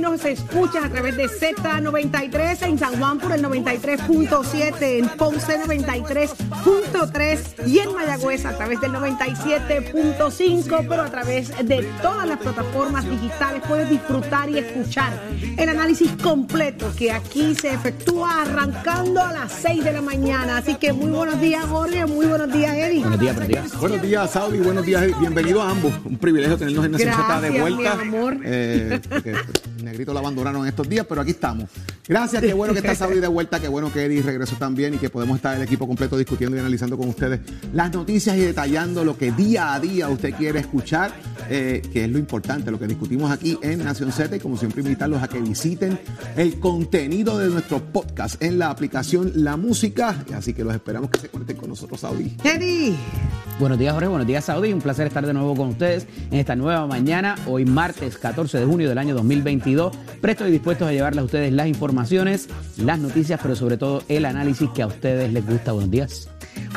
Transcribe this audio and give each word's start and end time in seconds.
Nos 0.00 0.24
escuchas 0.24 0.84
a 0.84 0.88
través 0.88 1.16
de 1.18 1.28
Z93 1.28 2.62
en 2.62 2.78
San 2.78 2.98
Juan 2.98 3.18
por 3.18 3.32
el 3.32 3.44
93.7, 3.44 4.80
en 4.80 5.08
Ponce 5.10 5.58
93.3 5.58 7.66
y 7.66 7.80
en 7.80 7.92
Mayagüez 7.92 8.46
a 8.46 8.56
través 8.56 8.80
del 8.80 8.92
97.5, 8.92 10.86
pero 10.88 11.02
a 11.02 11.10
través 11.10 11.50
de 11.66 11.82
todas 12.00 12.26
las 12.26 12.38
plataformas 12.38 13.04
digitales 13.10 13.62
puedes 13.68 13.90
disfrutar 13.90 14.48
y 14.48 14.56
escuchar 14.58 15.12
el 15.58 15.68
análisis 15.68 16.10
completo 16.22 16.90
que 16.96 17.12
aquí 17.12 17.54
se 17.54 17.74
efectúa 17.74 18.40
arrancando 18.42 19.20
a 19.20 19.32
las 19.32 19.52
6 19.52 19.84
de 19.84 19.92
la 19.92 20.00
mañana. 20.00 20.56
Así 20.56 20.76
que 20.76 20.94
muy 20.94 21.10
buenos 21.10 21.38
días, 21.42 21.66
Jorge. 21.66 22.06
Muy 22.06 22.24
buenos 22.24 22.50
días, 22.50 22.74
Eddie. 22.74 23.00
Buenos 23.00 23.20
días, 23.20 23.36
buenos 23.36 23.48
días. 23.48 23.78
Buenos 23.78 24.02
días, 24.02 24.30
Saudi. 24.30 24.58
Buenos 24.60 24.86
días. 24.86 25.20
Bienvenidos 25.20 25.62
a 25.62 25.70
ambos. 25.70 25.92
Un 26.06 26.16
privilegio 26.16 26.56
tenernos 26.56 26.86
en 26.86 26.98
Z 26.98 27.40
de 27.42 27.60
vuelta. 27.60 27.96
mi 27.96 28.02
amor. 28.02 28.38
Eh, 28.44 28.98
negrito 29.84 30.12
lo 30.12 30.18
abandonaron 30.18 30.66
estos 30.66 30.88
días, 30.88 31.06
pero 31.08 31.20
aquí 31.20 31.30
estamos. 31.32 31.70
Gracias, 32.06 32.42
qué 32.42 32.52
bueno 32.52 32.72
que 32.72 32.80
está 32.80 32.94
Saudi 32.94 33.20
de 33.20 33.28
vuelta, 33.28 33.60
qué 33.60 33.68
bueno 33.68 33.92
que 33.92 34.04
Eddie 34.04 34.22
regresó 34.22 34.56
también 34.56 34.94
y 34.94 34.98
que 34.98 35.10
podemos 35.10 35.36
estar 35.36 35.56
el 35.56 35.62
equipo 35.62 35.86
completo 35.86 36.16
discutiendo 36.16 36.56
y 36.56 36.60
analizando 36.60 36.96
con 36.96 37.08
ustedes 37.08 37.40
las 37.72 37.92
noticias 37.92 38.36
y 38.36 38.40
detallando 38.40 39.04
lo 39.04 39.16
que 39.16 39.32
día 39.32 39.74
a 39.74 39.80
día 39.80 40.08
usted 40.08 40.34
quiere 40.34 40.60
escuchar, 40.60 41.12
eh, 41.50 41.82
que 41.92 42.04
es 42.04 42.10
lo 42.10 42.18
importante, 42.18 42.70
lo 42.70 42.78
que 42.78 42.86
discutimos 42.86 43.30
aquí 43.30 43.58
en 43.60 43.82
Nación 43.82 44.12
Z 44.12 44.36
y 44.36 44.38
como 44.38 44.56
siempre 44.56 44.82
invitarlos 44.82 45.20
a 45.20 45.26
que 45.26 45.40
visiten 45.40 45.98
el 46.36 46.60
contenido 46.60 47.36
de 47.38 47.48
nuestro 47.48 47.80
podcast 47.80 48.40
en 48.40 48.58
la 48.58 48.70
aplicación 48.70 49.32
La 49.34 49.56
Música, 49.56 50.24
así 50.32 50.54
que 50.54 50.62
los 50.62 50.72
esperamos 50.72 51.10
que 51.10 51.18
se 51.18 51.28
conecten 51.28 51.56
con 51.56 51.68
nosotros, 51.70 52.00
Saudi. 52.00 52.36
Eddie. 52.44 52.94
Buenos 53.58 53.78
días, 53.78 53.92
Jorge. 53.92 54.08
Buenos 54.08 54.26
días, 54.26 54.44
Saudi. 54.44 54.72
Un 54.72 54.80
placer 54.80 55.08
estar 55.08 55.26
de 55.26 55.34
nuevo 55.34 55.56
con 55.56 55.70
ustedes 55.70 56.06
en 56.30 56.38
esta 56.38 56.54
nueva 56.54 56.86
mañana, 56.86 57.34
hoy 57.46 57.64
martes 57.64 58.16
14 58.16 58.58
de 58.58 58.64
junio 58.64 58.88
del 58.88 58.98
año 58.98 59.14
2022. 59.16 59.92
Presto 60.20 60.46
y 60.46 60.52
dispuestos 60.52 60.86
a 60.86 60.92
llevarles 60.92 61.22
a 61.22 61.24
ustedes 61.24 61.52
las 61.52 61.66
informaciones, 61.66 62.48
las 62.76 63.00
noticias, 63.00 63.40
pero 63.42 63.56
sobre 63.56 63.76
todo 63.76 64.04
el 64.08 64.24
análisis 64.24 64.70
que 64.70 64.82
a 64.82 64.86
ustedes 64.86 65.32
les 65.32 65.44
gusta. 65.44 65.72
Buenos 65.72 65.90
días. 65.90 66.28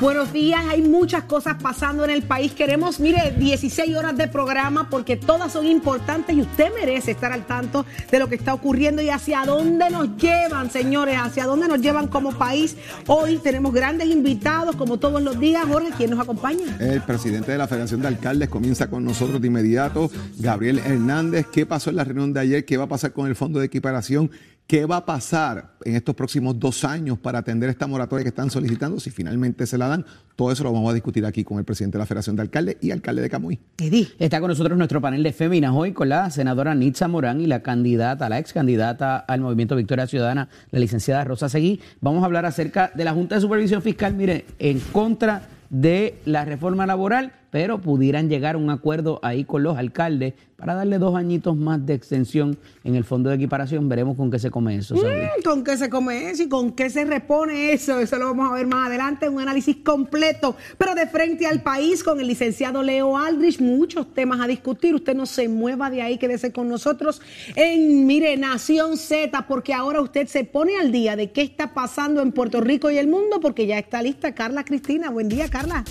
Buenos 0.01 0.33
días, 0.33 0.61
hay 0.67 0.81
muchas 0.81 1.23
cosas 1.23 1.55
pasando 1.61 2.03
en 2.03 2.09
el 2.09 2.23
país. 2.23 2.53
Queremos, 2.53 2.99
mire, 2.99 3.35
16 3.37 3.95
horas 3.95 4.17
de 4.17 4.27
programa 4.27 4.62
porque 4.89 5.17
todas 5.17 5.51
son 5.51 5.65
importantes 5.65 6.35
y 6.35 6.41
usted 6.41 6.71
merece 6.73 7.11
estar 7.11 7.33
al 7.33 7.45
tanto 7.45 7.85
de 8.09 8.19
lo 8.19 8.29
que 8.29 8.35
está 8.35 8.53
ocurriendo 8.53 9.01
y 9.01 9.09
hacia 9.09 9.43
dónde 9.45 9.89
nos 9.89 10.15
llevan, 10.15 10.71
señores, 10.71 11.17
hacia 11.17 11.45
dónde 11.45 11.67
nos 11.67 11.81
llevan 11.81 12.07
como 12.07 12.31
país. 12.31 12.77
Hoy 13.07 13.39
tenemos 13.39 13.73
grandes 13.73 14.07
invitados, 14.07 14.77
como 14.77 14.97
todos 14.97 15.21
los 15.21 15.37
días. 15.37 15.65
Jorge, 15.67 15.89
¿quién 15.97 16.11
nos 16.11 16.19
acompaña? 16.19 16.77
El 16.79 17.01
presidente 17.01 17.51
de 17.51 17.57
la 17.57 17.67
Federación 17.67 18.01
de 18.01 18.07
Alcaldes 18.07 18.47
comienza 18.47 18.89
con 18.89 19.03
nosotros 19.03 19.41
de 19.41 19.47
inmediato, 19.47 20.09
Gabriel 20.39 20.79
Hernández. 20.79 21.47
¿Qué 21.51 21.65
pasó 21.65 21.89
en 21.89 21.97
la 21.97 22.05
reunión 22.05 22.31
de 22.31 22.39
ayer? 22.39 22.65
¿Qué 22.65 22.77
va 22.77 22.85
a 22.85 22.89
pasar 22.89 23.11
con 23.11 23.27
el 23.27 23.35
fondo 23.35 23.59
de 23.59 23.65
equiparación? 23.65 24.31
¿Qué 24.65 24.85
va 24.85 24.97
a 24.97 25.05
pasar 25.05 25.73
en 25.83 25.95
estos 25.95 26.15
próximos 26.15 26.57
dos 26.57 26.85
años 26.85 27.19
para 27.19 27.39
atender 27.39 27.69
esta 27.69 27.85
moratoria 27.85 28.23
que 28.23 28.29
están 28.29 28.49
solicitando? 28.49 28.97
Si 28.97 29.11
finalmente 29.11 29.67
se 29.67 29.77
la 29.77 29.87
dan, 29.87 30.05
todo 30.37 30.53
eso 30.53 30.63
lo 30.63 30.71
vamos 30.71 30.89
a 30.89 30.93
discutir 30.93 31.25
aquí 31.25 31.43
con 31.43 31.59
el 31.59 31.65
presidente 31.65 31.97
de 31.97 31.99
la 31.99 32.05
Federación 32.05 32.37
de 32.37 32.43
Alcaldes 32.43 32.77
y 32.79 32.91
alcalde 32.91 33.21
de 33.21 33.29
Camuy. 33.29 33.59
Eddie. 33.77 34.07
Está 34.17 34.39
con 34.39 34.47
nosotros 34.47 34.77
nuestro 34.77 35.01
panel 35.01 35.21
de 35.21 35.33
féminas 35.33 35.73
hoy 35.75 35.91
con 35.91 36.07
la 36.07 36.29
senadora 36.29 36.73
Nitza 36.75 37.09
Morán 37.09 37.41
y 37.41 37.45
la 37.45 37.61
candidata, 37.61 38.29
la 38.29 38.39
ex 38.39 38.53
candidata 38.53 39.17
al 39.17 39.41
Movimiento 39.41 39.75
Victoria 39.75 40.07
Ciudadana, 40.07 40.47
la 40.71 40.79
licenciada 40.79 41.25
Rosa 41.25 41.49
Seguí. 41.49 41.81
Vamos 41.99 42.23
a 42.23 42.25
hablar 42.25 42.45
acerca 42.45 42.89
de 42.95 43.03
la 43.03 43.13
Junta 43.13 43.35
de 43.35 43.41
Supervisión 43.41 43.81
Fiscal, 43.81 44.15
mire, 44.15 44.45
en 44.59 44.79
contra 44.79 45.49
de 45.69 46.21
la 46.23 46.45
reforma 46.45 46.85
laboral, 46.85 47.33
pero 47.53 47.77
pudieran 47.77 48.29
llegar 48.29 48.55
a 48.55 48.57
un 48.57 48.71
acuerdo 48.71 49.19
ahí 49.21 49.43
con 49.43 49.61
los 49.61 49.77
alcaldes 49.77 50.33
para 50.57 50.73
darle 50.73 50.97
dos 50.97 51.15
añitos 51.15 51.55
más 51.55 51.85
de 51.85 51.93
extensión 51.93 52.57
en 52.83 52.95
el 52.95 53.03
fondo 53.03 53.29
de 53.29 53.35
equiparación. 53.35 53.87
Veremos 53.87 54.17
con 54.17 54.31
qué 54.31 54.39
se 54.39 54.49
come 54.49 54.77
eso. 54.77 54.95
Mm, 54.95 55.43
¿Con 55.43 55.63
qué 55.63 55.77
se 55.77 55.87
come 55.87 56.31
eso 56.31 56.41
y 56.41 56.49
con 56.49 56.71
qué 56.71 56.89
se 56.89 57.05
repone 57.05 57.71
eso? 57.73 57.99
Eso 57.99 58.17
lo 58.17 58.25
vamos 58.25 58.49
a 58.49 58.55
ver 58.55 58.65
más 58.65 58.87
adelante, 58.87 59.29
un 59.29 59.39
análisis 59.39 59.75
completo, 59.85 60.55
pero 60.79 60.95
de 60.95 61.05
frente 61.05 61.45
al 61.45 61.61
país 61.61 62.03
con 62.03 62.19
el 62.19 62.25
licenciado 62.25 62.81
Leo 62.81 63.15
Aldrich, 63.15 63.61
muchos 63.61 64.11
temas 64.15 64.41
a 64.41 64.47
discutir. 64.47 64.95
Usted 64.95 65.15
no 65.15 65.27
se 65.27 65.47
mueva 65.47 65.91
de 65.91 66.01
ahí, 66.01 66.17
quédese 66.17 66.51
con 66.51 66.67
nosotros 66.67 67.21
en, 67.55 68.07
mire, 68.07 68.35
Nación 68.35 68.97
Z, 68.97 69.45
porque 69.47 69.75
ahora 69.75 70.01
usted 70.01 70.25
se 70.25 70.43
pone 70.43 70.79
al 70.79 70.91
día 70.91 71.15
de 71.15 71.31
qué 71.31 71.43
está 71.43 71.75
pasando 71.75 72.23
en 72.23 72.31
Puerto 72.31 72.61
Rico 72.61 72.89
y 72.89 72.97
el 72.97 73.07
mundo, 73.07 73.39
porque 73.39 73.67
ya 73.67 73.77
está 73.77 74.01
lista 74.01 74.33
Carla 74.33 74.65
Cristina. 74.65 75.11
Buen 75.11 75.29
día, 75.29 75.49
Carla. 75.49 75.83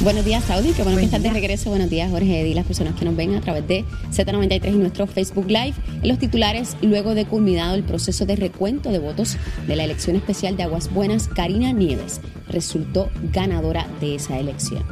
Buenos 0.00 0.24
días, 0.24 0.44
Saudi. 0.44 0.72
Qué 0.72 0.82
bueno 0.82 0.96
Buen 0.96 0.98
que 0.98 1.16
estás 1.16 1.22
de 1.22 1.30
regreso. 1.30 1.70
Buenos 1.70 1.88
días, 1.88 2.10
Jorge 2.10 2.40
Eddy, 2.40 2.52
las 2.52 2.66
personas 2.66 2.94
que 2.94 3.04
nos 3.04 3.16
ven 3.16 3.34
a 3.34 3.40
través 3.40 3.66
de 3.66 3.84
Z93 4.10 4.74
y 4.74 4.76
nuestro 4.76 5.06
Facebook 5.06 5.46
Live. 5.46 5.74
En 6.02 6.08
los 6.08 6.18
titulares, 6.18 6.76
luego 6.82 7.14
de 7.14 7.24
culminado 7.24 7.74
el 7.74 7.84
proceso 7.84 8.26
de 8.26 8.36
recuento 8.36 8.90
de 8.90 8.98
votos 8.98 9.38
de 9.66 9.76
la 9.76 9.84
elección 9.84 10.16
especial 10.16 10.56
de 10.56 10.64
Aguas 10.64 10.92
Buenas, 10.92 11.28
Karina 11.28 11.72
Nieves 11.72 12.20
resultó 12.48 13.08
ganadora 13.32 13.86
de 14.00 14.16
esa 14.16 14.38
elección. 14.38 14.84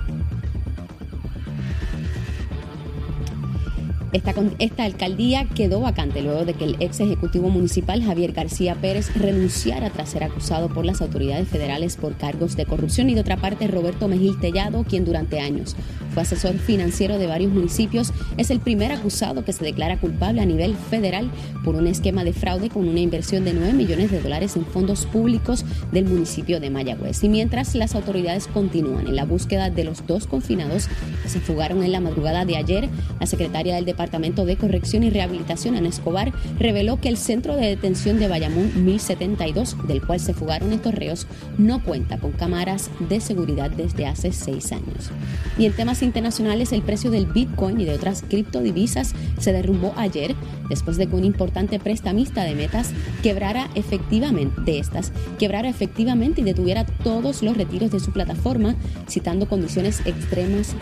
Esta, 4.13 4.85
alcaldía 4.85 5.47
quedó 5.55 5.81
vacante 5.81 6.21
luego 6.21 6.45
de 6.45 6.53
que 6.53 6.65
el 6.65 6.77
ex 6.81 7.01
ejecutivo 7.01 7.49
municipal 7.49 8.03
Javier 8.03 8.33
García 8.33 8.75
Pérez 8.75 9.15
renunciara 9.17 9.89
tras 9.89 10.11
ser 10.11 10.23
acusado 10.23 10.69
por 10.69 10.85
las 10.85 11.01
autoridades 11.01 11.49
federales 11.49 11.97
por 11.97 12.15
cargos 12.19 12.55
de 12.55 12.67
corrupción 12.67 13.09
y 13.09 13.15
de 13.15 13.23
otra 13.23 13.39
parte 13.39 13.69
Roberto 13.69 14.09
Mejil 14.09 14.39
Tellado, 14.39 14.85
quien 14.85 15.07
durante 15.07 15.41
años 15.41 15.77
fue 16.13 16.23
asesor 16.25 16.59
financiero 16.59 17.17
de 17.17 17.27
varios 17.27 17.53
municipios, 17.53 18.13
es 18.37 18.51
el 18.51 18.61
primer 18.61 18.93
acusado 18.93 19.47
que 19.47 19.55
se 19.55 19.65
declara 19.65 19.99
culpable 19.99 20.43
a 20.43 20.45
nivel 20.45 20.75
federal 20.77 21.31
por 21.65 21.75
un 21.75 21.87
esquema 21.87 22.23
de 22.23 22.35
fraude 22.35 22.69
con 22.69 22.87
una 22.87 23.01
inversión 23.01 23.45
de 23.45 23.55
9 23.55 23.73
millones 23.73 24.11
de 24.11 24.21
dólares 24.21 24.57
en 24.57 24.67
fondos 24.67 25.07
públicos 25.07 25.65
del 25.91 26.05
municipio 26.05 26.61
de 26.61 26.69
Mayagüez. 26.69 27.25
Y 27.25 27.31
mientras 27.31 27.75
las 27.75 27.95
autoridades 27.95 28.47
continúan 28.47 29.07
en 29.07 29.17
la 29.17 29.25
búsqueda 29.25 29.71
de 29.71 29.85
los 29.85 30.07
dos 30.07 30.27
confinados 30.27 30.89
que 31.23 31.31
se 31.31 31.41
fugaron 31.41 31.83
en 31.83 31.93
la 31.93 32.01
madrugada 32.01 32.45
de 32.45 32.59
ayer, 32.59 32.91
la 33.19 33.27
secretaria 33.27 33.75
del 33.75 33.87
Departamento 33.87 34.02
de 34.11 34.57
Corrección 34.57 35.05
y 35.05 35.11
Rehabilitación, 35.11 35.77
Ana 35.77 35.89
Escobar, 35.89 36.33
reveló 36.59 37.01
que 37.01 37.09
el 37.09 37.17
centro 37.17 37.57
de 37.57 37.67
detención 37.67 38.19
de 38.19 38.29
Bayamón 38.29 38.85
1072, 38.85 39.77
del 39.87 40.05
cual 40.05 40.19
se 40.19 40.35
fugaron 40.35 40.73
estos 40.73 40.95
reos, 40.95 41.27
no 41.57 41.83
cuenta 41.83 42.19
con 42.19 42.33
cámaras 42.33 42.91
de 43.09 43.21
seguridad 43.21 43.71
desde 43.71 44.07
hace 44.07 44.33
seis 44.33 44.73
años. 44.73 45.11
Y 45.59 45.67
en 45.67 45.73
temas 45.73 46.03
internacionales, 46.03 46.73
el 46.73 46.83
precio 46.83 47.11
del 47.11 47.27
Bitcoin 47.27 47.81
y 47.81 47.85
de 47.85 47.95
otras 47.95 48.23
criptodivisas 48.29 49.15
se 49.39 49.53
derrumbó 49.53 49.95
ayer 49.97 50.35
después 50.69 50.97
de 50.97 51.07
que 51.07 51.17
un 51.17 51.25
importante 51.25 51.79
prestamista 51.79 52.45
de 52.45 52.55
metas 52.55 52.91
quebrara 53.23 53.69
efectivamente 53.75 54.61
de 54.63 54.79
estas, 54.79 55.13
quebrara 55.39 55.69
efectivamente 55.69 56.41
y 56.41 56.45
detuviera 56.45 56.85
todos 56.85 57.43
los 57.43 57.57
retiros 57.57 57.91
de 57.91 58.01
su 58.01 58.13
plataforma, 58.13 58.75
citando 59.09 59.49
condiciones 59.49 60.01
extremas 60.07 60.75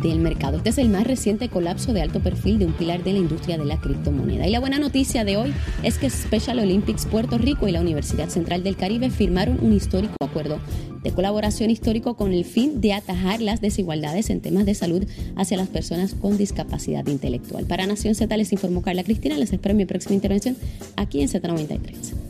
del 0.00 0.20
mercado. 0.20 0.56
Este 0.56 0.70
es 0.70 0.78
el 0.78 0.88
más 0.88 1.06
reciente 1.06 1.48
colapso 1.48 1.92
de 1.92 2.02
alto 2.02 2.20
perfil 2.20 2.58
de 2.58 2.66
un 2.66 2.72
pilar 2.72 3.02
de 3.02 3.12
la 3.12 3.18
industria 3.18 3.58
de 3.58 3.64
la 3.64 3.80
criptomoneda. 3.80 4.46
Y 4.46 4.50
la 4.50 4.60
buena 4.60 4.78
noticia 4.78 5.24
de 5.24 5.36
hoy 5.36 5.52
es 5.82 5.98
que 5.98 6.08
Special 6.08 6.58
Olympics 6.58 7.06
Puerto 7.06 7.38
Rico 7.38 7.68
y 7.68 7.72
la 7.72 7.80
Universidad 7.80 8.28
Central 8.28 8.62
del 8.62 8.76
Caribe 8.76 9.10
firmaron 9.10 9.58
un 9.60 9.72
histórico 9.72 10.14
acuerdo 10.22 10.58
de 11.02 11.10
colaboración 11.10 11.70
histórico 11.70 12.14
con 12.14 12.32
el 12.32 12.44
fin 12.44 12.80
de 12.80 12.92
atajar 12.92 13.40
las 13.40 13.60
desigualdades 13.60 14.30
en 14.30 14.40
temas 14.40 14.66
de 14.66 14.74
salud 14.74 15.04
hacia 15.36 15.56
las 15.56 15.68
personas 15.68 16.14
con 16.14 16.38
discapacidad 16.38 17.06
intelectual. 17.06 17.66
Para 17.66 17.86
Nación 17.86 18.14
Z 18.14 18.34
les 18.36 18.52
informó 18.52 18.82
Carla 18.82 19.04
Cristina. 19.04 19.36
Les 19.36 19.52
espero 19.52 19.74
mi 19.74 19.84
próxima 19.84 20.14
intervención 20.14 20.56
aquí 20.96 21.22
en 21.22 21.28
Z93. 21.28 22.21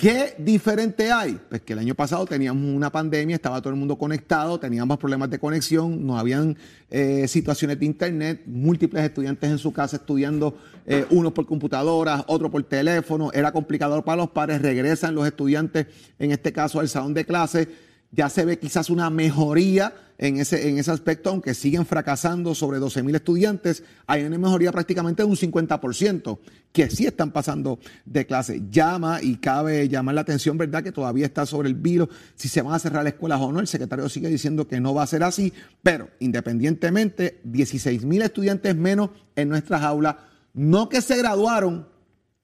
¿Qué 0.00 0.34
diferente 0.38 1.12
hay? 1.12 1.38
Pues 1.50 1.60
que 1.60 1.74
el 1.74 1.78
año 1.78 1.94
pasado 1.94 2.24
teníamos 2.24 2.74
una 2.74 2.90
pandemia, 2.90 3.36
estaba 3.36 3.60
todo 3.60 3.74
el 3.74 3.78
mundo 3.78 3.98
conectado, 3.98 4.58
teníamos 4.58 4.96
problemas 4.96 5.28
de 5.28 5.38
conexión, 5.38 6.06
no 6.06 6.18
habían 6.18 6.56
eh, 6.88 7.28
situaciones 7.28 7.78
de 7.78 7.84
internet, 7.84 8.40
múltiples 8.46 9.04
estudiantes 9.04 9.50
en 9.50 9.58
su 9.58 9.74
casa 9.74 9.96
estudiando, 9.96 10.56
eh, 10.86 11.04
unos 11.10 11.34
por 11.34 11.44
computadoras, 11.44 12.24
otros 12.28 12.50
por 12.50 12.62
teléfono, 12.62 13.30
era 13.34 13.52
complicado 13.52 14.02
para 14.02 14.16
los 14.16 14.30
padres, 14.30 14.62
regresan 14.62 15.14
los 15.14 15.26
estudiantes, 15.26 15.86
en 16.18 16.30
este 16.30 16.50
caso 16.50 16.80
al 16.80 16.88
salón 16.88 17.12
de 17.12 17.26
clase, 17.26 17.68
ya 18.12 18.28
se 18.28 18.44
ve 18.44 18.58
quizás 18.58 18.90
una 18.90 19.08
mejoría 19.10 19.94
en 20.18 20.38
ese, 20.38 20.68
en 20.68 20.76
ese 20.76 20.90
aspecto, 20.90 21.30
aunque 21.30 21.54
siguen 21.54 21.86
fracasando 21.86 22.54
sobre 22.54 22.78
12 22.78 23.02
mil 23.02 23.14
estudiantes, 23.14 23.84
hay 24.06 24.22
una 24.24 24.36
mejoría 24.36 24.70
prácticamente 24.70 25.22
de 25.22 25.28
un 25.28 25.36
50%, 25.36 26.38
que 26.72 26.90
sí 26.90 27.06
están 27.06 27.30
pasando 27.30 27.78
de 28.04 28.26
clase. 28.26 28.62
Llama 28.70 29.22
y 29.22 29.36
cabe 29.36 29.88
llamar 29.88 30.16
la 30.16 30.20
atención, 30.20 30.58
¿verdad? 30.58 30.82
Que 30.82 30.92
todavía 30.92 31.24
está 31.24 31.46
sobre 31.46 31.70
el 31.70 31.74
vilo 31.74 32.10
si 32.34 32.48
se 32.48 32.60
van 32.60 32.74
a 32.74 32.78
cerrar 32.78 33.06
escuelas 33.06 33.40
o 33.40 33.50
no. 33.50 33.60
El 33.60 33.66
secretario 33.66 34.08
sigue 34.10 34.28
diciendo 34.28 34.68
que 34.68 34.78
no 34.78 34.92
va 34.92 35.04
a 35.04 35.06
ser 35.06 35.22
así, 35.22 35.54
pero 35.82 36.10
independientemente, 36.18 37.40
16 37.44 38.04
mil 38.04 38.20
estudiantes 38.20 38.76
menos 38.76 39.10
en 39.36 39.48
nuestras 39.48 39.82
aulas, 39.82 40.16
no 40.52 40.90
que 40.90 41.00
se 41.00 41.16
graduaron, 41.16 41.88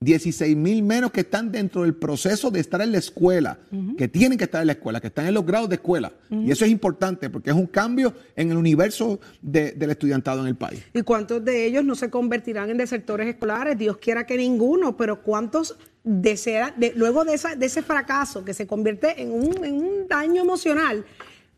16 0.07 0.55
mil 0.55 0.83
menos 0.83 1.11
que 1.11 1.21
están 1.21 1.51
dentro 1.51 1.81
del 1.81 1.95
proceso 1.95 2.51
de 2.51 2.59
estar 2.59 2.79
en 2.81 2.91
la 2.91 2.99
escuela, 2.99 3.57
que 3.97 4.07
tienen 4.07 4.37
que 4.37 4.43
estar 4.43 4.61
en 4.61 4.67
la 4.67 4.73
escuela, 4.73 5.01
que 5.01 5.07
están 5.07 5.25
en 5.25 5.33
los 5.33 5.43
grados 5.43 5.69
de 5.69 5.75
escuela. 5.75 6.11
Y 6.29 6.51
eso 6.51 6.65
es 6.65 6.71
importante 6.71 7.31
porque 7.31 7.49
es 7.49 7.55
un 7.55 7.65
cambio 7.65 8.13
en 8.35 8.51
el 8.51 8.57
universo 8.57 9.19
de- 9.41 9.71
del 9.71 9.89
estudiantado 9.89 10.41
en 10.41 10.47
el 10.47 10.55
país. 10.55 10.83
¿Y 10.93 11.01
cuántos 11.01 11.43
de 11.43 11.65
ellos 11.65 11.83
no 11.83 11.95
se 11.95 12.11
convertirán 12.11 12.69
en 12.69 12.77
desertores 12.77 13.27
escolares? 13.27 13.75
Dios 13.75 13.97
quiera 13.97 14.27
que 14.27 14.37
ninguno, 14.37 14.95
pero 14.95 15.23
¿cuántos 15.23 15.75
desea, 16.03 16.75
de- 16.77 16.93
luego 16.95 17.25
de, 17.25 17.33
esa- 17.33 17.55
de 17.55 17.65
ese 17.65 17.81
fracaso 17.81 18.45
que 18.45 18.53
se 18.53 18.67
convierte 18.67 19.19
en 19.19 19.31
un, 19.31 19.65
en 19.65 19.73
un 19.77 20.07
daño 20.07 20.43
emocional 20.43 21.05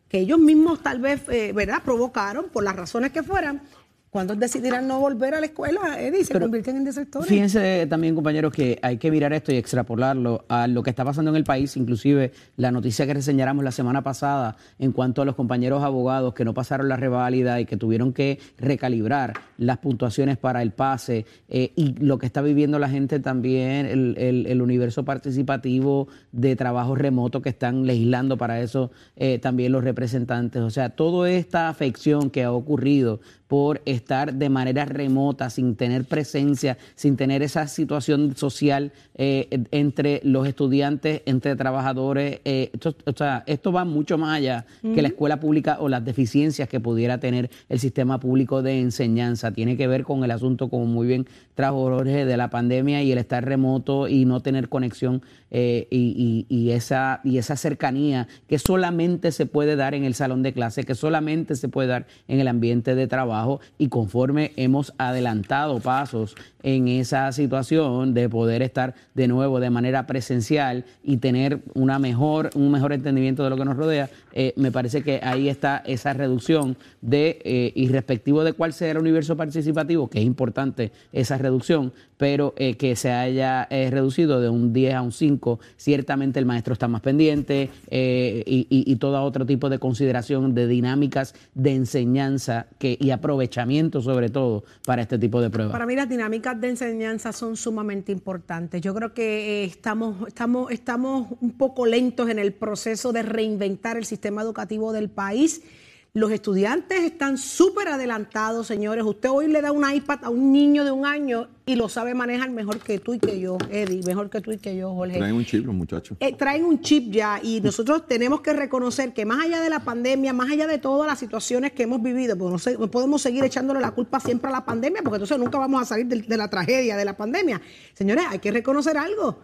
que 0.08 0.18
ellos 0.18 0.38
mismos 0.40 0.82
tal 0.82 0.98
vez, 1.00 1.20
eh, 1.28 1.52
¿verdad?, 1.54 1.82
provocaron 1.84 2.46
por 2.50 2.64
las 2.64 2.74
razones 2.74 3.12
que 3.12 3.22
fueran, 3.22 3.62
¿cuántos 4.10 4.38
decidirán 4.38 4.86
no 4.88 4.98
volver 5.00 5.34
a 5.34 5.40
la 5.40 5.46
escuela, 5.46 6.00
Eddie, 6.00 6.24
se 6.24 6.32
Pero 6.32 6.46
convierten 6.46 6.76
en 6.78 6.84
desertores? 6.84 7.28
Fíjense 7.28 7.86
también, 7.88 8.14
compañeros, 8.14 8.52
que 8.52 8.78
hay 8.82 8.96
que 8.98 9.10
mirar 9.10 9.32
esto 9.32 9.52
y 9.52 9.56
extrapolarlo 9.56 10.44
a 10.48 10.66
lo 10.66 10.82
que 10.82 10.90
está 10.90 11.04
pasando 11.04 11.30
en 11.30 11.36
el 11.36 11.44
país, 11.44 11.76
inclusive 11.76 12.32
la 12.56 12.70
noticia 12.72 13.06
que 13.06 13.14
reseñáramos 13.14 13.64
la 13.64 13.70
semana 13.72 14.02
pasada 14.02 14.56
en 14.78 14.92
cuanto 14.92 15.22
a 15.22 15.24
los 15.24 15.34
compañeros 15.36 15.82
abogados 15.82 16.34
que 16.34 16.44
no 16.44 16.54
pasaron 16.54 16.88
la 16.88 16.96
reválida 16.96 17.60
y 17.60 17.66
que 17.66 17.76
tuvieron 17.76 18.12
que 18.12 18.38
recalibrar 18.58 19.34
las 19.58 19.78
puntuaciones 19.78 20.38
para 20.38 20.62
el 20.62 20.72
pase 20.72 21.26
eh, 21.48 21.72
y 21.76 21.92
lo 22.04 22.18
que 22.18 22.26
está 22.26 22.42
viviendo 22.42 22.78
la 22.78 22.88
gente 22.88 23.20
también, 23.20 23.86
el, 23.86 24.16
el- 24.18 24.46
el 24.46 24.62
universo 24.62 25.04
participativo 25.04 26.08
de 26.32 26.56
trabajo 26.56 26.94
remoto 26.94 27.42
que 27.42 27.50
están 27.50 27.86
legislando 27.86 28.36
para 28.36 28.60
eso 28.60 28.90
eh, 29.16 29.38
también 29.38 29.72
los 29.72 29.84
representantes. 29.84 30.60
O 30.62 30.70
sea, 30.70 30.90
toda 30.90 31.30
esta 31.30 31.68
afección 31.68 32.30
que 32.30 32.42
ha 32.44 32.52
ocurrido 32.52 33.20
por 33.50 33.82
estar 33.84 34.32
de 34.34 34.48
manera 34.48 34.84
remota, 34.84 35.50
sin 35.50 35.74
tener 35.74 36.04
presencia, 36.04 36.78
sin 36.94 37.16
tener 37.16 37.42
esa 37.42 37.66
situación 37.66 38.36
social 38.36 38.92
eh, 39.16 39.48
entre 39.72 40.20
los 40.22 40.46
estudiantes, 40.46 41.22
entre 41.26 41.56
trabajadores. 41.56 42.38
eh, 42.44 42.70
esto, 42.72 42.94
o 43.04 43.12
sea, 43.12 43.42
esto 43.48 43.72
va 43.72 43.84
mucho 43.84 44.16
más 44.18 44.36
allá 44.36 44.66
que 44.94 45.02
la 45.02 45.08
escuela 45.08 45.40
pública 45.40 45.78
o 45.80 45.88
las 45.88 46.04
deficiencias 46.04 46.68
que 46.68 46.78
pudiera 46.78 47.18
tener 47.18 47.50
el 47.68 47.80
sistema 47.80 48.20
público 48.20 48.62
de 48.62 48.78
enseñanza. 48.78 49.50
Tiene 49.50 49.76
que 49.76 49.88
ver 49.88 50.04
con 50.04 50.22
el 50.22 50.30
asunto, 50.30 50.68
como 50.68 50.86
muy 50.86 51.08
bien 51.08 51.26
trajo 51.56 51.78
Jorge, 51.88 52.24
de 52.26 52.36
la 52.36 52.50
pandemia 52.50 53.02
y 53.02 53.10
el 53.10 53.18
estar 53.18 53.44
remoto 53.44 54.06
y 54.06 54.26
no 54.26 54.40
tener 54.42 54.68
conexión 54.68 55.22
eh, 55.50 55.88
y, 55.90 56.46
y- 56.48 56.56
y 56.56 56.70
esa, 56.70 57.20
y 57.24 57.38
esa 57.38 57.56
cercanía 57.56 58.28
que 58.48 58.60
solamente 58.60 59.32
se 59.32 59.44
puede 59.46 59.74
dar 59.74 59.94
en 59.94 60.04
el 60.04 60.14
salón 60.14 60.44
de 60.44 60.52
clase, 60.52 60.84
que 60.84 60.94
solamente 60.94 61.56
se 61.56 61.68
puede 61.68 61.88
dar 61.88 62.06
en 62.28 62.38
el 62.38 62.46
ambiente 62.46 62.94
de 62.94 63.08
trabajo 63.08 63.39
y 63.78 63.88
conforme 63.88 64.52
hemos 64.56 64.92
adelantado 64.98 65.80
pasos 65.80 66.34
en 66.62 66.88
esa 66.88 67.32
situación 67.32 68.12
de 68.12 68.28
poder 68.28 68.60
estar 68.62 68.94
de 69.14 69.28
nuevo 69.28 69.60
de 69.60 69.70
manera 69.70 70.06
presencial 70.06 70.84
y 71.02 71.16
tener 71.16 71.60
una 71.74 71.98
mejor, 71.98 72.50
un 72.54 72.70
mejor 72.70 72.92
entendimiento 72.92 73.42
de 73.44 73.50
lo 73.50 73.56
que 73.56 73.64
nos 73.64 73.76
rodea, 73.76 74.10
eh, 74.32 74.52
me 74.56 74.70
parece 74.70 75.02
que 75.02 75.20
ahí 75.22 75.48
está 75.48 75.82
esa 75.86 76.12
reducción 76.12 76.76
de, 77.00 77.38
eh, 77.44 77.72
y 77.74 77.88
respectivo 77.88 78.44
de 78.44 78.52
cuál 78.52 78.72
sea 78.74 78.90
el 78.90 78.98
universo 78.98 79.36
participativo, 79.36 80.08
que 80.10 80.18
es 80.18 80.24
importante 80.26 80.92
esa 81.12 81.38
reducción, 81.38 81.92
pero 82.18 82.52
eh, 82.58 82.74
que 82.74 82.94
se 82.96 83.10
haya 83.10 83.66
eh, 83.70 83.88
reducido 83.90 84.40
de 84.42 84.50
un 84.50 84.74
10 84.74 84.94
a 84.94 85.00
un 85.02 85.12
5, 85.12 85.58
ciertamente 85.78 86.38
el 86.38 86.44
maestro 86.44 86.74
está 86.74 86.88
más 86.88 87.00
pendiente 87.00 87.70
y, 87.90 88.66
y- 88.70 88.84
y 88.92 88.96
todo 88.96 89.22
otro 89.22 89.46
tipo 89.46 89.68
de 89.70 89.78
consideración 89.78 90.54
de 90.54 90.66
dinámicas 90.66 91.34
de 91.54 91.74
enseñanza 91.74 92.66
que, 92.78 92.96
y 93.00 93.10
aprovechamiento 93.30 94.02
sobre 94.02 94.28
todo 94.28 94.64
para 94.84 95.02
este 95.02 95.18
tipo 95.18 95.40
de 95.40 95.50
pruebas. 95.50 95.72
Para 95.72 95.86
mí 95.86 95.94
las 95.94 96.08
dinámicas 96.08 96.60
de 96.60 96.70
enseñanza 96.70 97.32
son 97.32 97.56
sumamente 97.56 98.10
importantes. 98.10 98.80
Yo 98.80 98.92
creo 98.94 99.14
que 99.14 99.62
eh, 99.62 99.64
estamos, 99.64 100.26
estamos, 100.26 100.72
estamos 100.72 101.28
un 101.40 101.52
poco 101.52 101.86
lentos 101.86 102.28
en 102.28 102.38
el 102.38 102.52
proceso 102.52 103.12
de 103.12 103.22
reinventar 103.22 103.96
el 103.96 104.04
sistema 104.04 104.42
educativo 104.42 104.92
del 104.92 105.10
país. 105.10 105.62
Los 106.12 106.32
estudiantes 106.32 107.04
están 107.04 107.38
súper 107.38 107.86
adelantados, 107.86 108.66
señores. 108.66 109.04
Usted 109.04 109.28
hoy 109.30 109.46
le 109.46 109.62
da 109.62 109.70
un 109.70 109.88
iPad 109.88 110.24
a 110.24 110.28
un 110.30 110.50
niño 110.52 110.84
de 110.84 110.90
un 110.90 111.06
año 111.06 111.46
y 111.66 111.76
lo 111.76 111.88
sabe 111.88 112.14
manejar 112.14 112.50
mejor 112.50 112.80
que 112.80 112.98
tú 112.98 113.14
y 113.14 113.20
que 113.20 113.38
yo, 113.38 113.58
Eddie, 113.70 114.02
mejor 114.04 114.28
que 114.28 114.40
tú 114.40 114.50
y 114.50 114.58
que 114.58 114.76
yo, 114.76 114.92
Jorge. 114.92 115.18
Traen 115.18 115.36
un 115.36 115.44
chip 115.44 115.64
los 115.66 115.74
muchachos. 115.74 116.16
Eh, 116.18 116.34
traen 116.34 116.64
un 116.64 116.80
chip 116.80 117.12
ya 117.12 117.38
y 117.40 117.60
nosotros 117.60 118.08
tenemos 118.08 118.40
que 118.40 118.52
reconocer 118.52 119.12
que 119.14 119.24
más 119.24 119.44
allá 119.44 119.60
de 119.60 119.70
la 119.70 119.84
pandemia, 119.84 120.32
más 120.32 120.50
allá 120.50 120.66
de 120.66 120.78
todas 120.78 121.06
las 121.06 121.16
situaciones 121.20 121.70
que 121.72 121.84
hemos 121.84 122.02
vivido, 122.02 122.36
porque 122.36 122.52
no, 122.54 122.58
se- 122.58 122.76
no 122.76 122.90
podemos 122.90 123.22
seguir 123.22 123.44
echándole 123.44 123.78
la 123.78 123.92
culpa 123.92 124.18
siempre 124.18 124.48
a 124.48 124.52
la 124.52 124.64
pandemia, 124.64 125.02
porque 125.02 125.16
entonces 125.18 125.38
nunca 125.38 125.58
vamos 125.58 125.80
a 125.80 125.84
salir 125.84 126.06
de, 126.06 126.22
de 126.22 126.36
la 126.36 126.50
tragedia 126.50 126.96
de 126.96 127.04
la 127.04 127.16
pandemia. 127.16 127.62
Señores, 127.94 128.24
hay 128.28 128.40
que 128.40 128.50
reconocer 128.50 128.98
algo. 128.98 129.38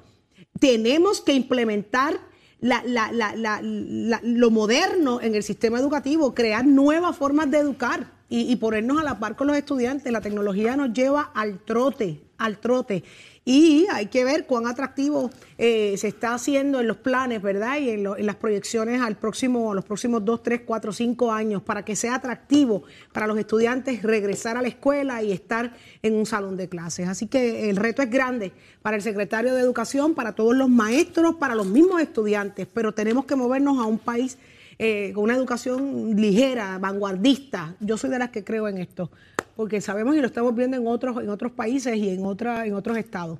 Tenemos 0.58 1.20
que 1.20 1.32
implementar 1.32 2.18
la- 2.61 2.83
la- 2.85 3.13
la- 3.13 4.21
lo 4.23 4.51
moderno 4.51 5.21
en 5.21 5.35
el 5.35 5.43
sistema 5.43 5.79
educativo, 5.79 6.35
crear 6.35 6.65
nuevas 6.67 7.17
formas 7.17 7.51
de 7.51 7.59
educar. 7.59 8.15
Y, 8.28 8.50
y 8.52 8.56
ponernos 8.56 9.00
a 9.00 9.04
la 9.04 9.18
par 9.18 9.37
con 9.37 9.47
los 9.47 9.56
estudiantes. 9.56 10.12
La 10.12 10.21
tecnología 10.21 10.76
nos 10.76 10.92
lleva 10.92 11.30
al 11.35 11.59
trote, 11.59 12.21
al 12.38 12.59
trote. 12.59 13.04
Y 13.49 13.87
hay 13.92 14.06
que 14.06 14.25
ver 14.25 14.45
cuán 14.45 14.66
atractivo 14.66 15.30
eh, 15.56 15.95
se 15.99 16.09
está 16.09 16.35
haciendo 16.35 16.80
en 16.80 16.88
los 16.88 16.97
planes, 16.97 17.40
¿verdad? 17.40 17.78
Y 17.78 17.90
en, 17.90 18.26
las 18.26 18.35
proyecciones 18.35 19.00
al 19.00 19.16
próximo, 19.16 19.71
a 19.71 19.75
los 19.76 19.85
próximos 19.85 20.25
dos, 20.25 20.42
tres, 20.42 20.62
cuatro, 20.66 20.92
cinco 20.92 21.30
años, 21.30 21.62
para 21.62 21.85
que 21.85 21.95
sea 21.95 22.16
atractivo 22.16 22.83
para 23.12 23.28
los 23.28 23.38
estudiantes 23.38 24.02
regresar 24.02 24.56
a 24.56 24.62
la 24.62 24.68
escuela 24.68 25.23
y 25.23 25.30
estar 25.30 25.73
en 26.02 26.14
un 26.14 26.26
salón 26.26 26.56
de 26.56 26.68
clases. 26.68 27.09
Así 27.09 27.28
que 27.28 27.71
el 27.71 27.76
reto 27.76 28.02
es 28.02 28.11
grande 28.11 28.50
para 28.83 28.97
el 28.97 29.02
secretario 29.02 29.54
de 29.54 29.61
Educación, 29.61 30.16
para 30.16 30.33
todos 30.33 30.56
los 30.56 30.68
maestros, 30.68 31.37
para 31.37 31.54
los 31.54 31.68
mismos 31.68 32.02
estudiantes, 32.02 32.66
pero 32.75 32.95
tenemos 32.95 33.26
que 33.26 33.37
movernos 33.37 33.78
a 33.78 33.85
un 33.85 34.00
país 34.00 34.38
eh, 34.78 35.12
con 35.14 35.25
una 35.25 35.35
educación 35.35 36.16
ligera, 36.16 36.78
vanguardista. 36.78 37.76
Yo 37.80 37.97
soy 37.97 38.11
de 38.11 38.18
las 38.18 38.30
que 38.30 38.45
creo 38.45 38.68
en 38.68 38.78
esto, 38.78 39.11
porque 39.56 39.80
sabemos 39.80 40.16
y 40.16 40.21
lo 40.21 40.26
estamos 40.26 40.54
viendo 40.54 40.76
en 40.76 40.87
otros, 40.87 41.23
en 41.23 41.30
otros 41.30 41.52
países 41.52 41.97
y 41.97 42.11
en, 42.11 42.25
otra, 42.26 42.66
en 42.66 42.75
otros 42.75 42.97
estados. 42.99 43.38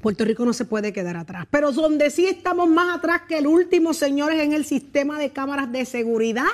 Puerto 0.00 0.24
Rico 0.24 0.44
no 0.44 0.52
se 0.52 0.64
puede 0.64 0.92
quedar 0.92 1.16
atrás. 1.16 1.46
Pero 1.50 1.72
donde 1.72 2.10
sí 2.10 2.26
estamos 2.26 2.68
más 2.68 2.96
atrás 2.96 3.22
que 3.28 3.38
el 3.38 3.46
último, 3.46 3.92
señores, 3.92 4.40
en 4.40 4.52
el 4.52 4.64
sistema 4.64 5.18
de 5.18 5.30
cámaras 5.30 5.70
de 5.70 5.84
seguridad. 5.84 6.46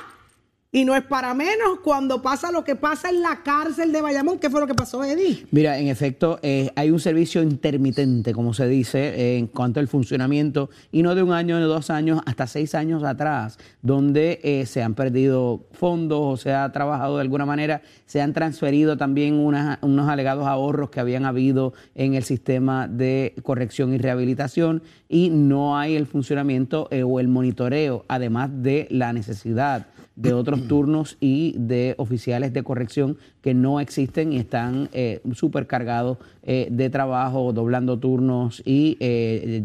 Y 0.70 0.84
no 0.84 0.94
es 0.94 1.02
para 1.02 1.32
menos 1.32 1.80
cuando 1.82 2.20
pasa 2.20 2.52
lo 2.52 2.62
que 2.62 2.76
pasa 2.76 3.08
en 3.08 3.22
la 3.22 3.42
cárcel 3.42 3.90
de 3.90 4.02
Bayamón. 4.02 4.38
¿Qué 4.38 4.50
fue 4.50 4.60
lo 4.60 4.66
que 4.66 4.74
pasó, 4.74 5.02
Eddie? 5.02 5.46
Mira, 5.50 5.78
en 5.78 5.88
efecto, 5.88 6.38
eh, 6.42 6.70
hay 6.76 6.90
un 6.90 7.00
servicio 7.00 7.42
intermitente, 7.42 8.34
como 8.34 8.52
se 8.52 8.68
dice, 8.68 8.98
eh, 9.18 9.38
en 9.38 9.46
cuanto 9.46 9.80
al 9.80 9.88
funcionamiento, 9.88 10.68
y 10.92 11.02
no 11.02 11.14
de 11.14 11.22
un 11.22 11.32
año, 11.32 11.56
de 11.56 11.62
dos 11.62 11.88
años, 11.88 12.20
hasta 12.26 12.46
seis 12.46 12.74
años 12.74 13.02
atrás, 13.02 13.56
donde 13.80 14.40
eh, 14.42 14.66
se 14.66 14.82
han 14.82 14.94
perdido 14.94 15.64
fondos 15.72 16.20
o 16.22 16.36
se 16.36 16.52
ha 16.52 16.70
trabajado 16.70 17.16
de 17.16 17.22
alguna 17.22 17.46
manera, 17.46 17.80
se 18.04 18.20
han 18.20 18.34
transferido 18.34 18.98
también 18.98 19.36
unas- 19.36 19.78
unos 19.80 20.06
alegados 20.06 20.46
ahorros 20.46 20.90
que 20.90 21.00
habían 21.00 21.24
habido 21.24 21.72
en 21.94 22.12
el 22.12 22.24
sistema 22.24 22.88
de 22.88 23.34
corrección 23.42 23.94
y 23.94 23.98
rehabilitación, 23.98 24.82
y 25.08 25.30
no 25.30 25.78
hay 25.78 25.96
el 25.96 26.06
funcionamiento 26.06 26.90
o 27.06 27.20
el 27.20 27.28
monitoreo, 27.28 28.04
además 28.06 28.50
de 28.52 28.86
la 28.90 29.14
necesidad 29.14 29.86
de 30.18 30.34
otros 30.34 30.66
turnos 30.68 31.16
y 31.20 31.54
de 31.58 31.94
oficiales 31.98 32.52
de 32.52 32.62
corrección 32.62 33.16
no 33.54 33.80
existen 33.80 34.32
y 34.32 34.38
están 34.38 34.88
eh, 34.92 35.20
supercargados 35.34 36.18
eh, 36.42 36.68
de 36.70 36.90
trabajo, 36.90 37.52
doblando 37.52 37.98
turnos 37.98 38.62
y 38.64 38.96
eh, 39.00 39.64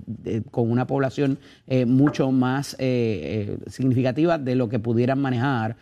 con 0.51 0.69
una 0.69 0.85
población 0.87 1.37
mucho 1.87 2.31
más 2.31 2.75
significativa 3.67 4.37
de 4.37 4.55
lo 4.55 4.69
que 4.69 4.79
pudieran 4.79 5.19
manejar, 5.19 5.77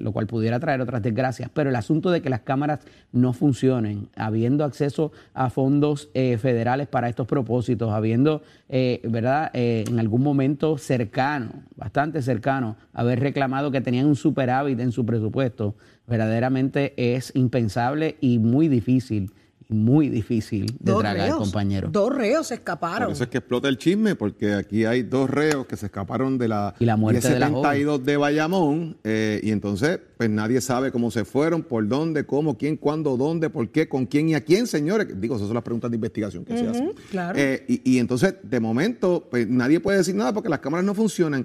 lo 0.00 0.12
cual 0.12 0.26
pudiera 0.26 0.58
traer 0.58 0.80
otras 0.80 1.02
desgracias. 1.02 1.50
Pero 1.52 1.70
el 1.70 1.76
asunto 1.76 2.10
de 2.10 2.22
que 2.22 2.30
las 2.30 2.40
cámaras 2.40 2.80
no 3.12 3.32
funcionen, 3.32 4.08
habiendo 4.16 4.64
acceso 4.64 5.12
a 5.34 5.50
fondos 5.50 6.08
federales 6.14 6.88
para 6.88 7.08
estos 7.08 7.26
propósitos, 7.26 7.92
habiendo, 7.92 8.42
¿verdad?, 8.68 9.50
en 9.52 9.98
algún 9.98 10.22
momento 10.22 10.78
cercano, 10.78 11.50
bastante 11.76 12.22
cercano, 12.22 12.76
haber 12.94 13.20
reclamado 13.20 13.70
que 13.70 13.80
tenían 13.80 14.06
un 14.06 14.16
superávit 14.16 14.80
en 14.80 14.92
su 14.92 15.04
presupuesto, 15.04 15.74
verdaderamente 16.06 16.94
es 17.14 17.30
impensable 17.36 18.16
y 18.20 18.38
muy 18.40 18.66
difícil, 18.66 19.30
muy 19.68 20.08
difícil 20.08 20.66
de 20.78 20.92
Dos 20.92 21.00
tragar, 21.00 21.26
reos. 21.26 21.38
compañero. 21.38 21.88
Dos 21.90 22.14
reos 22.14 22.46
se 22.46 22.54
Por 22.54 22.60
escaparon. 22.60 23.10
eso 23.12 23.24
es 23.24 23.30
que 23.30 23.38
explota 23.38 23.68
el 23.68 23.78
chisme, 23.78 24.14
porque 24.14 24.54
aquí 24.54 24.84
hay 24.84 25.02
dos 25.02 25.28
reos 25.28 25.66
que 25.66 25.76
se 25.76 25.86
escaparon 25.86 26.38
de 26.38 26.46
la, 26.46 26.74
Y 26.78 26.84
la 26.84 26.96
muerte 26.96 27.28
de 27.28 27.40
la 27.40 27.48
72 27.48 28.04
de 28.04 28.16
Bayamón, 28.16 28.96
eh, 29.02 29.40
y 29.42 29.50
entonces, 29.50 29.98
pues 30.16 30.30
nadie 30.30 30.60
sabe 30.60 30.92
cómo 30.92 31.10
se 31.10 31.24
fueron, 31.24 31.62
por 31.64 31.86
dónde, 31.88 32.24
cómo, 32.26 32.56
quién, 32.56 32.76
cuándo, 32.76 33.16
dónde, 33.16 33.50
por 33.50 33.68
qué, 33.70 33.88
con 33.88 34.06
quién 34.06 34.28
y 34.28 34.34
a 34.36 34.40
quién, 34.42 34.68
señores. 34.68 35.08
Digo, 35.20 35.34
esas 35.34 35.48
son 35.48 35.54
las 35.54 35.64
preguntas 35.64 35.90
de 35.90 35.96
investigación 35.96 36.44
que 36.44 36.56
se 36.56 36.68
hacen. 36.68 36.92
claro. 37.10 37.36
Eh, 37.36 37.64
y, 37.68 37.94
y 37.94 37.98
entonces, 37.98 38.36
de 38.44 38.60
momento, 38.60 39.26
pues 39.30 39.48
nadie 39.48 39.80
puede 39.80 39.98
decir 39.98 40.14
nada 40.14 40.32
porque 40.32 40.48
las 40.48 40.60
cámaras 40.60 40.86
no 40.86 40.94
funcionan. 40.94 41.44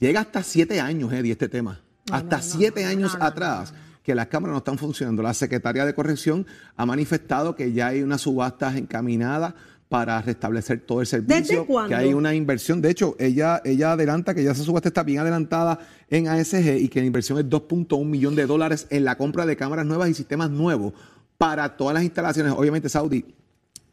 Llega 0.00 0.20
hasta 0.20 0.42
siete 0.42 0.80
años, 0.80 1.12
Eddie, 1.12 1.30
este 1.30 1.48
tema. 1.48 1.80
hasta 2.10 2.42
siete 2.42 2.84
años 2.84 3.16
atrás 3.20 3.72
que 4.04 4.14
las 4.14 4.28
cámaras 4.28 4.52
no 4.52 4.58
están 4.58 4.78
funcionando. 4.78 5.22
La 5.22 5.34
secretaria 5.34 5.84
de 5.86 5.94
Corrección 5.94 6.46
ha 6.76 6.86
manifestado 6.86 7.56
que 7.56 7.72
ya 7.72 7.88
hay 7.88 8.02
unas 8.02 8.20
subastas 8.20 8.76
encaminadas 8.76 9.54
para 9.88 10.20
restablecer 10.20 10.80
todo 10.80 11.00
el 11.00 11.06
servicio. 11.06 11.36
¿Desde 11.36 11.64
cuándo? 11.64 11.88
Que 11.88 11.94
hay 11.94 12.12
una 12.12 12.34
inversión. 12.34 12.82
De 12.82 12.90
hecho, 12.90 13.16
ella, 13.18 13.62
ella 13.64 13.92
adelanta 13.92 14.34
que 14.34 14.44
ya 14.44 14.52
esa 14.52 14.62
subasta 14.62 14.88
está 14.88 15.02
bien 15.02 15.20
adelantada 15.20 15.78
en 16.10 16.28
ASG 16.28 16.76
y 16.80 16.88
que 16.88 17.00
la 17.00 17.06
inversión 17.06 17.38
es 17.38 17.46
2.1 17.46 18.04
millón 18.04 18.34
de 18.34 18.46
dólares 18.46 18.86
en 18.90 19.04
la 19.04 19.16
compra 19.16 19.46
de 19.46 19.56
cámaras 19.56 19.86
nuevas 19.86 20.10
y 20.10 20.14
sistemas 20.14 20.50
nuevos 20.50 20.92
para 21.38 21.76
todas 21.76 21.94
las 21.94 22.02
instalaciones. 22.02 22.52
Obviamente, 22.52 22.90
Saudi, 22.90 23.24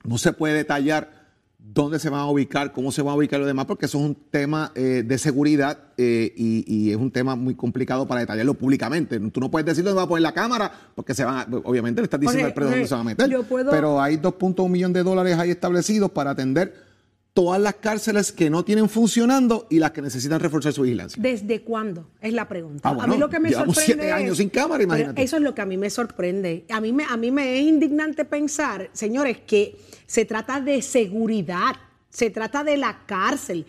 no 0.03 0.17
se 0.17 0.33
puede 0.33 0.55
detallar 0.55 1.20
dónde 1.63 1.99
se 1.99 2.09
van 2.09 2.19
a 2.21 2.25
ubicar, 2.29 2.73
cómo 2.73 2.91
se 2.91 3.01
van 3.01 3.13
a 3.13 3.15
ubicar 3.17 3.39
los 3.39 3.47
demás, 3.47 3.65
porque 3.65 3.85
eso 3.85 3.97
es 3.99 4.03
un 4.05 4.15
tema 4.29 4.71
eh, 4.75 5.03
de 5.05 5.17
seguridad 5.17 5.77
eh, 5.97 6.33
y, 6.35 6.65
y 6.67 6.91
es 6.91 6.97
un 6.97 7.11
tema 7.11 7.35
muy 7.35 7.55
complicado 7.55 8.05
para 8.07 8.21
detallarlo 8.21 8.53
públicamente. 8.55 9.19
Tú 9.31 9.39
no 9.39 9.49
puedes 9.49 9.65
decir 9.65 9.83
dónde 9.83 9.97
va 9.97 10.03
a 10.03 10.07
poner 10.07 10.23
la 10.23 10.33
cámara, 10.33 10.71
porque 10.95 11.13
se 11.13 11.23
van 11.23 11.37
a- 11.37 11.57
obviamente 11.63 12.01
le 12.01 12.05
estás 12.05 12.19
diciendo 12.19 12.47
al 12.47 12.53
dónde 12.71 12.87
se 12.87 12.93
van 12.93 13.01
a 13.01 13.05
meter. 13.05 13.29
yo 13.29 13.43
puedo- 13.43 13.71
Pero 13.71 14.01
hay 14.01 14.17
2.1 14.17 14.67
millones 14.69 14.95
de 14.95 15.03
dólares 15.03 15.37
ahí 15.37 15.51
establecidos 15.51 16.11
para 16.11 16.31
atender 16.31 16.90
todas 17.33 17.61
las 17.61 17.75
cárceles 17.75 18.31
que 18.31 18.49
no 18.49 18.65
tienen 18.65 18.89
funcionando 18.89 19.65
y 19.69 19.79
las 19.79 19.91
que 19.91 20.01
necesitan 20.01 20.39
reforzar 20.39 20.73
su 20.73 20.81
vigilancia. 20.81 21.21
¿Desde 21.21 21.61
cuándo? 21.61 22.09
Es 22.19 22.33
la 22.33 22.47
pregunta. 22.47 22.89
Ah, 22.89 22.93
bueno, 22.93 23.03
a 23.13 23.15
mí 23.15 23.19
lo 23.19 23.29
que 23.29 23.39
me 23.39 23.49
llevamos 23.49 23.75
sorprende 23.77 24.03
siete 24.03 24.11
años 24.13 24.31
es- 24.33 24.37
sin 24.39 24.49
cámara, 24.49 24.83
imagínate. 24.83 25.21
Eso 25.23 25.37
es 25.37 25.41
lo 25.41 25.55
que 25.55 25.61
a 25.61 25.65
mí 25.65 25.77
me 25.77 25.89
sorprende. 25.89 26.65
A 26.69 26.81
mí 26.81 26.91
me, 26.91 27.05
a 27.05 27.15
mí 27.15 27.31
me 27.31 27.57
es 27.59 27.63
indignante 27.65 28.25
pensar, 28.25 28.89
señores, 28.93 29.37
que 29.47 29.77
se 30.07 30.25
trata 30.25 30.59
de 30.59 30.81
seguridad, 30.81 31.75
se 32.09 32.29
trata 32.29 32.63
de 32.65 32.75
la 32.77 33.05
cárcel. 33.05 33.65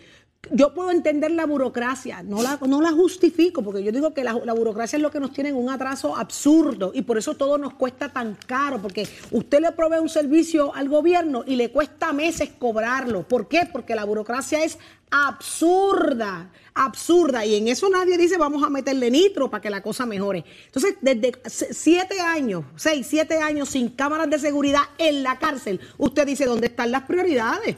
Yo 0.51 0.73
puedo 0.73 0.91
entender 0.91 1.31
la 1.31 1.45
burocracia, 1.45 2.21
no 2.21 2.43
la, 2.43 2.59
no 2.67 2.81
la 2.81 2.91
justifico, 2.91 3.63
porque 3.63 3.81
yo 3.81 3.93
digo 3.93 4.13
que 4.13 4.25
la, 4.25 4.33
la 4.43 4.53
burocracia 4.53 4.97
es 4.97 5.01
lo 5.01 5.09
que 5.09 5.21
nos 5.21 5.31
tiene 5.31 5.51
en 5.51 5.55
un 5.55 5.69
atraso 5.69 6.17
absurdo 6.17 6.91
y 6.93 7.03
por 7.03 7.17
eso 7.17 7.35
todo 7.35 7.57
nos 7.57 7.75
cuesta 7.75 8.09
tan 8.09 8.37
caro, 8.45 8.81
porque 8.81 9.07
usted 9.31 9.61
le 9.61 9.71
provee 9.71 9.99
un 9.99 10.09
servicio 10.09 10.75
al 10.75 10.89
gobierno 10.89 11.45
y 11.47 11.55
le 11.55 11.71
cuesta 11.71 12.11
meses 12.11 12.49
cobrarlo. 12.59 13.25
¿Por 13.25 13.47
qué? 13.47 13.69
Porque 13.71 13.95
la 13.95 14.03
burocracia 14.03 14.61
es 14.65 14.77
absurda, 15.11 16.51
absurda, 16.73 17.45
y 17.45 17.55
en 17.55 17.69
eso 17.69 17.87
nadie 17.89 18.17
dice 18.17 18.37
vamos 18.37 18.63
a 18.63 18.69
meterle 18.69 19.09
nitro 19.09 19.49
para 19.49 19.61
que 19.61 19.69
la 19.69 19.81
cosa 19.81 20.05
mejore. 20.05 20.43
Entonces, 20.65 20.95
desde 20.99 21.39
siete 21.45 22.19
años, 22.19 22.65
seis, 22.75 23.07
siete 23.09 23.37
años 23.37 23.69
sin 23.69 23.89
cámaras 23.89 24.29
de 24.29 24.39
seguridad 24.39 24.81
en 24.97 25.23
la 25.23 25.39
cárcel, 25.39 25.79
usted 25.97 26.25
dice 26.25 26.45
dónde 26.45 26.67
están 26.67 26.91
las 26.91 27.03
prioridades. 27.03 27.77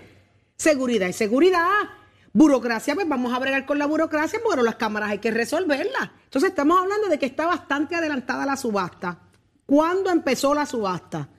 Seguridad 0.58 1.08
y 1.08 1.14
seguridad. 1.14 1.70
Burocracia, 2.38 2.94
pues 2.96 3.08
vamos 3.08 3.34
a 3.34 3.40
bregar 3.40 3.66
con 3.66 3.80
la 3.80 3.86
burocracia, 3.86 4.40
pero 4.50 4.62
las 4.62 4.76
cámaras 4.76 5.10
hay 5.12 5.20
que 5.20 5.32
resolverlas. 5.32 6.10
Entonces 6.26 6.50
estamos 6.50 6.82
hablando 6.82 7.08
de 7.08 7.18
que 7.18 7.26
está 7.28 7.48
bastante 7.48 7.96
adelantada 7.96 8.46
la 8.46 8.58
subasta. 8.58 9.20
¿Cuándo 9.66 10.10
empezó 10.12 10.54
la 10.54 10.66
subasta? 10.66 11.30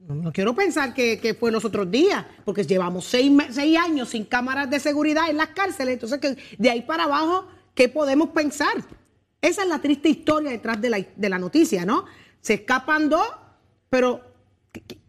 No, 0.00 0.32
quiero 0.32 0.52
pensar 0.52 0.92
que, 0.92 1.20
que 1.20 1.34
fue 1.34 1.52
los 1.52 1.64
otros 1.64 1.88
días, 1.88 2.26
porque 2.44 2.64
llevamos 2.64 3.04
seis, 3.04 3.30
seis 3.50 3.78
años 3.78 4.08
sin 4.08 4.24
cámaras 4.24 4.68
de 4.68 4.80
seguridad 4.80 5.30
en 5.30 5.36
las 5.36 5.50
cárceles. 5.50 5.94
Entonces, 6.02 6.36
de 6.58 6.68
ahí 6.70 6.82
para 6.82 7.04
abajo, 7.04 7.46
¿qué 7.76 7.88
podemos 7.88 8.30
pensar? 8.30 8.74
Esa 9.40 9.62
es 9.62 9.68
la 9.68 9.78
triste 9.78 10.08
historia 10.08 10.50
detrás 10.50 10.80
de 10.80 10.90
la, 10.90 10.98
de 11.14 11.28
la 11.28 11.38
noticia, 11.38 11.84
¿no? 11.86 12.06
Se 12.40 12.54
escapan 12.54 13.08
dos, 13.08 13.28
pero 13.88 14.20
¿qué- 14.20 14.20
qué- 14.20 14.29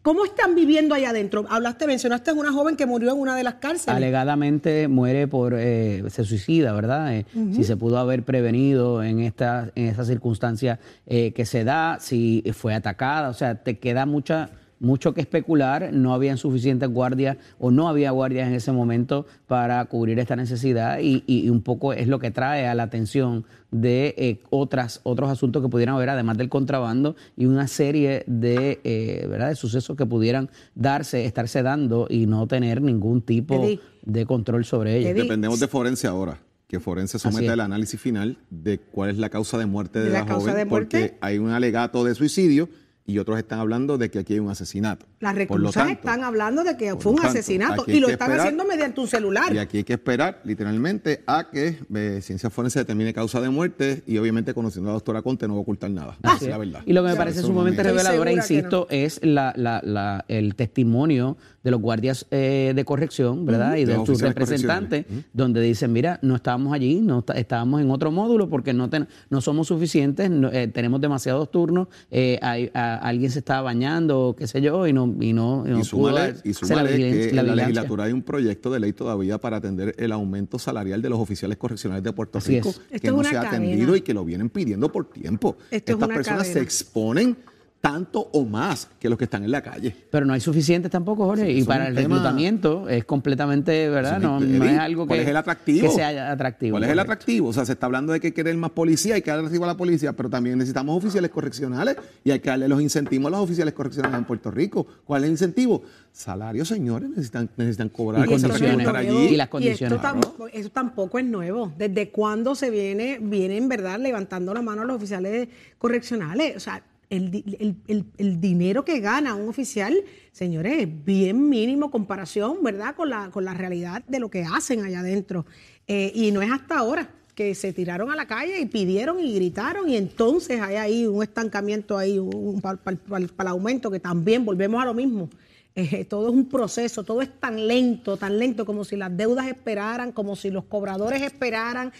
¿cómo 0.02 0.24
están 0.24 0.54
viviendo 0.54 0.94
allá 0.94 1.10
adentro? 1.10 1.46
Hablaste, 1.48 1.86
mencionaste 1.86 2.30
a 2.30 2.34
una 2.34 2.52
joven 2.52 2.76
que 2.76 2.86
murió 2.86 3.12
en 3.12 3.18
una 3.18 3.36
de 3.36 3.44
las 3.44 3.54
cárceles. 3.54 3.96
Alegadamente 3.96 4.88
muere 4.88 5.28
por, 5.28 5.54
eh, 5.56 6.02
se 6.08 6.24
suicida, 6.24 6.72
¿verdad? 6.72 7.14
Eh, 7.14 7.26
Si 7.52 7.64
se 7.64 7.76
pudo 7.76 7.98
haber 7.98 8.24
prevenido 8.24 9.02
en 9.02 9.20
esta, 9.20 9.70
en 9.74 9.86
esa 9.86 10.04
circunstancia 10.04 10.80
eh, 11.06 11.32
que 11.32 11.46
se 11.46 11.64
da, 11.64 11.98
si 12.00 12.42
fue 12.52 12.74
atacada, 12.74 13.28
o 13.28 13.34
sea, 13.34 13.56
te 13.62 13.78
queda 13.78 14.06
mucha 14.06 14.50
mucho 14.82 15.14
que 15.14 15.20
especular, 15.22 15.90
no 15.92 16.12
habían 16.12 16.36
suficientes 16.36 16.88
guardias 16.90 17.38
o 17.58 17.70
no 17.70 17.88
había 17.88 18.10
guardias 18.10 18.48
en 18.48 18.54
ese 18.54 18.72
momento 18.72 19.26
para 19.46 19.82
cubrir 19.86 20.18
esta 20.18 20.36
necesidad 20.36 20.98
y, 20.98 21.22
y- 21.26 21.46
y 21.46 21.48
un 21.50 21.62
poco 21.62 21.92
es 21.94 22.08
lo 22.08 22.18
que 22.18 22.30
trae 22.30 22.66
a 22.66 22.74
la 22.74 22.82
atención 22.82 23.44
de 23.70 24.14
eh, 24.18 24.40
otras, 24.50 25.00
otros 25.04 25.30
asuntos 25.30 25.62
que 25.62 25.68
pudieran 25.68 25.94
haber, 25.94 26.10
además 26.10 26.36
del 26.36 26.48
contrabando 26.50 27.16
y 27.36 27.46
una 27.46 27.68
serie 27.68 28.24
de, 28.26 28.80
eh, 28.84 29.26
¿verdad? 29.30 29.48
de 29.48 29.54
sucesos 29.54 29.96
que 29.96 30.04
pudieran 30.04 30.50
darse, 30.74 31.24
estarse 31.24 31.62
dando 31.62 32.06
y 32.10 32.26
no 32.26 32.46
tener 32.46 32.82
ningún 32.82 33.22
tipo 33.22 33.54
Eddie. 33.64 33.80
de 34.04 34.26
control 34.26 34.64
sobre 34.64 34.98
ellos. 34.98 35.10
Eddie. 35.12 35.22
Dependemos 35.22 35.58
de 35.60 35.68
Forense 35.68 36.06
ahora, 36.06 36.38
que 36.68 36.80
Forense 36.80 37.16
es. 37.18 37.24
el 37.24 37.60
análisis 37.60 38.00
final 38.00 38.36
de 38.50 38.78
cuál 38.78 39.10
es 39.10 39.18
la 39.18 39.30
causa 39.30 39.56
de 39.58 39.66
muerte 39.66 40.00
de, 40.00 40.06
De 40.06 40.10
la 40.12 40.18
la, 40.20 40.26
causa 40.26 40.50
joven, 40.50 40.56
de 40.56 40.64
muerte. 40.64 40.98
porque 41.00 41.18
hay 41.20 41.38
un 41.38 41.50
alegato 41.50 42.02
de 42.04 42.14
suicidio 42.14 42.68
y 43.04 43.18
otros 43.18 43.36
están 43.38 43.58
hablando 43.58 43.98
de 43.98 44.10
que 44.10 44.20
aquí 44.20 44.34
hay 44.34 44.38
un 44.38 44.48
asesinato. 44.50 45.06
Las 45.20 45.34
reclusas 45.34 45.74
tanto, 45.74 45.92
están 45.92 46.22
hablando 46.24 46.62
de 46.62 46.76
que 46.76 46.94
fue 46.96 47.12
un 47.12 47.16
tanto, 47.18 47.30
asesinato 47.30 47.84
y 47.88 47.98
lo 48.00 48.08
están 48.08 48.30
esperar- 48.30 48.40
haciendo 48.46 48.64
mediante 48.64 49.00
un 49.00 49.08
celular. 49.08 49.52
Y 49.52 49.58
aquí 49.58 49.78
hay 49.78 49.84
que 49.84 49.94
esperar, 49.94 50.40
literalmente, 50.44 51.22
a 51.26 51.50
que 51.50 51.78
eh, 51.94 52.20
Ciencia 52.22 52.48
Forense 52.50 52.78
determine 52.78 53.12
causa 53.12 53.40
de 53.40 53.50
muerte 53.50 54.02
y 54.06 54.18
obviamente 54.18 54.54
conociendo 54.54 54.90
a 54.90 54.92
la 54.92 54.94
doctora 54.94 55.22
Conte 55.22 55.48
no 55.48 55.54
va 55.54 55.58
a 55.58 55.62
ocultar 55.62 55.90
nada. 55.90 56.16
Así 56.22 56.44
es 56.44 56.50
la 56.50 56.58
verdad. 56.58 56.82
Y 56.86 56.92
lo 56.92 57.02
que 57.02 57.08
me 57.08 57.14
Ya, 57.14 57.18
parece 57.18 57.40
sumamente 57.42 57.82
que 57.82 58.32
insisto, 58.32 58.86
es 58.90 59.20
la, 59.24 59.52
la- 59.56 59.80
la- 59.84 60.24
el 60.28 60.54
testimonio 60.54 61.36
de 61.62 61.70
los 61.70 61.80
guardias 61.80 62.26
eh, 62.30 62.72
de 62.74 62.84
corrección, 62.84 63.46
¿verdad? 63.46 63.76
Y 63.76 63.84
De 63.84 63.94
sus 64.04 64.20
representantes, 64.20 65.04
correccionales. 65.04 65.30
donde 65.32 65.60
dicen, 65.60 65.92
mira, 65.92 66.18
no 66.22 66.34
estábamos 66.36 66.72
allí, 66.72 67.00
no 67.00 67.20
está- 67.20 67.34
estábamos 67.34 67.80
en 67.80 67.90
otro 67.90 68.10
módulo 68.10 68.48
porque 68.48 68.72
no, 68.72 68.90
ten- 68.90 69.06
no 69.30 69.40
somos 69.40 69.68
suficientes, 69.68 70.28
no- 70.30 70.50
eh, 70.50 70.66
tenemos 70.68 71.00
demasiados 71.00 71.50
turnos, 71.50 71.88
eh, 72.10 72.38
hay- 72.42 72.70
a- 72.74 72.96
alguien 72.96 73.30
se 73.30 73.38
estaba 73.38 73.62
bañando, 73.62 74.34
qué 74.36 74.46
sé 74.46 74.60
yo, 74.60 74.86
y 74.86 74.92
no, 74.92 75.04
y 75.20 75.32
no, 75.32 75.64
y 75.66 75.70
no 75.70 75.78
Y 75.78 75.82
pudo 75.82 75.84
súmale, 75.84 76.34
y 76.42 76.48
la 76.48 76.54
súmale 76.54 76.96
que 76.96 77.28
en 77.30 77.36
la 77.36 77.42
la 77.42 77.42
vigilancia. 77.42 77.54
legislatura 77.54 78.04
hay 78.04 78.12
un 78.12 78.22
proyecto 78.22 78.70
de 78.72 78.80
ley 78.80 78.92
todavía 78.92 79.38
para 79.38 79.58
atender 79.58 79.94
el 79.98 80.12
aumento 80.12 80.58
salarial 80.58 81.00
de 81.00 81.10
los 81.10 81.20
oficiales 81.20 81.58
correccionales 81.58 82.02
de 82.02 82.12
Puerto 82.12 82.38
Así 82.38 82.56
Rico, 82.56 82.70
es. 82.90 83.00
Que 83.00 83.10
no 83.10 83.22
se 83.22 83.36
ha 83.36 83.42
cadena. 83.42 83.66
atendido 83.66 83.94
y 83.94 84.00
que 84.00 84.14
lo 84.14 84.24
vienen 84.24 84.50
pidiendo 84.50 84.90
por 84.90 85.08
tiempo. 85.10 85.56
Esto 85.70 85.92
es 85.92 85.94
Estas 85.94 85.96
una 86.08 86.14
personas 86.14 86.46
se 86.48 86.60
exponen 86.60 87.36
tanto 87.82 88.30
o 88.32 88.44
más 88.44 88.88
que 89.00 89.08
los 89.08 89.18
que 89.18 89.24
están 89.24 89.42
en 89.42 89.50
la 89.50 89.60
calle. 89.60 89.92
Pero 90.08 90.24
no 90.24 90.32
hay 90.32 90.40
suficientes 90.40 90.88
tampoco, 90.88 91.24
Jorge. 91.26 91.46
Sí, 91.46 91.58
y 91.58 91.64
para 91.64 91.88
el 91.88 91.96
tema- 91.96 92.14
reclutamiento 92.14 92.88
es 92.88 93.04
completamente, 93.04 93.88
¿verdad? 93.88 94.20
No, 94.20 94.38
es- 94.38 94.44
no 94.46 94.64
Eddie, 94.64 94.74
es 94.74 94.78
algo 94.78 95.02
que, 95.02 95.08
¿Cuál 95.08 95.20
es 95.20 95.28
el 95.28 95.36
atractivo? 95.36 95.88
que 95.88 95.94
sea 95.94 96.30
atractivo. 96.30 96.74
¿Cuál 96.74 96.84
es 96.84 96.90
el 96.90 96.94
correcto. 96.94 97.12
atractivo? 97.12 97.48
O 97.48 97.52
sea, 97.52 97.64
se 97.66 97.72
está 97.72 97.86
hablando 97.86 98.12
de 98.12 98.20
que 98.20 98.28
hay 98.28 98.30
que 98.30 98.34
querer 98.36 98.56
más 98.56 98.70
policía, 98.70 99.16
hay 99.16 99.22
que 99.22 99.32
darle 99.32 99.48
arriba 99.48 99.64
a 99.64 99.72
la 99.72 99.76
policía, 99.76 100.12
pero 100.12 100.30
también 100.30 100.58
necesitamos 100.58 100.96
oficiales 100.96 101.32
correccionales 101.32 101.96
y 102.22 102.30
hay 102.30 102.38
que 102.38 102.50
darle 102.50 102.68
los 102.68 102.80
incentivos 102.80 103.26
a 103.26 103.30
los 103.30 103.40
oficiales 103.40 103.74
correccionales 103.74 104.16
en 104.16 104.24
Puerto 104.26 104.52
Rico. 104.52 104.86
¿Cuál 105.04 105.24
es 105.24 105.26
el 105.26 105.32
incentivo? 105.32 105.82
Salarios, 106.12 106.68
señores, 106.68 107.08
necesitan, 107.10 107.50
necesitan 107.56 107.88
cobrar, 107.88 108.24
Y 108.24 108.28
condiciones. 108.28 108.86
allí. 108.86 109.16
Y 109.16 109.36
las 109.36 109.48
condiciones. 109.48 109.92
esto, 109.96 110.00
tampoco, 110.00 110.46
eso 110.46 110.68
tampoco 110.70 111.18
es 111.18 111.24
nuevo. 111.24 111.72
¿Desde 111.76 112.10
cuándo 112.10 112.54
se 112.54 112.70
viene, 112.70 113.18
vienen, 113.20 113.68
verdad, 113.68 113.98
levantando 113.98 114.54
la 114.54 114.62
mano 114.62 114.82
a 114.82 114.84
los 114.84 114.94
oficiales 114.98 115.48
correccionales? 115.78 116.56
O 116.56 116.60
sea, 116.60 116.80
el, 117.16 117.76
el- 117.86 118.04
el- 118.18 118.40
dinero 118.40 118.84
que 118.84 119.00
gana 119.00 119.34
un 119.34 119.48
oficial, 119.48 119.94
señores, 120.32 120.82
es 120.82 121.04
bien 121.04 121.48
mínimo 121.48 121.90
comparación, 121.90 122.62
¿verdad?, 122.62 122.94
con 122.96 123.10
la, 123.10 123.30
con 123.30 123.44
la 123.44 123.54
realidad 123.54 124.02
de 124.08 124.18
lo 124.18 124.30
que 124.30 124.44
hacen 124.44 124.84
allá 124.84 125.00
adentro. 125.00 125.44
Eh, 125.86 126.10
y 126.14 126.30
no 126.30 126.42
es 126.42 126.50
hasta 126.50 126.78
ahora 126.78 127.10
que 127.34 127.54
se 127.54 127.72
tiraron 127.72 128.10
a 128.10 128.16
la 128.16 128.26
calle 128.26 128.60
y 128.60 128.66
pidieron 128.66 129.18
y 129.20 129.34
gritaron 129.34 129.88
y 129.88 129.96
entonces 129.96 130.60
hay 130.60 130.76
ahí 130.76 131.06
un 131.06 131.22
estancamiento 131.22 131.96
ahí 131.96 132.18
para 132.60 132.78
el 133.18 133.48
aumento 133.48 133.90
que 133.90 134.00
también 134.00 134.44
volvemos 134.44 134.82
a 134.82 134.84
lo 134.86 134.94
mismo. 134.94 135.30
Eh, 135.74 136.04
todo 136.04 136.28
es 136.28 136.34
un 136.34 136.46
proceso, 136.50 137.02
todo 137.02 137.22
es 137.22 137.30
tan 137.40 137.66
lento, 137.66 138.18
tan 138.18 138.38
lento 138.38 138.66
como 138.66 138.84
si 138.84 138.96
las 138.96 139.16
deudas 139.16 139.46
esperaran, 139.48 140.12
como 140.12 140.36
si 140.36 140.50
los 140.50 140.64
cobradores 140.64 141.22
esperaran. 141.22 141.92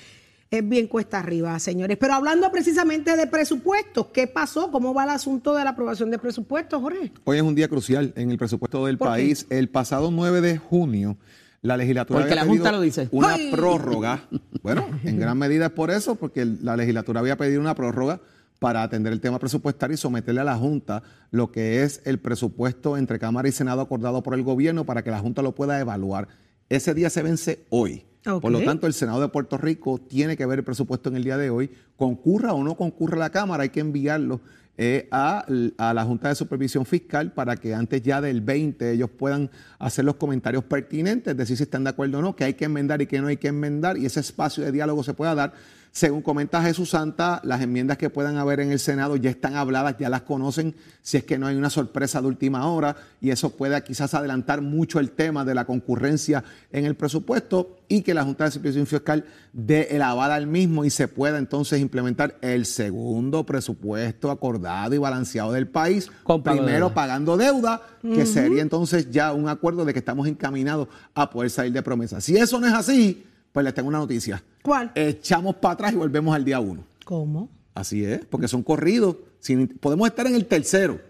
Es 0.52 0.68
bien 0.68 0.86
cuesta 0.86 1.18
arriba, 1.18 1.58
señores. 1.58 1.96
Pero 1.98 2.12
hablando 2.12 2.52
precisamente 2.52 3.16
de 3.16 3.26
presupuestos, 3.26 4.08
¿qué 4.12 4.26
pasó? 4.26 4.70
¿Cómo 4.70 4.92
va 4.92 5.04
el 5.04 5.10
asunto 5.10 5.54
de 5.54 5.64
la 5.64 5.70
aprobación 5.70 6.10
de 6.10 6.18
presupuestos, 6.18 6.78
Jorge? 6.78 7.10
Hoy 7.24 7.38
es 7.38 7.42
un 7.42 7.54
día 7.54 7.68
crucial 7.68 8.12
en 8.16 8.30
el 8.30 8.36
presupuesto 8.36 8.84
del 8.84 8.98
país. 8.98 9.46
El 9.48 9.70
pasado 9.70 10.10
9 10.10 10.42
de 10.42 10.58
junio, 10.58 11.16
la 11.62 11.78
legislatura 11.78 12.20
Porque 12.20 12.32
había 12.34 12.44
la 12.44 12.48
Junta 12.50 12.64
pedido 12.64 12.76
lo 12.76 12.82
dice. 12.82 13.08
una 13.12 13.32
¡Ay! 13.32 13.50
prórroga. 13.50 14.28
Bueno, 14.62 14.86
en 15.04 15.18
gran 15.18 15.38
medida 15.38 15.64
es 15.66 15.72
por 15.72 15.90
eso, 15.90 16.16
porque 16.16 16.44
la 16.44 16.76
legislatura 16.76 17.20
había 17.20 17.38
pedido 17.38 17.58
una 17.58 17.74
prórroga 17.74 18.20
para 18.58 18.82
atender 18.82 19.14
el 19.14 19.22
tema 19.22 19.38
presupuestario 19.38 19.94
y 19.94 19.96
someterle 19.96 20.42
a 20.42 20.44
la 20.44 20.56
Junta 20.58 21.02
lo 21.30 21.50
que 21.50 21.82
es 21.82 22.02
el 22.04 22.18
presupuesto 22.18 22.98
entre 22.98 23.18
Cámara 23.18 23.48
y 23.48 23.52
Senado 23.52 23.80
acordado 23.80 24.22
por 24.22 24.34
el 24.34 24.42
gobierno 24.42 24.84
para 24.84 25.02
que 25.02 25.10
la 25.10 25.18
Junta 25.18 25.40
lo 25.40 25.54
pueda 25.54 25.80
evaluar. 25.80 26.28
Ese 26.68 26.92
día 26.92 27.08
se 27.08 27.22
vence 27.22 27.64
hoy. 27.70 28.04
Por 28.24 28.52
lo 28.52 28.60
tanto, 28.62 28.86
el 28.86 28.92
Senado 28.92 29.20
de 29.20 29.28
Puerto 29.28 29.58
Rico 29.58 29.98
tiene 29.98 30.36
que 30.36 30.46
ver 30.46 30.60
el 30.60 30.64
presupuesto 30.64 31.08
en 31.08 31.16
el 31.16 31.24
día 31.24 31.36
de 31.36 31.50
hoy. 31.50 31.70
Concurra 31.96 32.52
o 32.52 32.62
no 32.62 32.76
concurra 32.76 33.18
la 33.18 33.30
Cámara, 33.30 33.64
hay 33.64 33.70
que 33.70 33.80
enviarlo 33.80 34.40
eh, 34.78 35.08
a, 35.10 35.44
a 35.76 35.92
la 35.92 36.04
Junta 36.04 36.28
de 36.28 36.34
Supervisión 36.34 36.86
Fiscal 36.86 37.32
para 37.32 37.56
que 37.56 37.74
antes 37.74 38.00
ya 38.00 38.20
del 38.20 38.40
20 38.40 38.92
ellos 38.92 39.10
puedan 39.10 39.50
hacer 39.78 40.04
los 40.04 40.16
comentarios 40.16 40.64
pertinentes, 40.64 41.36
decir 41.36 41.56
si 41.56 41.64
están 41.64 41.84
de 41.84 41.90
acuerdo 41.90 42.20
o 42.20 42.22
no, 42.22 42.36
que 42.36 42.44
hay 42.44 42.54
que 42.54 42.64
enmendar 42.64 43.02
y 43.02 43.06
que 43.06 43.20
no 43.20 43.26
hay 43.26 43.36
que 43.36 43.48
enmendar, 43.48 43.98
y 43.98 44.06
ese 44.06 44.20
espacio 44.20 44.64
de 44.64 44.72
diálogo 44.72 45.02
se 45.02 45.14
pueda 45.14 45.34
dar. 45.34 45.52
Según 45.92 46.22
comenta 46.22 46.62
Jesús 46.62 46.88
Santa, 46.88 47.42
las 47.44 47.60
enmiendas 47.60 47.98
que 47.98 48.08
puedan 48.08 48.38
haber 48.38 48.60
en 48.60 48.72
el 48.72 48.78
Senado 48.78 49.16
ya 49.16 49.28
están 49.28 49.56
habladas, 49.56 49.96
ya 49.98 50.08
las 50.08 50.22
conocen, 50.22 50.74
si 51.02 51.18
es 51.18 51.24
que 51.24 51.36
no 51.36 51.46
hay 51.46 51.54
una 51.54 51.68
sorpresa 51.68 52.22
de 52.22 52.28
última 52.28 52.66
hora, 52.66 52.96
y 53.20 53.28
eso 53.28 53.50
puede 53.50 53.84
quizás 53.84 54.14
adelantar 54.14 54.62
mucho 54.62 55.00
el 55.00 55.10
tema 55.10 55.44
de 55.44 55.54
la 55.54 55.66
concurrencia 55.66 56.42
en 56.72 56.86
el 56.86 56.94
presupuesto 56.94 57.76
y 57.88 58.00
que 58.00 58.14
la 58.14 58.24
Junta 58.24 58.44
de 58.44 58.52
Supervisión 58.52 58.86
Fiscal 58.86 59.26
dé 59.52 59.88
el 59.90 60.00
aval 60.00 60.32
al 60.32 60.46
mismo 60.46 60.86
y 60.86 60.88
se 60.88 61.08
pueda 61.08 61.36
entonces 61.36 61.78
implementar 61.78 62.38
el 62.40 62.64
segundo 62.64 63.44
presupuesto 63.44 64.30
acordado 64.30 64.94
y 64.94 64.98
balanceado 64.98 65.52
del 65.52 65.68
país, 65.68 66.10
primero 66.42 66.86
deuda. 66.86 66.94
pagando 66.94 67.36
deuda, 67.36 67.82
que 68.00 68.24
sería 68.24 68.62
entonces 68.62 69.10
ya 69.10 69.34
un 69.34 69.46
acuerdo 69.46 69.84
de 69.84 69.92
que 69.92 69.98
estamos 69.98 70.26
encaminados 70.26 70.88
a 71.12 71.28
poder 71.28 71.50
salir 71.50 71.74
de 71.74 71.82
promesa. 71.82 72.22
Si 72.22 72.34
eso 72.34 72.58
no 72.58 72.66
es 72.66 72.72
así, 72.72 73.26
pues 73.52 73.64
les 73.64 73.74
tengo 73.74 73.88
una 73.88 73.98
noticia. 73.98 74.42
¿Cuál? 74.62 74.90
Echamos 74.94 75.56
para 75.56 75.74
atrás 75.74 75.92
y 75.92 75.96
volvemos 75.96 76.34
al 76.34 76.44
día 76.44 76.58
uno. 76.60 76.84
¿Cómo? 77.04 77.48
Así 77.74 78.04
es, 78.04 78.24
porque 78.26 78.48
son 78.48 78.62
corridos. 78.62 79.16
Sin- 79.40 79.68
podemos 79.68 80.08
estar 80.08 80.26
en 80.26 80.34
el 80.34 80.46
tercero. 80.46 81.00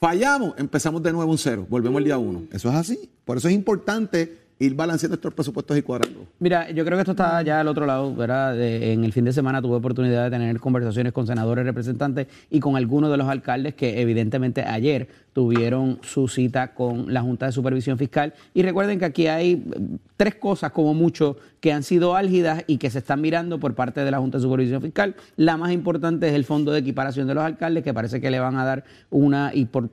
Fallamos, 0.00 0.54
empezamos 0.58 1.02
de 1.02 1.12
nuevo 1.12 1.30
un 1.30 1.38
cero, 1.38 1.66
volvemos 1.68 1.98
al 1.98 2.04
día 2.04 2.18
uno. 2.18 2.44
Eso 2.52 2.68
es 2.68 2.74
así. 2.74 3.10
Por 3.24 3.36
eso 3.38 3.48
es 3.48 3.54
importante 3.54 4.38
ir 4.58 4.74
balanceando 4.74 5.14
estos 5.14 5.32
presupuestos 5.32 5.76
y 5.78 5.82
cuadrando. 5.82 6.26
Mira, 6.40 6.70
yo 6.70 6.84
creo 6.84 6.96
que 6.96 7.02
esto 7.02 7.12
está 7.12 7.40
ya 7.42 7.60
al 7.60 7.68
otro 7.68 7.86
lado, 7.86 8.14
¿verdad? 8.14 8.60
En 8.60 9.04
el 9.04 9.12
fin 9.12 9.24
de 9.24 9.32
semana 9.32 9.62
tuve 9.62 9.76
oportunidad 9.76 10.24
de 10.24 10.30
tener 10.30 10.58
conversaciones 10.58 11.12
con 11.12 11.26
senadores, 11.26 11.64
representantes 11.64 12.26
y 12.50 12.60
con 12.60 12.76
algunos 12.76 13.10
de 13.10 13.16
los 13.16 13.28
alcaldes 13.28 13.74
que 13.74 14.00
evidentemente 14.00 14.62
ayer 14.62 15.08
tuvieron 15.32 16.00
su 16.02 16.26
cita 16.26 16.74
con 16.74 17.12
la 17.12 17.22
Junta 17.22 17.46
de 17.46 17.52
Supervisión 17.52 17.96
Fiscal. 17.96 18.34
Y 18.54 18.62
recuerden 18.62 18.98
que 18.98 19.04
aquí 19.04 19.28
hay 19.28 19.52
eh, 19.52 19.98
tres 20.16 20.34
cosas 20.34 20.72
como 20.72 20.94
mucho 20.94 21.36
que 21.60 21.72
han 21.72 21.84
sido 21.84 22.16
álgidas 22.16 22.64
y 22.66 22.78
que 22.78 22.90
se 22.90 22.98
están 22.98 23.20
mirando 23.20 23.60
por 23.60 23.74
parte 23.74 24.00
de 24.00 24.10
la 24.10 24.18
Junta 24.18 24.38
de 24.38 24.42
Supervisión 24.42 24.82
Fiscal. 24.82 25.14
La 25.36 25.56
más 25.56 25.70
importante 25.70 26.28
es 26.28 26.34
el 26.34 26.44
fondo 26.44 26.72
de 26.72 26.80
equiparación 26.80 27.28
de 27.28 27.34
los 27.34 27.44
alcaldes, 27.44 27.84
que 27.84 27.94
parece 27.94 28.20
que 28.20 28.30
le 28.30 28.40
van 28.40 28.56
a 28.56 28.64
dar 28.64 28.84
una, 29.10 29.52
y 29.54 29.66
por 29.66 29.90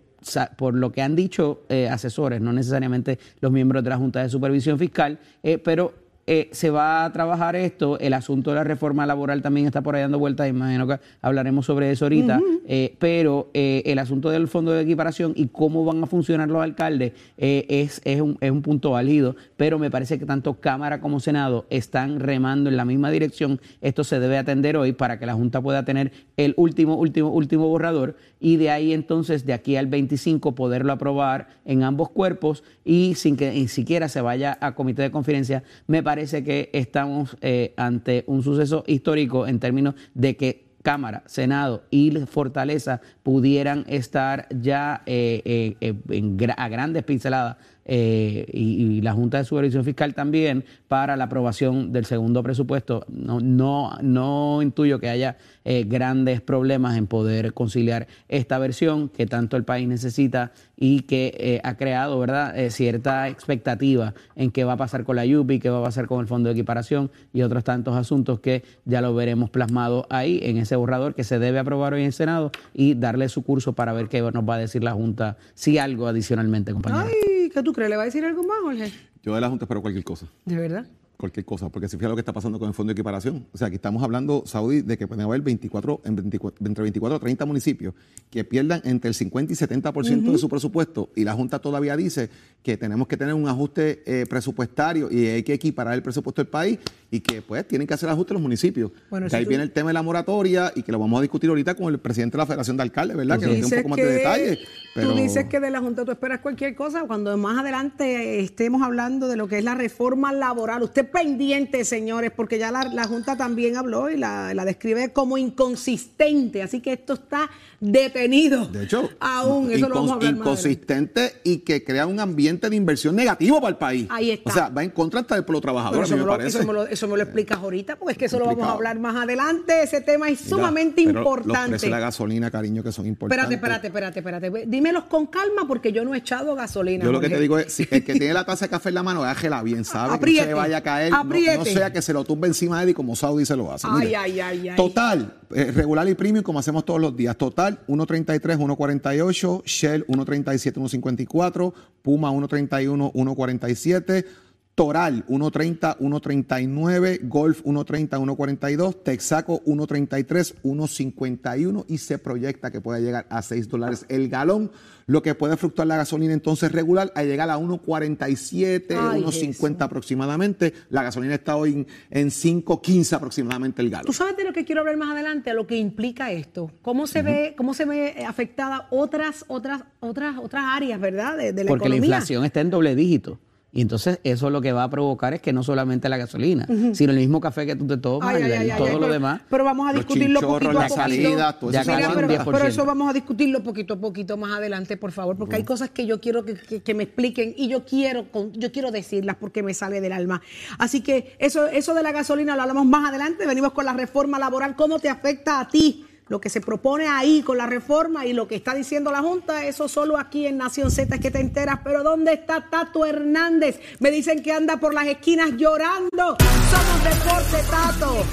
por 0.58 0.74
lo 0.74 0.92
que 0.92 1.02
han 1.02 1.16
dicho 1.16 1.62
eh, 1.70 1.88
asesores, 1.90 2.42
no 2.42 2.54
necesariamente 2.54 3.20
los 3.42 3.52
miembros 3.52 3.84
de 3.84 3.90
la 3.90 3.98
Junta 3.98 4.22
de 4.22 4.30
Supervisión 4.30 4.78
Fiscal, 4.78 5.20
eh, 5.44 5.58
pero 5.58 6.05
eh, 6.28 6.50
se 6.54 6.72
va 6.72 7.06
a 7.06 7.14
trabajar 7.14 7.56
esto, 7.56 8.00
el 8.00 8.14
asunto 8.14 8.50
de 8.50 8.56
la 8.56 8.64
reforma 8.64 9.06
laboral 9.06 9.44
también 9.44 9.68
está 9.68 9.84
por 9.84 9.96
ahí 9.96 10.02
dando 10.02 10.18
vueltas, 10.18 10.50
imagino 10.50 10.88
que 10.88 11.00
hablaremos 11.22 11.68
sobre 11.68 11.92
eso 11.92 12.06
ahorita, 12.06 12.40
eh, 12.68 12.96
pero 12.98 13.52
eh, 13.54 13.84
el 13.86 14.00
asunto 14.00 14.32
del 14.32 14.48
fondo 14.48 14.72
de 14.72 14.82
equiparación 14.82 15.34
y 15.36 15.50
cómo 15.50 15.86
van 15.86 16.04
a 16.04 16.08
funcionar 16.08 16.50
los 16.50 16.64
alcaldes 16.64 17.14
es, 17.38 18.02
es, 18.04 18.22
un, 18.22 18.40
es 18.42 18.50
un 18.50 18.64
punto 18.64 18.90
válido, 18.90 19.36
pero 19.56 19.78
me 19.78 19.92
parece 19.92 20.18
que 20.18 20.26
tanto 20.26 20.56
Cámara 20.56 21.00
como 21.00 21.20
Senado 21.20 21.68
están 21.70 22.20
remando 22.20 22.72
en 22.72 22.78
la 22.78 22.86
misma 22.86 23.12
dirección, 23.12 23.62
esto 23.82 24.04
se 24.04 24.20
debe 24.20 24.40
atender 24.40 24.78
hoy 24.78 24.94
para 24.94 25.20
que 25.20 25.28
la 25.28 25.36
Junta 25.36 25.62
pueda 25.62 25.86
tener 25.86 26.12
el 26.38 26.56
último, 26.58 26.96
último, 26.96 27.30
último 27.30 27.68
borrador 27.68 28.16
y 28.40 28.58
de 28.58 28.72
ahí 28.72 28.94
entonces, 28.94 29.46
de 29.46 29.54
aquí 29.54 29.76
al 29.76 29.88
25, 29.88 30.56
poderlo 30.56 30.92
aprobar 30.92 31.50
en 31.66 31.84
ambos 31.84 32.10
cuerpos 32.10 32.64
y 32.84 33.14
sin 33.14 33.38
que 33.38 33.52
ni 33.52 33.68
siquiera 33.68 34.10
se 34.10 34.22
vaya 34.22 34.58
a 34.60 34.74
comité 34.74 35.04
de 35.04 35.12
conferencia. 35.12 35.64
Me 35.88 36.02
parece 36.02 36.15
que 36.16 36.70
estamos 36.74 37.38
eh, 37.42 37.74
ante 37.78 38.24
un 38.28 38.44
suceso 38.44 38.84
histórico 38.88 39.48
en 39.48 39.60
términos 39.60 39.96
de 40.14 40.38
que 40.38 40.66
Cámara, 40.82 41.24
Senado 41.26 41.84
y 41.90 42.12
Fortaleza 42.28 43.02
pudieran 43.24 43.86
estar 43.88 44.48
ya 44.52 45.02
eh, 45.08 45.76
eh, 45.82 46.54
a 46.58 46.70
grandes 46.70 47.04
pinceladas 47.04 47.58
eh, 47.86 48.46
y, 48.52 49.02
la 49.02 49.14
Junta 49.14 49.38
de 49.38 49.44
Supervisión 49.44 49.84
Fiscal 49.84 50.14
también 50.14 50.64
para 50.88 51.16
la 51.16 51.26
aprobación 51.26 51.92
del 51.92 52.06
segundo 52.06 52.42
presupuesto. 52.42 53.06
No, 53.10 53.40
no, 53.40 53.92
no 54.02 54.62
intuyo 54.62 55.00
que 55.00 55.10
haya 55.10 55.38
eh, 55.64 55.84
grandes 55.88 56.42
problemas 56.42 56.98
en 56.98 57.08
poder 57.08 57.54
conciliar 57.54 58.08
esta 58.30 58.58
versión 58.58 59.10
que 59.10 59.26
tanto 59.26 59.58
el 59.58 59.64
país 59.64 59.88
necesita 59.88 60.52
y 60.78 61.02
que 61.02 61.36
eh, 61.38 61.62
ha 61.64 61.76
creado 61.78 62.20
verdad 62.20 62.56
Eh, 62.56 62.70
cierta 62.72 63.28
expectativa 63.28 64.14
en 64.36 64.52
qué 64.52 64.64
va 64.64 64.74
a 64.74 64.78
pasar 64.78 65.04
con 65.04 65.16
la 65.16 65.24
UPI, 65.26 65.60
qué 65.60 65.70
va 65.70 65.80
a 65.80 65.84
pasar 65.84 66.08
con 66.08 66.20
el 66.22 66.28
Fondo 66.28 66.48
de 66.48 66.54
Equiparación 66.54 67.12
y 67.34 67.42
otros 67.42 67.64
tantos 67.64 67.96
asuntos 67.96 68.40
que 68.40 68.64
ya 68.86 69.02
lo 69.02 69.14
veremos 69.14 69.50
plasmado 69.50 70.08
ahí 70.10 70.40
en 70.44 70.58
ese 70.58 70.76
borrador 70.76 71.16
que 71.16 71.24
se 71.24 71.38
debe 71.40 71.60
aprobar 71.60 71.94
hoy 71.94 72.02
en 72.02 72.08
el 72.08 72.14
Senado 72.14 72.52
y 72.74 72.96
darle 72.96 73.30
su 73.30 73.44
curso 73.44 73.74
para 73.74 73.94
ver 73.94 74.08
qué 74.08 74.22
nos 74.22 74.48
va 74.48 74.56
a 74.56 74.60
decir 74.60 74.84
la 74.84 74.94
Junta, 74.94 75.38
si 75.54 75.78
algo 75.78 76.08
adicionalmente, 76.08 76.72
compañero. 76.74 77.35
¿Qué 77.50 77.64
tú 77.64 77.74
crees? 77.74 77.90
¿Le 77.90 77.96
va 77.98 78.04
a 78.04 78.06
decir 78.06 78.24
algo 78.26 78.44
más, 78.44 78.58
Jorge? 78.62 78.92
Yo 79.24 79.34
de 79.36 79.42
la 79.42 79.50
Junta 79.50 79.66
espero 79.66 79.82
cualquier 79.82 80.04
cosa. 80.04 80.28
¿De 80.46 80.56
verdad? 80.56 80.86
cualquier 81.18 81.46
cosa, 81.46 81.70
porque 81.70 81.88
si 81.88 81.96
fija 81.96 82.10
lo 82.10 82.16
que 82.16 82.20
está 82.20 82.34
pasando 82.34 82.60
con 82.60 82.68
el 82.68 82.74
fondo 82.74 82.90
de 82.90 82.94
equiparación. 82.94 83.48
O 83.54 83.58
sea, 83.58 83.68
aquí 83.68 83.78
estamos 83.78 84.04
hablando, 84.04 84.44
Saudi, 84.46 84.82
de 84.82 84.98
que 84.98 85.08
pueden 85.08 85.24
haber 85.26 85.40
24, 85.40 86.02
en 86.04 86.14
24 86.18 86.68
entre 86.68 86.82
24 86.84 87.16
o 87.16 87.20
30 87.22 87.46
municipios 87.46 87.94
que 88.30 88.44
pierdan 88.44 88.82
entre 88.84 89.08
el 89.08 89.16
50 89.16 89.54
y 89.54 89.56
70% 89.56 90.30
de 90.34 90.38
su 90.38 90.50
presupuesto 90.50 91.10
y 91.16 91.24
la 91.24 91.32
Junta 91.34 91.60
todavía 91.60 91.96
dice 91.96 92.30
que 92.62 92.76
tenemos 92.76 93.08
que 93.08 93.16
tener 93.16 93.34
un 93.34 93.48
ajuste 93.48 94.04
eh, 94.06 94.26
presupuestario 94.28 95.10
y 95.10 95.26
hay 95.28 95.44
que 95.44 95.54
equiparar 95.54 95.94
el 95.94 96.04
presupuesto 96.04 96.42
del 96.44 96.50
país 96.50 96.80
y 97.10 97.22
que 97.22 97.42
pues 97.42 97.66
tienen 97.66 97.88
que 97.88 97.94
hacer 97.94 98.10
ajustes 98.10 98.34
los 98.34 98.42
municipios. 98.42 98.92
Bueno, 99.10 99.28
que 99.28 99.30
si 99.30 99.36
ahí 99.38 99.46
tú- 99.46 99.50
viene 99.50 99.64
el 99.64 99.72
tema 99.72 99.92
de 99.92 99.94
la 99.94 100.04
moratoria 100.04 100.74
y 100.76 100.84
que 100.84 100.92
lo 100.92 101.00
vamos 101.00 101.18
a 101.20 101.22
discutir 101.22 101.50
ahorita 101.50 101.76
con 101.76 101.94
el 101.94 102.00
presidente 102.00 102.36
de 102.36 102.40
la 102.40 102.46
Federación 102.46 102.76
de 102.76 102.84
Alcaldes, 102.84 103.16
¿verdad? 103.16 103.40
que 103.40 103.46
nos 103.48 103.56
dé 103.56 103.64
un 103.78 103.84
poco 103.84 103.90
más 103.90 103.98
de 104.00 104.06
detalle. 104.06 104.60
Pero... 104.96 105.10
Tú 105.12 105.18
dices 105.18 105.46
que 105.50 105.60
de 105.60 105.70
la 105.72 105.82
Junta 105.82 106.06
tú 106.06 106.12
esperas 106.12 106.40
cualquier 106.40 106.74
cosa 106.74 107.04
cuando 107.04 107.36
más 107.38 107.60
adelante 107.60 108.40
estemos 108.40 108.82
hablando 108.82 109.28
de 109.28 109.36
lo 109.36 109.46
que 109.50 109.58
es 109.58 109.64
la 109.66 109.76
reforma 109.76 110.32
laboral. 110.32 110.84
Usted 110.84 111.06
pendiente, 111.12 111.84
señores, 111.84 112.32
porque 112.34 112.58
ya 112.58 112.72
la, 112.72 112.86
la 112.86 113.04
Junta 113.06 113.36
también 113.36 113.76
habló 113.76 114.10
y 114.10 114.16
la, 114.16 114.54
la 114.54 114.64
describe 114.64 115.12
como 115.12 115.38
inconsistente. 115.38 116.64
Así 116.64 116.80
que 116.80 116.94
esto 116.94 117.14
está 117.14 117.50
detenido. 117.82 118.68
De 118.68 118.86
hecho, 118.86 119.10
aún 119.20 119.70
eso 119.72 119.90
lo 119.90 119.96
vamos 119.96 120.12
a 120.12 120.14
hablar 120.16 120.34
más 120.36 120.42
adelante. 120.48 120.50
inconsistente 120.50 121.34
y 121.44 121.58
que 121.58 121.84
crea 121.84 122.08
un 122.08 122.20
ambiente 122.22 122.70
de 122.70 122.76
inversión 122.78 123.18
negativo 123.18 123.58
para 123.58 123.70
el 123.72 123.78
país. 123.78 124.08
Ahí 124.10 124.32
está. 124.32 124.50
O 124.50 124.54
sea, 124.54 124.70
va 124.70 124.82
en 124.84 124.92
contra 124.92 125.20
hasta 125.20 125.36
del 125.36 125.44
pueblo 125.44 125.60
trabajador, 125.62 126.06
eso, 126.06 126.16
me 126.16 126.24
lo, 126.24 126.28
parece. 126.30 126.60
eso 126.60 126.68
me 126.68 126.74
lo- 126.74 126.88
eso 126.88 127.08
me 127.10 127.18
lo 127.18 127.24
explicas 127.24 127.58
ahorita, 127.60 127.98
porque 127.98 128.14
es 128.14 128.18
que 128.18 128.26
eso 128.26 128.40
lo 128.40 128.46
vamos 128.46 128.66
a 128.66 128.72
hablar 128.72 128.98
más 129.00 129.16
adelante. 129.16 129.84
Ese 129.84 130.00
tema 130.02 130.30
es 130.30 130.40
Mira, 130.46 130.56
sumamente 130.56 131.04
pero 131.06 131.20
Los 131.20 131.22
importante. 131.22 131.70
precios 131.72 131.82
de 131.82 131.90
la 131.90 132.00
gasolina, 132.00 132.50
cariño, 132.50 132.82
que 132.82 132.92
son 132.94 133.06
importantes. 133.06 133.52
Espérate, 133.56 133.88
espérate, 133.88 134.20
espérate, 134.20 134.48
espérate. 134.48 134.66
Dímelos 134.86 135.06
con 135.06 135.26
calma 135.26 135.68
porque 135.68 135.92
yo 135.92 136.06
no 136.06 136.14
he 136.14 136.20
echado 136.20 136.54
gasolina. 136.54 137.04
Yo 137.06 137.12
lo 137.12 137.20
que 137.20 137.28
te 137.28 137.40
digo 137.40 137.58
es, 137.58 137.74
si 137.74 137.88
el 137.90 138.04
que 138.04 138.14
tiene 138.20 138.34
la 138.36 138.46
taza 138.46 138.66
de 138.66 138.70
café 138.70 138.90
en 138.90 138.96
la 138.96 139.02
mano, 139.02 139.24
hágela 139.24 139.64
bien, 139.64 139.84
¿sabe? 139.84 140.04
Que 140.06 140.10
no 140.10 140.16
Apriete, 140.18 140.42
se 140.42 140.48
le 140.50 140.54
vaya 140.54 140.78
a 140.78 140.82
caer, 140.82 141.12
no- 141.12 141.18
no, 141.18 141.24
apriete. 141.24 141.74
sea 141.74 141.92
que 141.92 142.04
se 142.04 142.14
lo 142.14 142.24
tumbe 142.24 142.48
encima 142.48 142.78
de 142.78 142.84
él 142.84 142.90
y 142.92 142.94
como 142.94 143.16
Saudi 143.16 143.48
se 143.48 143.56
lo 143.56 143.72
hace. 143.72 143.88
Ay, 143.90 144.06
Mire, 144.06 144.16
ay, 144.16 144.40
ay, 144.40 144.70
ay. 144.70 144.76
Total, 144.76 145.34
eh, 145.56 145.72
regular 145.72 146.08
y 146.08 146.14
premium 146.14 146.44
como 146.44 146.60
hacemos 146.60 146.86
todos 146.86 147.02
los 147.02 147.18
días. 147.18 147.36
Total, 147.36 147.80
1.33, 147.88 148.60
1.48, 148.60 149.64
Shell 149.66 150.06
1.37, 150.06 150.74
1.54, 150.76 151.74
Puma 152.04 152.30
1.31, 152.32 153.12
1.47, 153.12 154.26
Toral 154.76 155.26
1.30, 155.28 156.00
1.39, 156.00 157.20
Golf 157.30 157.64
1.30, 157.64 158.10
1.42, 158.10 159.04
Texaco 159.04 159.64
1.33, 159.64 160.56
1.51 160.64 161.86
y 161.88 161.98
se 161.98 162.18
proyecta 162.18 162.72
que 162.72 162.82
pueda 162.82 163.00
llegar 163.00 163.26
a 163.30 163.42
6 163.42 163.70
dólares 163.70 164.06
el 164.10 164.28
galón, 164.28 164.72
lo 165.08 165.22
que 165.22 165.34
puede 165.34 165.56
fluctuar 165.56 165.88
la 165.88 165.96
gasolina 165.96 166.34
entonces 166.34 166.74
regular 166.74 167.14
a 167.16 167.24
llegar 167.24 167.50
a 167.50 167.58
1.47, 167.58 168.86
Ay, 168.90 169.22
1.50 169.24 169.82
aproximadamente. 169.82 170.74
La 170.90 171.04
gasolina 171.04 171.36
está 171.36 171.56
hoy 171.56 171.72
en, 171.72 171.88
en 172.10 172.28
5.15 172.28 173.14
aproximadamente 173.14 173.82
el 173.82 173.90
galón. 173.90 174.08
Tú 174.08 174.12
sabes 174.14 174.36
de 174.36 174.44
lo 174.44 174.52
que 174.52 174.66
quiero 174.66 174.82
hablar 174.82 174.98
más 174.98 175.12
adelante, 175.12 175.54
lo 175.54 175.68
que 175.68 175.78
implica 175.78 176.34
esto, 176.34 176.70
cómo 176.82 177.08
se 177.08 177.22
ve, 177.22 177.54
cómo 177.56 177.74
se 177.74 177.86
ve 177.86 178.26
afectada 178.28 178.88
otras, 178.92 179.46
otras, 179.48 179.84
otras, 180.02 180.38
otras 180.38 180.64
áreas, 180.68 181.00
¿verdad? 181.00 181.38
De, 181.38 181.54
de 181.54 181.64
la 181.64 181.70
Porque 181.70 181.88
la 181.88 181.96
economía. 181.96 182.16
inflación 182.18 182.44
está 182.44 182.60
en 182.60 182.72
doble 182.72 182.94
dígito. 182.94 183.40
Y 183.76 183.82
entonces 183.82 184.20
eso 184.24 184.50
lo 184.50 184.62
que 184.62 184.72
va 184.72 184.84
a 184.84 184.90
provocar 184.90 185.34
es 185.34 185.42
que 185.42 185.52
no 185.52 185.62
solamente 185.62 186.08
la 186.08 186.16
gasolina, 186.16 186.66
sino 186.94 187.12
el 187.12 187.18
mismo 187.20 187.42
café 187.42 187.66
que 187.66 187.76
tú 187.76 187.86
te 187.86 187.98
tomas 187.98 188.34
Ay, 188.34 188.42
y 188.44 188.46
ay, 188.46 188.70
ay, 188.72 188.78
todo 188.78 188.88
ay, 188.88 188.94
lo 188.94 189.00
pero, 189.02 189.14
demás. 189.14 189.42
pero 189.50 189.64
vamos 189.66 189.90
a 189.90 189.94
discutirlo 189.94 190.40
poquito 190.40 190.80
a 190.80 190.88
poquito. 190.88 191.72
Ya 191.72 191.84
Mira, 191.84 192.12
pero, 192.16 192.28
10%. 192.30 192.44
pero 192.54 192.66
eso 192.68 192.86
vamos 192.86 193.10
a 193.10 193.14
discutirlo 193.14 193.62
poquito 193.62 193.96
a 193.96 193.98
poquito 193.98 194.38
más 194.38 194.54
adelante, 194.58 194.96
por 194.96 195.12
favor, 195.12 195.36
porque 195.36 195.58
hay 195.58 195.64
cosas 195.66 195.90
que 195.90 196.06
yo 196.06 196.22
quiero 196.22 196.46
que, 196.46 196.54
que- 196.56 196.82
que 196.82 196.94
me 196.94 197.04
expliquen 197.04 197.54
y 197.58 197.68
yo 197.68 197.84
quiero 197.84 198.32
con- 198.32 198.54
yo 198.54 198.72
quiero 198.72 198.92
decirlas 198.92 199.36
porque 199.38 199.62
me 199.62 199.74
sale 199.74 200.00
del 200.00 200.14
alma. 200.14 200.42
Así 200.80 201.02
que 201.02 201.36
eso, 201.40 201.68
eso 201.68 201.94
de 201.94 202.02
la 202.02 202.14
gasolina 202.14 202.56
lo 202.56 202.62
hablamos 202.62 202.86
más 202.86 203.10
adelante. 203.10 203.46
Venimos 203.46 203.74
con 203.74 203.84
la 203.84 203.92
reforma 203.94 204.40
laboral. 204.40 204.78
¿Cómo 204.78 205.00
te 205.00 205.10
afecta 205.10 205.60
a 205.60 205.68
ti? 205.68 206.06
Lo 206.28 206.42
que 206.42 206.50
se 206.50 206.60
propone 206.60 207.08
ahí 207.08 207.44
con 207.44 207.60
la 207.60 207.68
reforma 207.68 208.26
y 208.26 208.34
lo 208.34 208.48
que 208.48 208.56
está 208.56 208.74
diciendo 208.74 209.12
la 209.12 209.22
Junta, 209.22 209.68
eso 209.68 209.88
solo 209.88 210.18
aquí 210.18 210.48
en 210.48 210.58
Nación 210.58 210.90
Z 210.90 211.14
es 211.14 211.22
que 211.22 211.30
te 211.30 211.40
enteras. 211.40 211.82
Pero 211.84 212.02
¿dónde 212.02 212.34
está 212.34 212.68
Tato 212.68 213.06
Hernández? 213.06 213.80
Me 214.00 214.10
dicen 214.10 214.42
que 214.42 214.52
anda 214.52 214.78
por 214.78 214.96
las 214.96 215.06
esquinas 215.06 215.52
llorando. 215.56 216.36
Somos 216.72 217.04
Deporte, 217.04 217.58
Tato. 217.70 218.26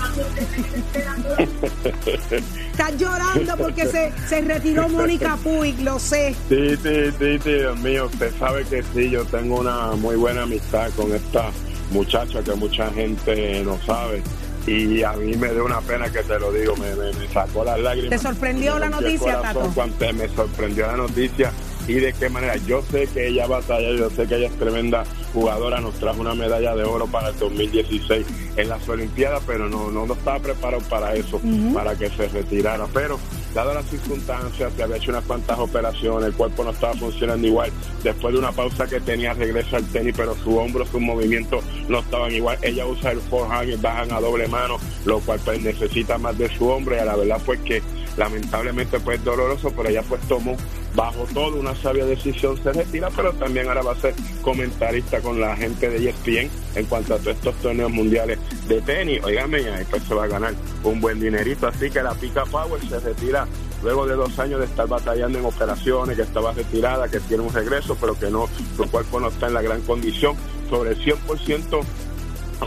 Está 2.70 2.90
llorando 2.92 3.56
porque 3.58 3.86
se, 3.86 4.10
se 4.26 4.40
retiró 4.40 4.88
Mónica 4.88 5.36
Puig, 5.36 5.78
lo 5.82 5.98
sé. 5.98 6.34
Sí, 6.48 6.76
sí, 6.82 7.12
sí, 7.18 7.38
sí, 7.42 7.50
Dios 7.50 7.78
mío, 7.80 8.06
usted 8.06 8.32
sabe 8.38 8.64
que 8.64 8.82
sí, 8.82 9.10
yo 9.10 9.26
tengo 9.26 9.60
una 9.60 9.92
muy 9.96 10.16
buena 10.16 10.44
amistad 10.44 10.90
con 10.96 11.12
esta 11.12 11.50
muchacha 11.90 12.42
que 12.42 12.54
mucha 12.54 12.90
gente 12.92 13.62
no 13.64 13.78
sabe. 13.84 14.22
Y 14.66 15.02
a 15.02 15.12
mí 15.14 15.34
me 15.34 15.50
dio 15.50 15.64
una 15.64 15.80
pena 15.80 16.08
que 16.10 16.22
te 16.22 16.38
lo 16.38 16.52
digo, 16.52 16.76
me, 16.76 16.94
me- 16.94 17.12
me 17.12 17.28
sacó 17.32 17.64
las 17.64 17.80
lágrimas. 17.80 18.10
¿Te 18.10 18.18
sorprendió 18.18 18.78
la 18.78 18.88
noticia, 18.90 19.40
Tato? 19.42 19.70
Cuando 19.74 20.12
me 20.12 20.28
sorprendió 20.28 20.86
la 20.86 20.96
noticia 20.96 21.50
y 21.86 21.94
de 21.94 22.12
qué 22.12 22.28
manera. 22.28 22.56
Yo 22.56 22.82
sé 22.90 23.06
que 23.06 23.28
ella 23.28 23.46
batalla, 23.46 23.90
yo 23.90 24.10
sé 24.10 24.26
que 24.26 24.36
ella 24.36 24.46
es 24.46 24.58
tremenda 24.58 25.04
jugadora, 25.32 25.80
nos 25.80 25.94
trajo 25.94 26.20
una 26.20 26.34
medalla 26.34 26.74
de 26.74 26.84
oro 26.84 27.06
para 27.06 27.30
el 27.30 27.38
2016 27.38 28.26
en 28.56 28.68
las 28.68 28.88
Olimpiadas, 28.88 29.42
pero 29.46 29.68
no, 29.68 29.90
no, 29.90 30.06
no 30.06 30.14
estaba 30.14 30.38
preparado 30.38 30.82
para 30.88 31.14
eso, 31.14 31.40
para 31.72 31.94
que 31.96 32.10
se 32.10 32.28
retirara. 32.28 32.86
Pero 32.92 33.18
dadas 33.54 33.74
las 33.74 33.86
circunstancias, 33.86 34.72
se 34.76 34.82
había 34.82 34.96
hecho 34.96 35.10
unas 35.10 35.24
cuantas 35.24 35.58
operaciones, 35.58 36.28
el 36.28 36.34
cuerpo 36.34 36.64
no 36.64 36.70
estaba 36.70 36.94
funcionando 36.94 37.46
igual. 37.46 37.70
Después 38.02 38.32
de 38.34 38.38
una 38.38 38.52
pausa 38.52 38.86
que 38.86 39.00
tenía, 39.00 39.32
regresa 39.34 39.78
al 39.78 39.84
tenis, 39.86 40.14
pero 40.16 40.34
su 40.36 40.56
hombro, 40.56 40.86
sus 40.86 41.00
movimientos 41.00 41.64
no 41.88 42.00
estaban 42.00 42.32
igual. 42.32 42.58
Ella 42.62 42.86
usa 42.86 43.12
el 43.12 43.20
forehand 43.20 43.70
y 43.70 43.76
bajan 43.76 44.12
a 44.12 44.20
doble 44.20 44.48
mano, 44.48 44.78
lo 45.04 45.20
cual 45.20 45.40
pues 45.44 45.62
necesita 45.62 46.18
más 46.18 46.36
de 46.38 46.48
su 46.56 46.68
hombro 46.68 46.94
y 46.94 46.98
a 46.98 47.04
la 47.04 47.16
verdad 47.16 47.40
pues 47.44 47.60
que 47.60 47.82
lamentablemente 48.16 49.00
pues 49.00 49.18
es 49.18 49.24
doloroso, 49.24 49.72
pero 49.74 49.88
ella 49.88 50.02
pues 50.02 50.20
tomó 50.22 50.56
bajo 50.94 51.26
todo 51.32 51.58
una 51.58 51.74
sabia 51.74 52.04
decisión, 52.04 52.60
se 52.62 52.72
retira, 52.72 53.08
pero 53.14 53.32
también 53.32 53.68
ahora 53.68 53.82
va 53.82 53.92
a 53.92 53.96
ser 53.96 54.14
comentarista 54.42 55.20
con 55.20 55.40
la 55.40 55.56
gente 55.56 55.88
de 55.88 56.08
ESPN 56.08 56.50
en 56.74 56.86
cuanto 56.86 57.14
a 57.14 57.18
todos 57.18 57.36
estos 57.36 57.54
torneos 57.56 57.90
mundiales 57.90 58.38
de 58.68 58.80
tenis. 58.82 59.20
Y 59.26 59.36
ahí 59.36 59.84
pues 59.90 60.02
se 60.04 60.14
va 60.14 60.24
a 60.24 60.28
ganar 60.28 60.54
un 60.84 61.00
buen 61.00 61.20
dinerito, 61.20 61.66
así 61.66 61.90
que 61.90 62.02
la 62.02 62.14
Pica 62.14 62.44
Power 62.44 62.80
se 62.88 63.00
retira 63.00 63.46
luego 63.82 64.06
de 64.06 64.14
dos 64.14 64.38
años 64.38 64.60
de 64.60 64.66
estar 64.66 64.86
batallando 64.86 65.38
en 65.38 65.44
operaciones, 65.44 66.16
que 66.16 66.22
estaba 66.22 66.52
retirada, 66.52 67.08
que 67.08 67.20
tiene 67.20 67.42
un 67.42 67.52
regreso, 67.52 67.96
pero 68.00 68.18
que 68.18 68.30
no, 68.30 68.48
su 68.76 68.88
cuerpo 68.90 69.18
no 69.18 69.28
está 69.28 69.48
en 69.48 69.54
la 69.54 69.62
gran 69.62 69.80
condición, 69.82 70.36
sobre 70.70 70.90
el 70.90 71.04
100% 71.04 71.80
a 71.80 72.11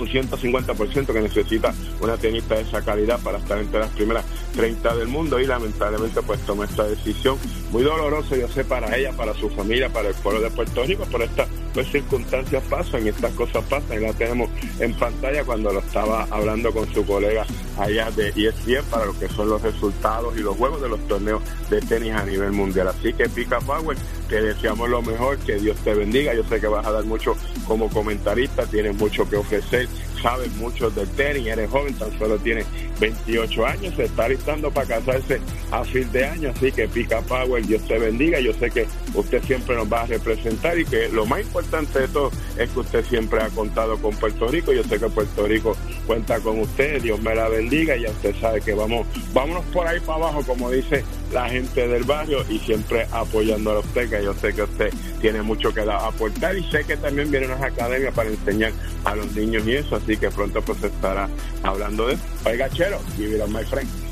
un 0.02 0.08
150% 0.08 1.06
que 1.06 1.22
necesita 1.22 1.74
una 2.02 2.18
tenista 2.18 2.56
de 2.56 2.62
esa 2.62 2.82
calidad 2.82 3.20
para 3.22 3.38
estar 3.38 3.58
entre 3.58 3.80
las 3.80 3.90
primeras 3.90 4.26
30 4.56 4.96
del 4.96 5.08
mundo 5.08 5.40
y 5.40 5.46
lamentablemente 5.46 6.22
pues 6.22 6.40
tomó 6.42 6.64
esta 6.64 6.84
decisión 6.84 7.38
muy 7.72 7.84
dolorosa 7.84 8.36
yo 8.36 8.48
sé 8.48 8.64
para 8.64 8.96
ella, 8.96 9.12
para 9.14 9.34
su 9.34 9.50
familia, 9.50 9.90
para 9.90 10.10
el 10.10 10.16
pueblo 10.16 10.42
de 10.42 10.50
Puerto 10.50 10.84
Rico, 10.84 11.06
pero 11.12 11.26
estas 11.26 11.48
pues, 11.74 11.92
circunstancias 11.92 12.64
pasan 12.70 13.06
y 13.06 13.10
estas 13.10 13.34
cosas 13.34 13.64
pasan 13.66 14.02
y 14.02 14.06
la 14.06 14.14
tenemos 14.14 14.50
en 14.80 14.94
pantalla 14.94 15.44
cuando 15.44 15.74
lo 15.74 15.80
estaba 15.80 16.28
hablando 16.32 16.72
con 16.72 16.92
su 16.94 17.06
colega 17.06 17.46
allá 17.78 18.10
de 18.12 18.30
ESPN 18.30 18.86
para 18.90 19.06
lo 19.06 19.20
que 19.20 19.28
son 19.28 19.50
los 19.50 19.62
resultados 19.62 20.38
y 20.38 20.40
los 20.40 20.56
juegos 20.56 20.82
de 20.82 20.90
los 20.90 21.06
torneos 21.08 21.42
de 21.70 21.82
tenis 21.82 22.14
a 22.14 22.24
nivel 22.24 22.52
mundial. 22.52 22.88
Así 22.88 23.14
que 23.14 23.28
Pica 23.30 23.60
Power, 23.60 23.98
te 24.28 24.42
deseamos 24.42 24.90
lo 24.90 25.02
mejor, 25.02 25.38
que 25.40 25.56
Dios 25.56 25.78
te 25.84 25.94
bendiga. 25.94 26.34
Yo 26.34 26.44
sé 26.44 26.60
que 26.60 26.68
vas 26.68 26.86
a 26.86 26.92
dar 26.92 27.06
mucho 27.06 27.36
como 27.68 27.90
comentarista, 27.90 28.66
tienes 28.66 28.96
mucho 28.96 29.28
que 29.30 29.38
ofrecer, 29.38 29.88
sabes 30.22 30.52
mucho 30.56 30.90
del 30.90 31.08
tenis, 31.10 31.48
eres 31.48 31.70
joven, 31.70 31.94
tan 31.96 32.18
solo 32.18 32.38
tienes 32.38 32.66
28 33.00 33.66
años, 33.66 33.94
se 33.96 34.06
está 34.06 34.28
listando 34.28 34.72
para 34.72 34.88
casarse 34.88 35.40
a 35.72 35.84
fin 35.84 36.12
de 36.12 36.26
año, 36.26 36.52
así 36.56 36.72
que 36.72 36.88
Pica 36.88 37.22
Power, 37.22 37.66
Dios 37.66 37.86
te 37.88 37.98
bendiga. 37.98 38.40
Yo 38.40 38.54
sé 38.54 38.70
que 38.72 38.88
usted 39.14 39.44
siempre 39.44 39.76
nos 39.76 39.92
va 39.92 40.02
a 40.02 40.06
representar 40.06 40.78
y 40.80 40.86
que 40.86 41.10
lo 41.10 41.26
más 41.26 41.42
importante 41.42 42.00
de 42.00 42.08
todo 42.08 42.32
es 42.58 42.70
que 42.70 42.80
usted 42.80 43.06
siempre 43.06 43.42
ha 43.42 43.50
contado 43.50 43.98
con 43.98 44.16
Puerto 44.16 44.48
Rico. 44.48 44.74
Yo 44.74 44.84
sé 44.84 45.00
que 45.00 45.10
Puerto 45.10 45.48
Rico 45.48 45.76
cuenta 46.06 46.40
con 46.40 46.60
usted, 46.60 47.02
Dios 47.02 47.22
me 47.22 47.36
la 47.36 47.50
bendiga 47.50 47.96
ya 47.96 48.10
usted 48.10 48.36
sabe 48.40 48.62
que 48.62 48.74
vamos, 48.74 49.08
vámonos 49.34 49.64
por 49.66 49.88
ahí 49.88 50.00
para 50.00 50.16
abajo, 50.16 50.44
como 50.46 50.72
dice 50.72 51.04
la 51.36 51.50
gente 51.50 51.86
del 51.86 52.06
barrio 52.06 52.46
y 52.50 52.60
siempre 52.60 53.06
apoyando 53.12 53.72
a 53.72 53.80
usted, 53.80 54.10
que 54.10 54.24
yo 54.24 54.34
sé 54.34 54.54
que 54.54 54.64
usted 54.64 54.90
tiene 55.20 55.42
mucho 55.42 55.74
que 55.74 55.82
aportar 55.82 56.58
y 56.58 56.64
sé 56.72 56.86
que 56.86 56.96
también 56.96 57.30
vienen 57.30 57.52
unas 57.52 57.62
academias 57.62 58.14
para 58.14 58.30
enseñar 58.30 58.72
a 59.04 59.16
los 59.16 59.34
niños 59.34 59.68
y 59.68 59.76
eso, 59.76 59.98
así 59.98 60.16
que 60.16 60.30
pronto 60.30 60.62
pues 60.62 60.82
estará 60.82 61.28
hablando 61.62 62.08
de 62.08 62.14
eso. 62.14 62.24
Oiga, 62.46 62.70
Chero, 62.70 63.02
it 63.20 63.42
up, 63.42 63.50
my 63.50 63.66
friend. 63.66 64.05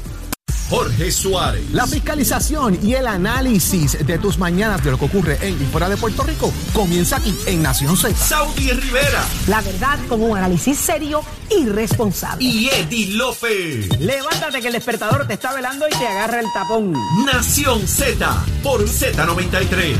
Jorge 0.74 1.12
Suárez. 1.12 1.70
La 1.72 1.86
fiscalización 1.86 2.80
y 2.82 2.96
el 2.96 3.06
análisis 3.06 3.96
de 4.08 4.18
tus 4.18 4.40
mañanas 4.40 4.84
de 4.84 4.90
lo 4.90 4.98
que 4.98 5.06
ocurre 5.06 5.38
en 5.40 5.54
y 5.62 5.66
fuera 5.66 5.88
de 5.88 5.98
Puerto 5.98 6.24
Rico 6.24 6.52
comienza 6.74 7.18
aquí 7.18 7.32
en 7.46 7.62
Nación 7.62 7.96
Z. 7.96 8.16
Saudi 8.16 8.72
Rivera 8.72 9.24
La 9.46 9.62
verdad 9.62 10.00
con 10.10 10.24
un 10.24 10.36
análisis 10.36 10.80
serio 10.80 11.22
y 11.52 11.68
responsable. 11.68 12.44
y 12.44 12.70
Eddie 12.70 13.14
Lofe. 13.14 13.88
Levántate 14.00 14.62
que 14.62 14.68
el 14.68 14.74
despertador 14.74 15.28
te 15.28 15.34
está 15.36 15.54
velando 15.54 15.88
y 15.88 15.92
te 15.92 16.08
agarra 16.08 16.40
el 16.40 16.48
tapón. 16.52 16.94
Nación 17.24 17.88
Z 17.88 18.44
por 18.64 18.84
Z93. 18.84 19.96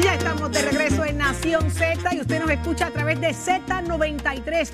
Ya 0.00 0.14
estamos 0.14 0.52
de 0.52 0.62
regreso 0.62 1.04
en 1.04 1.18
Nación 1.18 1.28
Nación 1.28 1.70
Z 1.70 2.14
y 2.14 2.20
usted 2.20 2.40
nos 2.40 2.50
escucha 2.50 2.86
a 2.86 2.90
través 2.90 3.20
de 3.20 3.30
Z93. 3.30 4.70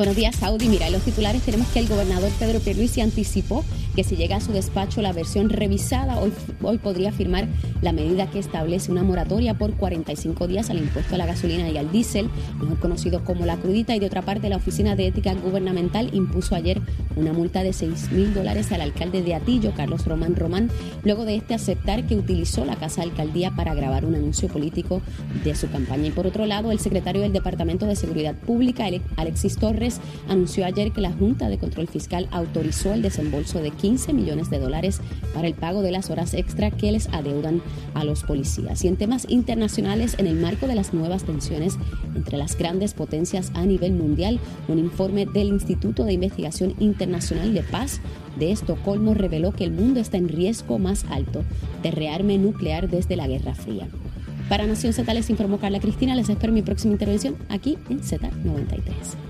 Buenos 0.00 0.16
días, 0.16 0.36
Saudi. 0.36 0.70
Mira, 0.70 0.86
en 0.86 0.94
los 0.94 1.02
titulares 1.02 1.42
tenemos 1.42 1.68
que 1.68 1.78
el 1.78 1.86
gobernador 1.86 2.30
Pedro 2.38 2.58
Pierluisi 2.60 3.02
anticipó 3.02 3.66
que 3.94 4.02
si 4.02 4.16
llega 4.16 4.36
a 4.36 4.40
su 4.40 4.50
despacho 4.50 5.02
la 5.02 5.12
versión 5.12 5.50
revisada, 5.50 6.18
hoy, 6.18 6.32
hoy 6.62 6.78
podría 6.78 7.12
firmar 7.12 7.48
la 7.82 7.92
medida 7.92 8.30
que 8.30 8.38
establece 8.38 8.90
una 8.90 9.02
moratoria 9.02 9.58
por 9.58 9.74
45 9.74 10.46
días 10.46 10.70
al 10.70 10.78
impuesto 10.78 11.14
a 11.14 11.18
la 11.18 11.26
gasolina 11.26 11.68
y 11.68 11.76
al 11.76 11.92
diésel, 11.92 12.30
mejor 12.58 12.78
conocido 12.78 13.24
como 13.24 13.44
la 13.44 13.58
crudita. 13.58 13.94
Y 13.94 13.98
de 13.98 14.06
otra 14.06 14.22
parte, 14.22 14.48
la 14.48 14.56
Oficina 14.56 14.96
de 14.96 15.08
Ética 15.08 15.34
Gubernamental 15.34 16.08
impuso 16.14 16.54
ayer 16.54 16.80
una 17.16 17.34
multa 17.34 17.62
de 17.62 17.74
6 17.74 18.12
mil 18.12 18.32
dólares 18.32 18.72
al 18.72 18.80
alcalde 18.80 19.20
de 19.20 19.34
Atillo, 19.34 19.74
Carlos 19.76 20.06
Román 20.06 20.34
Román, 20.34 20.70
luego 21.04 21.26
de 21.26 21.36
este 21.36 21.52
aceptar 21.52 22.06
que 22.06 22.16
utilizó 22.16 22.64
la 22.64 22.76
Casa 22.76 23.02
Alcaldía 23.02 23.50
para 23.50 23.74
grabar 23.74 24.06
un 24.06 24.14
anuncio 24.14 24.48
político 24.48 25.02
de 25.44 25.54
su 25.54 25.68
campaña. 25.70 26.06
Y 26.06 26.10
por 26.10 26.26
otro 26.26 26.46
lado, 26.46 26.72
el 26.72 26.80
secretario 26.80 27.20
del 27.20 27.34
Departamento 27.34 27.84
de 27.84 27.96
Seguridad 27.96 28.34
Pública, 28.34 28.86
Alexis 29.16 29.56
Torres, 29.56 29.89
anunció 30.28 30.64
ayer 30.64 30.92
que 30.92 31.00
la 31.00 31.12
Junta 31.12 31.48
de 31.48 31.58
Control 31.58 31.88
Fiscal 31.88 32.28
autorizó 32.30 32.92
el 32.92 33.02
desembolso 33.02 33.60
de 33.60 33.70
15 33.70 34.12
millones 34.12 34.50
de 34.50 34.58
dólares 34.58 35.00
para 35.34 35.48
el 35.48 35.54
pago 35.54 35.82
de 35.82 35.90
las 35.90 36.10
horas 36.10 36.34
extra 36.34 36.70
que 36.70 36.92
les 36.92 37.08
adeudan 37.08 37.62
a 37.94 38.04
los 38.04 38.22
policías. 38.22 38.84
Y 38.84 38.88
en 38.88 38.96
temas 38.96 39.26
internacionales, 39.28 40.14
en 40.18 40.26
el 40.26 40.36
marco 40.36 40.66
de 40.66 40.74
las 40.74 40.94
nuevas 40.94 41.24
tensiones 41.24 41.76
entre 42.14 42.36
las 42.36 42.56
grandes 42.56 42.94
potencias 42.94 43.50
a 43.54 43.64
nivel 43.64 43.92
mundial, 43.92 44.38
un 44.68 44.78
informe 44.78 45.26
del 45.26 45.48
Instituto 45.48 46.04
de 46.04 46.12
Investigación 46.12 46.74
Internacional 46.78 47.54
de 47.54 47.62
Paz 47.62 48.00
de 48.38 48.52
Estocolmo 48.52 49.14
reveló 49.14 49.52
que 49.52 49.64
el 49.64 49.72
mundo 49.72 50.00
está 50.00 50.16
en 50.16 50.28
riesgo 50.28 50.78
más 50.78 51.04
alto 51.10 51.42
de 51.82 51.90
rearme 51.90 52.38
nuclear 52.38 52.88
desde 52.88 53.16
la 53.16 53.26
Guerra 53.26 53.54
Fría. 53.54 53.88
Para 54.50 54.66
Nación 54.66 54.92
Z 54.92 55.14
les 55.14 55.30
informó 55.30 55.58
Carla 55.58 55.78
Cristina. 55.78 56.16
Les 56.16 56.28
espero 56.28 56.52
mi 56.52 56.62
próxima 56.62 56.92
intervención 56.92 57.36
aquí 57.48 57.78
en 57.88 58.00
Z93. 58.00 59.29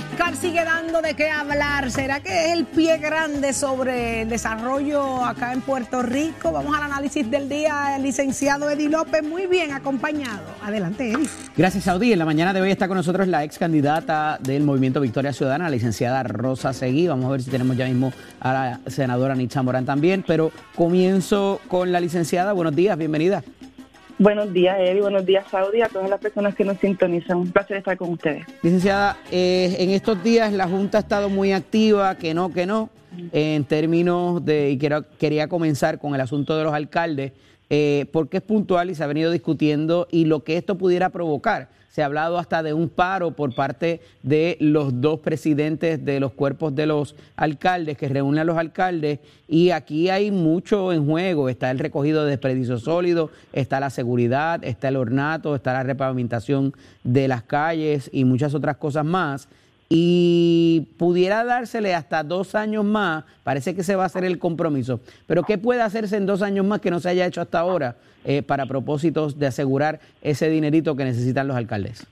Fiscal 0.00 0.36
sigue 0.36 0.64
dando 0.64 1.02
de 1.02 1.14
qué 1.14 1.28
hablar. 1.28 1.90
¿Será 1.90 2.20
que 2.20 2.46
es 2.46 2.52
el 2.52 2.64
pie 2.64 2.98
grande 2.98 3.52
sobre 3.52 4.22
el 4.22 4.28
desarrollo 4.28 5.24
acá 5.24 5.52
en 5.52 5.60
Puerto 5.60 6.02
Rico? 6.02 6.52
Vamos 6.52 6.76
al 6.76 6.84
análisis 6.84 7.30
del 7.30 7.48
día, 7.48 7.96
el 7.96 8.02
licenciado 8.02 8.70
Eddie 8.70 8.88
López, 8.88 9.22
muy 9.22 9.46
bien 9.46 9.72
acompañado. 9.72 10.42
Adelante, 10.62 11.12
Eddie. 11.12 11.28
Gracias, 11.56 11.84
Saudí. 11.84 12.12
En 12.12 12.18
la 12.18 12.24
mañana 12.24 12.52
de 12.52 12.60
hoy 12.60 12.70
está 12.70 12.88
con 12.88 12.96
nosotros 12.96 13.28
la 13.28 13.44
ex 13.44 13.58
candidata 13.58 14.38
del 14.40 14.62
Movimiento 14.62 15.00
Victoria 15.00 15.32
Ciudadana, 15.32 15.64
la 15.64 15.70
licenciada 15.70 16.22
Rosa 16.22 16.72
Seguí. 16.72 17.06
Vamos 17.06 17.26
a 17.26 17.32
ver 17.32 17.42
si 17.42 17.50
tenemos 17.50 17.76
ya 17.76 17.86
mismo 17.86 18.12
a 18.40 18.52
la 18.52 18.80
senadora 18.86 19.34
Nitza 19.34 19.62
Morán 19.62 19.84
también. 19.84 20.24
Pero 20.26 20.52
comienzo 20.74 21.60
con 21.68 21.92
la 21.92 22.00
licenciada. 22.00 22.52
Buenos 22.52 22.74
días, 22.74 22.96
bienvenida. 22.96 23.42
Buenos 24.20 24.52
días, 24.52 24.76
Eddie. 24.78 25.00
Buenos 25.00 25.24
días, 25.24 25.46
Saudi. 25.50 25.80
A 25.80 25.88
todas 25.88 26.10
las 26.10 26.20
personas 26.20 26.54
que 26.54 26.62
nos 26.62 26.76
sintonizan. 26.76 27.38
Un 27.38 27.52
placer 27.52 27.78
estar 27.78 27.96
con 27.96 28.10
ustedes. 28.10 28.44
Licenciada, 28.62 29.16
eh, 29.30 29.76
en 29.78 29.88
estos 29.92 30.22
días 30.22 30.52
la 30.52 30.68
Junta 30.68 30.98
ha 30.98 31.00
estado 31.00 31.30
muy 31.30 31.52
activa, 31.52 32.14
que 32.16 32.34
no, 32.34 32.52
que 32.52 32.66
no, 32.66 32.90
en 33.32 33.64
términos 33.64 34.44
de, 34.44 34.72
y 34.72 34.78
quiero, 34.78 35.06
quería 35.18 35.48
comenzar 35.48 35.98
con 35.98 36.14
el 36.14 36.20
asunto 36.20 36.58
de 36.58 36.64
los 36.64 36.74
alcaldes, 36.74 37.32
eh, 37.70 38.06
porque 38.12 38.38
es 38.38 38.42
puntual 38.42 38.90
y 38.90 38.94
se 38.94 39.04
ha 39.04 39.06
venido 39.06 39.30
discutiendo 39.30 40.08
y 40.10 40.26
lo 40.26 40.44
que 40.44 40.56
esto 40.56 40.76
pudiera 40.76 41.08
provocar 41.08 41.68
se 41.90 42.02
ha 42.02 42.06
hablado 42.06 42.38
hasta 42.38 42.62
de 42.62 42.72
un 42.72 42.88
paro 42.88 43.32
por 43.32 43.52
parte 43.54 44.00
de 44.22 44.56
los 44.60 45.00
dos 45.00 45.20
presidentes 45.20 46.04
de 46.04 46.20
los 46.20 46.32
cuerpos 46.32 46.74
de 46.74 46.86
los 46.86 47.16
alcaldes 47.34 47.98
que 47.98 48.08
reúnen 48.08 48.40
a 48.40 48.44
los 48.44 48.56
alcaldes 48.56 49.18
y 49.48 49.70
aquí 49.70 50.08
hay 50.08 50.30
mucho 50.30 50.92
en 50.92 51.04
juego. 51.04 51.48
Está 51.48 51.70
el 51.70 51.80
recogido 51.80 52.24
de 52.24 52.30
desperdicio 52.30 52.78
sólido, 52.78 53.30
está 53.52 53.80
la 53.80 53.90
seguridad, 53.90 54.62
está 54.62 54.88
el 54.88 54.96
ornato, 54.96 55.56
está 55.56 55.72
la 55.72 55.82
repavimentación 55.82 56.74
de 57.02 57.26
las 57.26 57.42
calles 57.42 58.08
y 58.12 58.24
muchas 58.24 58.54
otras 58.54 58.76
cosas 58.76 59.04
más 59.04 59.48
y 59.92 60.86
pudiera 60.98 61.44
dársele 61.44 61.94
hasta 61.94 62.22
dos 62.22 62.54
años 62.54 62.84
más, 62.84 63.24
parece 63.42 63.74
que 63.74 63.82
se 63.82 63.96
va 63.96 64.04
a 64.04 64.06
hacer 64.06 64.24
el 64.24 64.38
compromiso, 64.38 65.00
pero 65.26 65.42
¿qué 65.42 65.58
puede 65.58 65.82
hacerse 65.82 66.16
en 66.16 66.26
dos 66.26 66.42
años 66.42 66.64
más 66.64 66.80
que 66.80 66.92
no 66.92 67.00
se 67.00 67.08
haya 67.08 67.26
hecho 67.26 67.40
hasta 67.40 67.58
ahora 67.58 67.96
eh, 68.24 68.42
para 68.42 68.66
propósitos 68.66 69.36
de 69.36 69.48
asegurar 69.48 69.98
ese 70.22 70.48
dinerito 70.48 70.94
que 70.96 71.04
necesitan 71.04 71.48
los 71.48 71.56
alcaldes? 71.56 72.06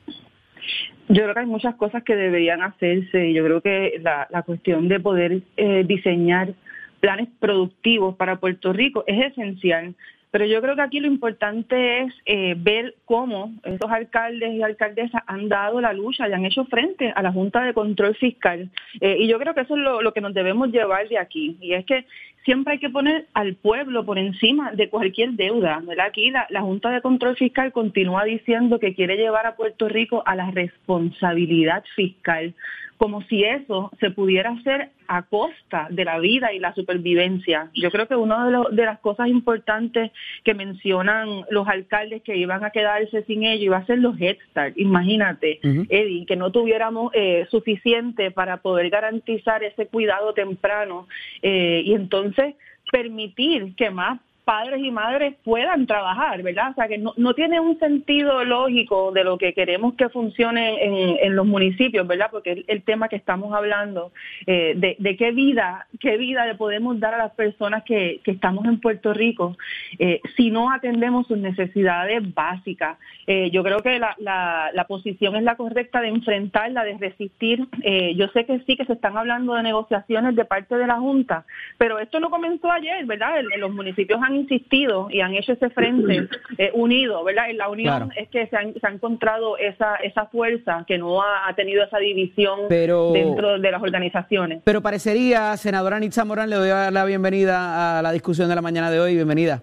Yo 1.09 1.23
creo 1.23 1.35
que 1.35 1.41
hay 1.41 1.47
muchas 1.47 1.77
cosas 1.77 2.03
que 2.03 2.14
deberían 2.17 2.61
hacerse. 2.61 3.33
Yo 3.33 3.43
creo 3.43 3.62
que 3.62 3.99
la, 4.03 4.43
cuestión 4.43 4.88
de 4.88 5.01
poder 5.01 5.41
eh, 5.57 5.85
diseñar 5.87 6.53
planes 7.01 7.29
productivos 7.38 8.17
para 8.17 8.41
Puerto 8.41 8.73
Rico 8.73 9.05
es 9.07 9.33
esencial. 9.33 9.95
Pero 10.31 10.45
yo 10.45 10.61
creo 10.61 10.77
que 10.77 10.83
aquí 10.83 11.01
lo 11.01 11.07
importante 11.07 12.03
es 12.03 12.14
eh, 12.27 12.55
ver 12.57 12.95
cómo 13.05 13.53
estos 13.64 13.91
alcaldes 13.91 14.53
y 14.53 14.62
alcaldesas 14.62 15.23
han 15.27 15.49
dado 15.49 15.81
la 15.81 15.93
lucha 15.93 16.29
y 16.29 16.33
han 16.33 16.45
hecho 16.45 16.64
frente 16.67 17.12
a 17.14 17.23
la 17.23 17.33
Junta 17.33 17.62
de 17.62 17.73
Control 17.73 18.14
Fiscal. 18.14 18.71
Eh, 19.01 19.17
y 19.21 19.29
yo 19.29 19.38
creo 19.38 19.55
que 19.55 19.62
eso 19.62 19.75
es 19.75 19.83
lo, 19.83 20.12
que 20.12 20.21
nos 20.21 20.35
debemos 20.35 20.71
llevar 20.71 21.09
de 21.09 21.19
aquí. 21.19 21.57
Y 21.61 21.73
es 21.73 21.87
que 21.87 22.05
siempre 22.45 22.75
hay 22.75 22.79
que 22.79 22.91
poner 22.91 23.27
al 23.33 23.55
pueblo 23.55 24.05
por 24.05 24.19
encima 24.19 24.73
de 24.73 24.91
cualquier 24.91 25.31
deuda. 25.33 25.83
Aquí 26.05 26.31
la, 26.31 26.47
la 26.51 26.61
Junta 26.61 26.91
de 26.91 27.01
Control 27.01 27.37
Fiscal 27.37 27.73
continúa 27.73 28.25
diciendo 28.25 28.79
que 28.79 28.95
quiere 28.95 29.17
llevar 29.17 29.47
a 29.47 29.57
Puerto 29.57 29.88
Rico 29.88 30.23
a 30.27 30.35
la 30.35 30.51
responsabilidad 30.51 31.85
fiscal 31.95 32.55
como 32.98 33.22
si 33.22 33.44
eso 33.44 33.90
se 34.00 34.11
pudiera 34.11 34.50
hacer 34.50 34.90
a 35.06 35.22
costa 35.22 35.87
de 35.90 36.04
la 36.04 36.18
vida 36.18 36.52
y 36.52 36.58
la 36.58 36.74
supervivencia. 36.74 37.70
Yo 37.74 37.90
creo 37.90 38.08
que 38.08 38.16
una 38.16 38.66
de, 38.70 38.84
las 38.84 38.98
cosas 38.98 39.28
importantes 39.28 40.11
que 40.44 40.52
mencionan 40.52 41.44
los 41.50 41.66
alcaldes 41.68 42.22
que 42.22 42.37
iban 42.37 42.64
a 42.64 42.70
quedarse 42.70 43.22
sin 43.22 43.44
ello 43.44 43.64
iba 43.64 43.76
a 43.78 43.87
ser 43.87 43.98
los 43.98 44.20
Head 44.20 44.37
Start. 44.50 44.76
Imagínate, 44.76 45.61
Eddie, 45.62 46.26
que 46.26 46.37
no 46.37 46.50
tuviéramos 46.50 47.12
eh, 47.14 47.46
suficiente 47.50 48.32
para 48.32 48.58
poder 48.58 48.90
garantizar 48.90 49.62
ese 49.62 49.87
cuidado 49.87 50.34
temprano 50.34 51.06
eh, 51.40 51.82
y 51.84 51.94
entonces 51.94 52.56
permitir 52.90 53.76
que 53.76 53.90
más 53.90 54.20
padres 54.48 54.82
y 54.82 54.90
madres 54.90 55.34
puedan 55.44 55.87
trabajar, 55.87 56.42
¿verdad? 56.42 56.70
O 56.70 56.74
sea, 56.74 56.88
que 56.88 56.96
no, 56.96 57.34
tiene 57.34 57.61
un 57.61 57.78
sentido 57.78 58.42
lógico 58.44 59.12
de 59.12 59.22
lo 59.22 59.37
que 59.37 59.52
queremos 59.52 59.92
que 59.92 60.08
funcione 60.08 61.18
en, 61.22 61.37
los 61.37 61.44
municipios, 61.44 62.06
¿verdad? 62.06 62.28
Porque 62.30 62.52
el, 62.52 62.64
el 62.66 62.82
tema 62.82 63.11
que 63.11 63.16
estamos 63.16 63.52
hablando, 63.52 64.11
eh, 64.46 64.72
de, 64.74 65.16
qué 65.18 65.32
vida, 65.32 65.87
qué 66.00 66.16
vida 66.16 66.46
le 66.46 66.54
podemos 66.54 66.98
dar 66.98 67.12
a 67.12 67.18
las 67.18 67.32
personas 67.32 67.82
que, 67.84 68.22
estamos 68.24 68.64
en 68.64 68.80
Puerto 68.80 69.12
Rico 69.12 69.56
eh, 69.98 70.22
si 70.37 70.50
no 70.50 70.72
atendemos 70.72 71.26
sus 71.26 71.37
necesidades 71.37 72.22
básicas. 72.34 72.96
Eh, 73.26 73.50
yo 73.50 73.62
creo 73.62 73.80
que 73.80 73.98
la, 73.98 74.16
la, 74.18 74.84
posición 74.88 75.37
es 75.37 75.42
la 75.42 75.56
correcta 75.56 76.00
de 76.00 76.08
enfrentarla, 76.08 76.84
de 76.84 76.96
resistir. 76.96 77.66
yo 78.16 78.28
sé 78.28 78.46
que 78.46 78.61
sí 78.61 78.76
que 78.76 78.87
se 78.87 78.94
están 78.94 79.18
hablando 79.18 79.52
de 79.52 79.62
negociaciones 79.62 80.34
de 80.37 80.46
parte 80.46 80.76
de 80.78 80.87
la 80.87 80.96
Junta, 80.96 81.44
pero 81.76 81.98
esto 81.98 82.18
no 82.18 82.30
comenzó 82.30 82.72
ayer, 82.72 83.04
¿verdad? 83.04 83.42
los 83.58 83.74
municipios 83.74 84.18
han 84.22 84.38
insistido 84.38 85.09
y 85.11 85.20
han 85.20 85.35
hecho 85.35 85.53
ese 85.53 85.70
frente 85.70 86.29
eh, 86.59 86.70
unido, 86.74 87.22
¿verdad? 87.24 87.51
En 87.51 87.59
la 87.59 87.68
unión 87.68 88.11
es 88.16 88.29
que 88.29 88.46
se, 88.46 88.57
ha 88.57 88.90
encontrado 88.90 89.57
esa, 89.59 89.96
esa 89.96 90.27
fuerza 90.27 90.85
que 90.87 90.98
no 90.98 91.22
ha, 91.22 91.53
tenido 91.55 91.85
esa 91.85 91.98
división 91.98 92.68
dentro 92.68 93.59
de 93.59 93.70
las 93.70 93.83
organizaciones. 93.83 94.62
Pero 94.64 94.81
parecería, 94.81 95.57
senadora 95.57 95.98
Nitza 95.98 96.24
Morán, 96.24 96.51
le 96.51 96.57
doy 96.57 96.68
la 96.92 97.05
bienvenida 97.05 97.98
a 97.98 98.03
la 98.03 98.12
discusión 98.12 98.48
de 98.48 98.55
la 98.55 98.62
mañana 98.62 98.90
de 98.90 99.01
hoy. 99.01 99.14
Bienvenida. 99.14 99.62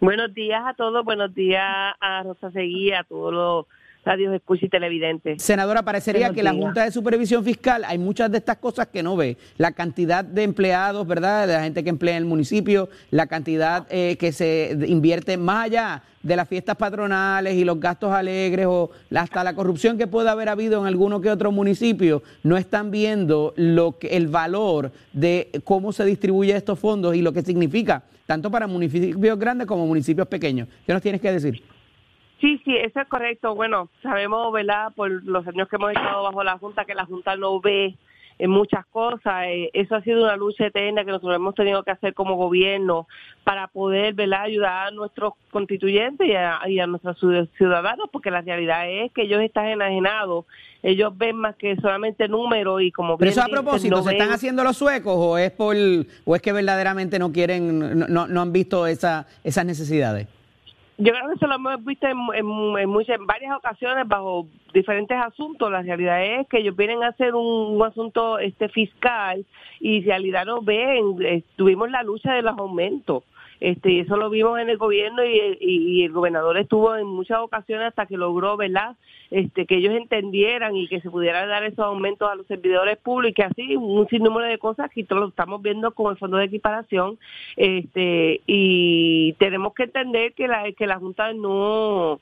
Buenos 0.00 0.32
días 0.32 0.62
a 0.64 0.74
todos, 0.74 1.04
buenos 1.04 1.34
días 1.34 1.94
a 2.00 2.22
Rosa 2.22 2.50
Seguí, 2.52 2.92
a 2.92 3.04
todos 3.04 3.32
los 3.34 3.66
radios 4.04 4.34
escucha 4.34 4.66
y 4.66 4.68
televidentes. 4.68 5.42
Senadora, 5.42 5.82
parecería 5.82 6.30
que 6.32 6.42
la 6.42 6.52
Junta 6.52 6.84
de 6.84 6.90
Supervisión 6.90 7.44
Fiscal 7.44 7.84
hay 7.84 7.98
muchas 7.98 8.30
de 8.30 8.38
estas 8.38 8.56
cosas 8.56 8.88
que 8.88 9.02
no 9.02 9.16
ve. 9.16 9.36
La 9.58 9.72
cantidad 9.72 10.24
de 10.24 10.42
empleados, 10.42 11.06
¿verdad? 11.06 11.46
De 11.46 11.54
la 11.54 11.62
gente 11.62 11.84
que 11.84 11.90
emplea 11.90 12.16
en 12.16 12.22
el 12.22 12.28
municipio, 12.28 12.88
la 13.10 13.26
cantidad 13.26 13.86
eh, 13.90 14.16
que 14.18 14.32
se 14.32 14.76
invierte 14.86 15.36
más 15.36 15.66
allá 15.66 16.02
de 16.22 16.36
las 16.36 16.48
fiestas 16.48 16.76
patronales 16.76 17.54
y 17.54 17.64
los 17.64 17.80
gastos 17.80 18.12
alegres 18.12 18.66
o 18.68 18.90
hasta 19.14 19.42
la 19.42 19.54
corrupción 19.54 19.96
que 19.96 20.06
puede 20.06 20.28
haber 20.28 20.48
habido 20.48 20.80
en 20.80 20.86
alguno 20.86 21.20
que 21.20 21.30
otro 21.30 21.50
municipio, 21.50 22.22
no 22.42 22.56
están 22.56 22.90
viendo 22.90 23.54
lo 23.56 23.98
que, 23.98 24.08
el 24.08 24.28
valor 24.28 24.92
de 25.12 25.50
cómo 25.64 25.92
se 25.92 26.04
distribuye 26.04 26.54
estos 26.54 26.78
fondos 26.78 27.14
y 27.16 27.22
lo 27.22 27.32
que 27.32 27.42
significa, 27.42 28.02
tanto 28.26 28.50
para 28.50 28.66
municipios 28.66 29.38
grandes 29.38 29.66
como 29.66 29.86
municipios 29.86 30.28
pequeños. 30.28 30.68
¿Qué 30.86 30.92
nos 30.92 31.02
tienes 31.02 31.20
que 31.20 31.32
decir? 31.32 31.62
Sí, 32.40 32.60
sí, 32.64 32.74
eso 32.74 33.00
es 33.00 33.08
correcto. 33.08 33.54
Bueno, 33.54 33.90
sabemos, 34.02 34.50
¿verdad? 34.52 34.92
Por 34.94 35.10
los 35.24 35.46
años 35.46 35.68
que 35.68 35.76
hemos 35.76 35.92
estado 35.92 36.22
bajo 36.22 36.42
la 36.42 36.58
Junta, 36.58 36.86
que 36.86 36.94
la 36.94 37.04
Junta 37.04 37.36
no 37.36 37.60
ve 37.60 37.94
en 38.38 38.50
muchas 38.50 38.86
cosas. 38.86 39.44
Eh, 39.48 39.70
eso 39.74 39.94
ha 39.94 40.02
sido 40.02 40.24
una 40.24 40.36
lucha 40.36 40.66
eterna 40.66 41.04
que 41.04 41.10
nosotros 41.10 41.36
hemos 41.36 41.54
tenido 41.54 41.82
que 41.82 41.90
hacer 41.90 42.14
como 42.14 42.36
gobierno 42.36 43.06
para 43.44 43.68
poder 43.68 44.14
¿verdad? 44.14 44.42
ayudar 44.42 44.88
a 44.88 44.90
nuestros 44.90 45.34
constituyentes 45.50 46.26
y 46.26 46.32
a, 46.32 46.60
y 46.66 46.80
a 46.80 46.86
nuestros 46.86 47.18
ciudadanos, 47.58 48.08
porque 48.10 48.30
la 48.30 48.40
realidad 48.40 48.90
es 48.90 49.12
que 49.12 49.22
ellos 49.22 49.42
están 49.42 49.66
enajenados, 49.66 50.46
ellos 50.82 51.16
ven 51.18 51.36
más 51.36 51.56
que 51.56 51.76
solamente 51.76 52.26
números 52.26 52.80
y 52.80 52.90
como... 52.90 53.18
Pero 53.18 53.30
eso 53.30 53.42
a 53.42 53.48
propósito, 53.48 54.02
¿se 54.02 54.12
están 54.12 54.30
haciendo 54.30 54.64
los 54.64 54.78
suecos 54.78 55.14
o 55.14 55.36
es 55.36 55.50
por 55.50 55.76
o 56.24 56.36
es 56.36 56.40
que 56.40 56.52
verdaderamente 56.52 57.18
no 57.18 57.32
quieren, 57.32 57.98
no, 58.08 58.26
no 58.26 58.40
han 58.40 58.52
visto 58.52 58.86
esa, 58.86 59.26
esas 59.44 59.66
necesidades? 59.66 60.39
Yo 61.02 61.14
creo 61.14 61.28
que 61.28 61.34
eso 61.36 61.46
lo 61.46 61.54
hemos 61.54 61.82
visto 61.82 62.06
en, 62.06 62.44
muchas, 62.86 63.18
en 63.18 63.26
varias 63.26 63.56
ocasiones 63.56 64.06
bajo 64.06 64.46
diferentes 64.74 65.16
asuntos. 65.16 65.72
La 65.72 65.80
realidad 65.80 66.22
es 66.22 66.46
que 66.46 66.58
ellos 66.58 66.76
vienen 66.76 67.02
a 67.02 67.08
hacer 67.08 67.34
un, 67.34 67.82
asunto 67.82 68.38
este 68.38 68.68
fiscal 68.68 69.46
y 69.80 70.00
en 70.00 70.04
realidad 70.04 70.44
no 70.44 70.60
ven. 70.60 71.16
Eh, 71.22 71.42
tuvimos 71.56 71.90
la 71.90 72.02
lucha 72.02 72.34
de 72.34 72.42
los 72.42 72.58
aumentos. 72.58 73.24
Este, 73.60 74.00
eso 74.00 74.16
lo 74.16 74.30
vimos 74.30 74.58
en 74.58 74.70
el 74.70 74.78
gobierno 74.78 75.22
y, 75.24 76.02
el 76.02 76.12
gobernador 76.12 76.56
estuvo 76.56 76.96
en 76.96 77.06
muchas 77.06 77.40
ocasiones 77.40 77.88
hasta 77.88 78.06
que 78.06 78.16
logró, 78.16 78.56
¿verdad? 78.56 78.96
Este, 79.30 79.66
que 79.66 79.76
ellos 79.76 79.94
entendieran 79.94 80.74
y 80.74 80.88
que 80.88 81.02
se 81.02 81.10
pudiera 81.10 81.46
dar 81.46 81.64
esos 81.64 81.84
aumentos 81.84 82.30
a 82.30 82.34
los 82.34 82.46
servidores 82.46 82.96
públicos, 82.96 83.38
y 83.38 83.42
así 83.42 83.76
un 83.76 84.08
sinnúmero 84.08 84.48
de 84.48 84.58
cosas 84.58 84.90
que 84.90 85.06
lo 85.10 85.28
estamos 85.28 85.60
viendo 85.60 85.92
con 85.92 86.10
el 86.10 86.18
fondo 86.18 86.38
de 86.38 86.46
equiparación, 86.46 87.18
este, 87.56 88.40
y 88.46 89.34
tenemos 89.34 89.74
que 89.74 89.84
entender 89.84 90.32
que 90.32 90.48
la, 90.48 90.72
que 90.72 90.86
la 90.86 90.98
Junta 90.98 91.32
no 91.34 92.18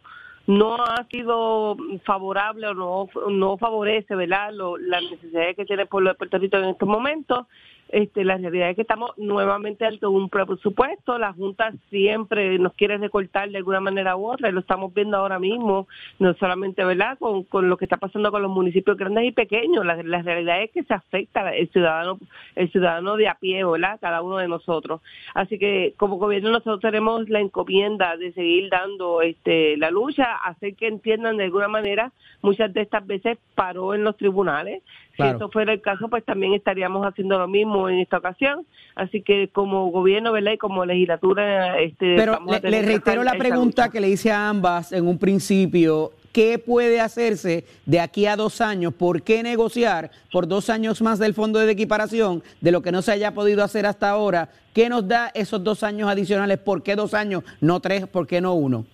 no 0.48 0.76
ha 0.76 1.06
sido 1.10 1.76
favorable 2.04 2.68
o 2.68 2.74
no, 2.74 3.08
no 3.28 3.58
favorece 3.58 4.16
¿verdad? 4.16 4.50
Las 4.80 5.02
necesidades 5.02 5.54
que 5.54 5.66
tiene 5.66 5.82
el 5.82 5.88
pueblo 5.88 6.08
de 6.08 6.16
Puerto 6.16 6.38
Rico 6.38 6.56
en 6.56 6.70
estos 6.70 6.88
momentos 6.88 7.46
este, 7.88 8.24
la 8.24 8.36
realidad 8.36 8.70
es 8.70 8.76
que 8.76 8.82
estamos 8.82 9.10
nuevamente 9.16 9.86
ante 9.86 10.06
un 10.06 10.28
presupuesto, 10.28 11.18
la 11.18 11.32
Junta 11.32 11.72
siempre 11.90 12.58
nos 12.58 12.74
quiere 12.74 12.98
recortar 12.98 13.50
de 13.50 13.58
alguna 13.58 13.80
manera 13.80 14.16
u 14.16 14.26
otra, 14.26 14.48
y 14.48 14.52
lo 14.52 14.60
estamos 14.60 14.92
viendo 14.92 15.16
ahora 15.16 15.38
mismo, 15.38 15.88
no 16.18 16.34
solamente 16.34 16.84
verdad 16.84 17.18
con, 17.18 17.44
con 17.44 17.68
lo 17.68 17.76
que 17.76 17.84
está 17.84 17.96
pasando 17.96 18.30
con 18.30 18.42
los 18.42 18.50
municipios 18.50 18.96
grandes 18.96 19.24
y 19.24 19.32
pequeños, 19.32 19.84
la, 19.84 20.22
realidad 20.22 20.62
es 20.62 20.70
que 20.70 20.82
se 20.82 20.94
afecta 20.94 21.54
el 21.54 21.68
ciudadano, 21.70 22.18
el 22.56 22.70
ciudadano 22.70 23.16
de 23.16 23.28
a 23.28 23.34
pie, 23.34 23.64
¿verdad? 23.64 23.98
cada 24.00 24.22
uno 24.22 24.38
de 24.38 24.48
nosotros. 24.48 25.00
Así 25.34 25.58
que 25.58 25.94
como 25.96 26.16
gobierno 26.16 26.50
nosotros 26.50 26.80
tenemos 26.80 27.28
la 27.28 27.40
encomienda 27.40 28.16
de 28.16 28.32
seguir 28.32 28.70
dando 28.70 29.22
este, 29.22 29.76
la 29.76 29.90
lucha, 29.90 30.36
hacer 30.44 30.74
que 30.74 30.88
entiendan 30.88 31.36
de 31.36 31.44
alguna 31.44 31.68
manera, 31.68 32.12
muchas 32.42 32.72
de 32.72 32.82
estas 32.82 33.06
veces 33.06 33.38
paró 33.54 33.94
en 33.94 34.04
los 34.04 34.16
tribunales, 34.16 34.82
si 35.16 35.24
eso 35.24 35.48
fuera 35.50 35.72
el 35.72 35.80
caso, 35.80 36.08
pues 36.08 36.24
también 36.24 36.54
estaríamos 36.54 37.04
haciendo 37.04 37.38
lo 37.38 37.48
mismo 37.48 37.88
en 37.88 37.98
esta 37.98 38.18
ocasión. 38.18 38.64
Así 38.94 39.20
que 39.20 39.48
como 39.48 39.90
gobierno, 39.90 40.30
¿verdad? 40.30 40.52
Y 40.52 40.58
como 40.58 40.84
legislatura... 40.84 41.80
Este, 41.80 42.14
Pero 42.14 42.38
le, 42.62 42.82
reitero 42.82 43.24
la 43.24 43.34
pregunta 43.34 43.88
que 43.88 44.00
le 44.00 44.08
hice 44.08 44.30
a 44.30 44.48
ambas 44.48 44.92
en 44.92 45.08
un 45.08 45.18
principio. 45.18 46.12
¿Qué 46.32 46.60
puede 46.60 47.00
hacerse 47.00 47.64
de 47.84 47.98
aquí 47.98 48.26
a 48.26 48.36
dos 48.36 48.60
años? 48.60 48.94
¿Por 48.94 49.22
qué 49.22 49.42
negociar 49.42 50.12
por 50.30 50.46
dos 50.46 50.70
años 50.70 51.02
más 51.02 51.18
del 51.18 51.34
fondo 51.34 51.58
de 51.58 51.72
equiparación 51.72 52.44
de 52.60 52.70
lo 52.70 52.80
que 52.80 52.92
no 52.92 53.02
se 53.02 53.10
haya 53.10 53.34
podido 53.34 53.64
hacer 53.64 53.86
hasta 53.86 54.10
ahora? 54.10 54.50
¿Qué 54.72 54.88
nos 54.88 55.08
da 55.08 55.32
esos 55.34 55.64
dos 55.64 55.82
años 55.82 56.08
adicionales? 56.08 56.58
¿Por 56.58 56.84
qué 56.84 56.94
dos 56.94 57.12
años, 57.12 57.42
no 57.60 57.80
tres? 57.80 58.06
¿Por 58.06 58.28
qué 58.28 58.40
no 58.40 58.54
uno? 58.54 58.86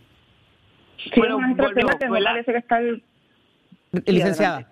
bueno, 1.17 1.39
que 2.47 2.57
está 2.57 2.79
Licenciada. 4.07 4.67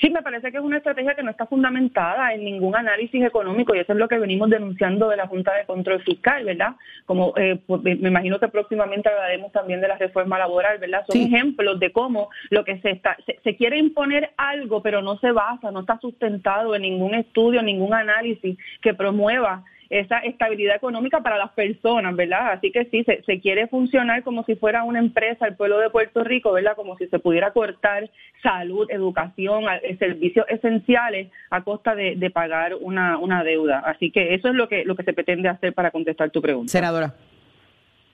Sí, 0.00 0.10
me 0.10 0.22
parece 0.22 0.50
que 0.50 0.58
es 0.58 0.62
una 0.62 0.78
estrategia 0.78 1.14
que 1.14 1.22
no 1.22 1.30
está 1.30 1.46
fundamentada 1.46 2.32
en 2.32 2.44
ningún 2.44 2.76
análisis 2.76 3.22
económico 3.22 3.74
y 3.74 3.80
eso 3.80 3.92
es 3.92 3.98
lo 3.98 4.08
que 4.08 4.18
venimos 4.18 4.48
denunciando 4.48 5.08
de 5.08 5.16
la 5.16 5.26
Junta 5.26 5.54
de 5.54 5.66
Control 5.66 6.02
Fiscal, 6.02 6.44
¿verdad? 6.44 6.74
Como 7.06 7.34
eh, 7.36 7.58
pues, 7.66 7.82
me 7.82 8.08
imagino 8.08 8.38
que 8.38 8.48
próximamente 8.48 9.08
hablaremos 9.08 9.52
también 9.52 9.80
de 9.80 9.88
la 9.88 9.98
reforma 9.98 10.38
laboral, 10.38 10.78
¿verdad? 10.78 11.04
Son 11.06 11.20
ejemplos 11.20 11.78
de 11.80 11.92
cómo 11.92 12.30
lo 12.50 12.64
que 12.64 12.78
se 12.80 12.90
está 12.90 13.16
se, 13.26 13.56
quiere 13.56 13.78
imponer 13.78 14.30
algo, 14.36 14.82
pero 14.82 15.02
no 15.02 15.18
se 15.18 15.32
basa, 15.32 15.70
no 15.70 15.80
está 15.80 15.98
sustentado 15.98 16.74
en 16.74 16.82
ningún 16.82 17.14
estudio, 17.14 17.62
ningún 17.62 17.92
análisis 17.94 18.56
que 18.80 18.94
promueva 18.94 19.64
esa 19.90 20.18
estabilidad 20.18 20.76
económica 20.76 21.20
para 21.20 21.36
las 21.36 21.50
personas, 21.50 22.14
¿verdad? 22.14 22.52
Así 22.52 22.70
que 22.70 22.84
sí, 22.86 23.04
se, 23.04 23.40
quiere 23.40 23.66
funcionar 23.66 24.22
como 24.22 24.44
si 24.44 24.54
fuera 24.54 24.84
una 24.84 25.00
empresa 25.00 25.48
el 25.48 25.56
pueblo 25.56 25.78
de 25.80 25.90
Puerto 25.90 26.22
Rico, 26.22 26.52
¿verdad? 26.52 26.76
Como 26.76 26.96
si 26.96 27.08
se 27.08 27.18
pudiera 27.18 27.52
cortar 27.52 28.08
salud, 28.40 28.88
educación, 28.88 29.64
eh, 29.82 29.96
servicios 29.98 30.46
esenciales 30.48 31.28
a 31.50 31.62
costa 31.62 31.96
de, 31.96 32.30
pagar 32.30 32.76
una, 32.80 33.18
una 33.18 33.42
deuda. 33.42 33.80
Así 33.80 34.12
que 34.12 34.34
eso 34.34 34.48
es 34.48 34.54
lo 34.54 34.68
que, 34.68 34.84
lo 34.84 34.94
que 34.94 35.02
se 35.02 35.12
pretende 35.12 35.48
hacer 35.48 35.74
para 35.74 35.90
contestar 35.90 36.30
tu 36.30 36.40
pregunta. 36.40 36.70
Senadora. 36.70 37.12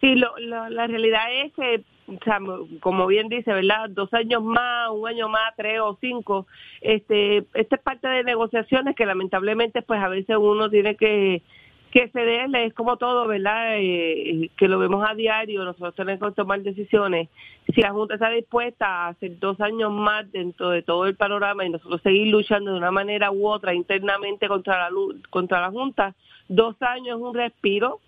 Sí, 0.00 0.14
la 0.14 0.86
realidad 0.86 1.24
es 1.32 1.52
que, 1.52 1.82
o 2.06 2.18
sea, 2.24 2.38
como 2.80 3.06
bien 3.06 3.28
dice, 3.28 3.52
¿verdad? 3.52 3.90
Dos 3.90 4.12
años 4.14 4.42
más, 4.42 4.90
un 4.90 5.08
año 5.08 5.28
más, 5.28 5.54
tres 5.56 5.80
o 5.80 5.98
cinco. 6.00 6.46
Este, 6.80 7.44
esta 7.54 7.76
es 7.76 7.82
parte 7.82 8.08
de 8.08 8.24
negociaciones 8.24 8.94
que 8.94 9.04
lamentablemente, 9.04 9.82
pues 9.82 10.00
a 10.02 10.08
veces 10.08 10.36
uno 10.38 10.70
tiene 10.70 10.96
que 10.96 11.42
que 11.90 12.09
se 12.09 12.66
es 12.66 12.75
como 12.75 12.96
todo, 12.96 13.27
¿verdad? 13.27 13.77
Eh, 13.79 14.51
que 14.57 14.68
lo 14.68 14.79
vemos 14.79 15.05
a 15.09 15.14
diario, 15.14 15.64
nosotros 15.64 15.94
tenemos 15.94 16.31
que 16.31 16.35
tomar 16.35 16.61
decisiones. 16.61 17.29
Si 17.75 17.81
la 17.81 17.92
Junta 17.92 18.14
está 18.14 18.29
dispuesta 18.31 18.87
a 18.87 19.09
hacer 19.09 19.38
dos 19.38 19.61
años 19.61 19.92
más 19.92 20.31
dentro 20.33 20.70
de 20.70 20.83
todo 20.83 21.07
el 21.07 21.16
panorama 21.16 21.64
y 21.64 21.70
nosotros 21.70 22.03
seguir 22.03 22.29
luchando 22.29 22.72
de 22.72 22.79
una 22.79 22.90
manera 22.90 23.31
u 23.31 23.46
otra 23.46 23.75
internamente 23.75 24.49
contra 24.49 24.79
la, 24.79 24.96
contra 25.31 25.61
la 25.61 25.70
Junta, 25.70 26.14
dos 26.49 26.77
años 26.83 27.18
es 27.18 27.22
un 27.22 27.35
respiro, 27.35 28.01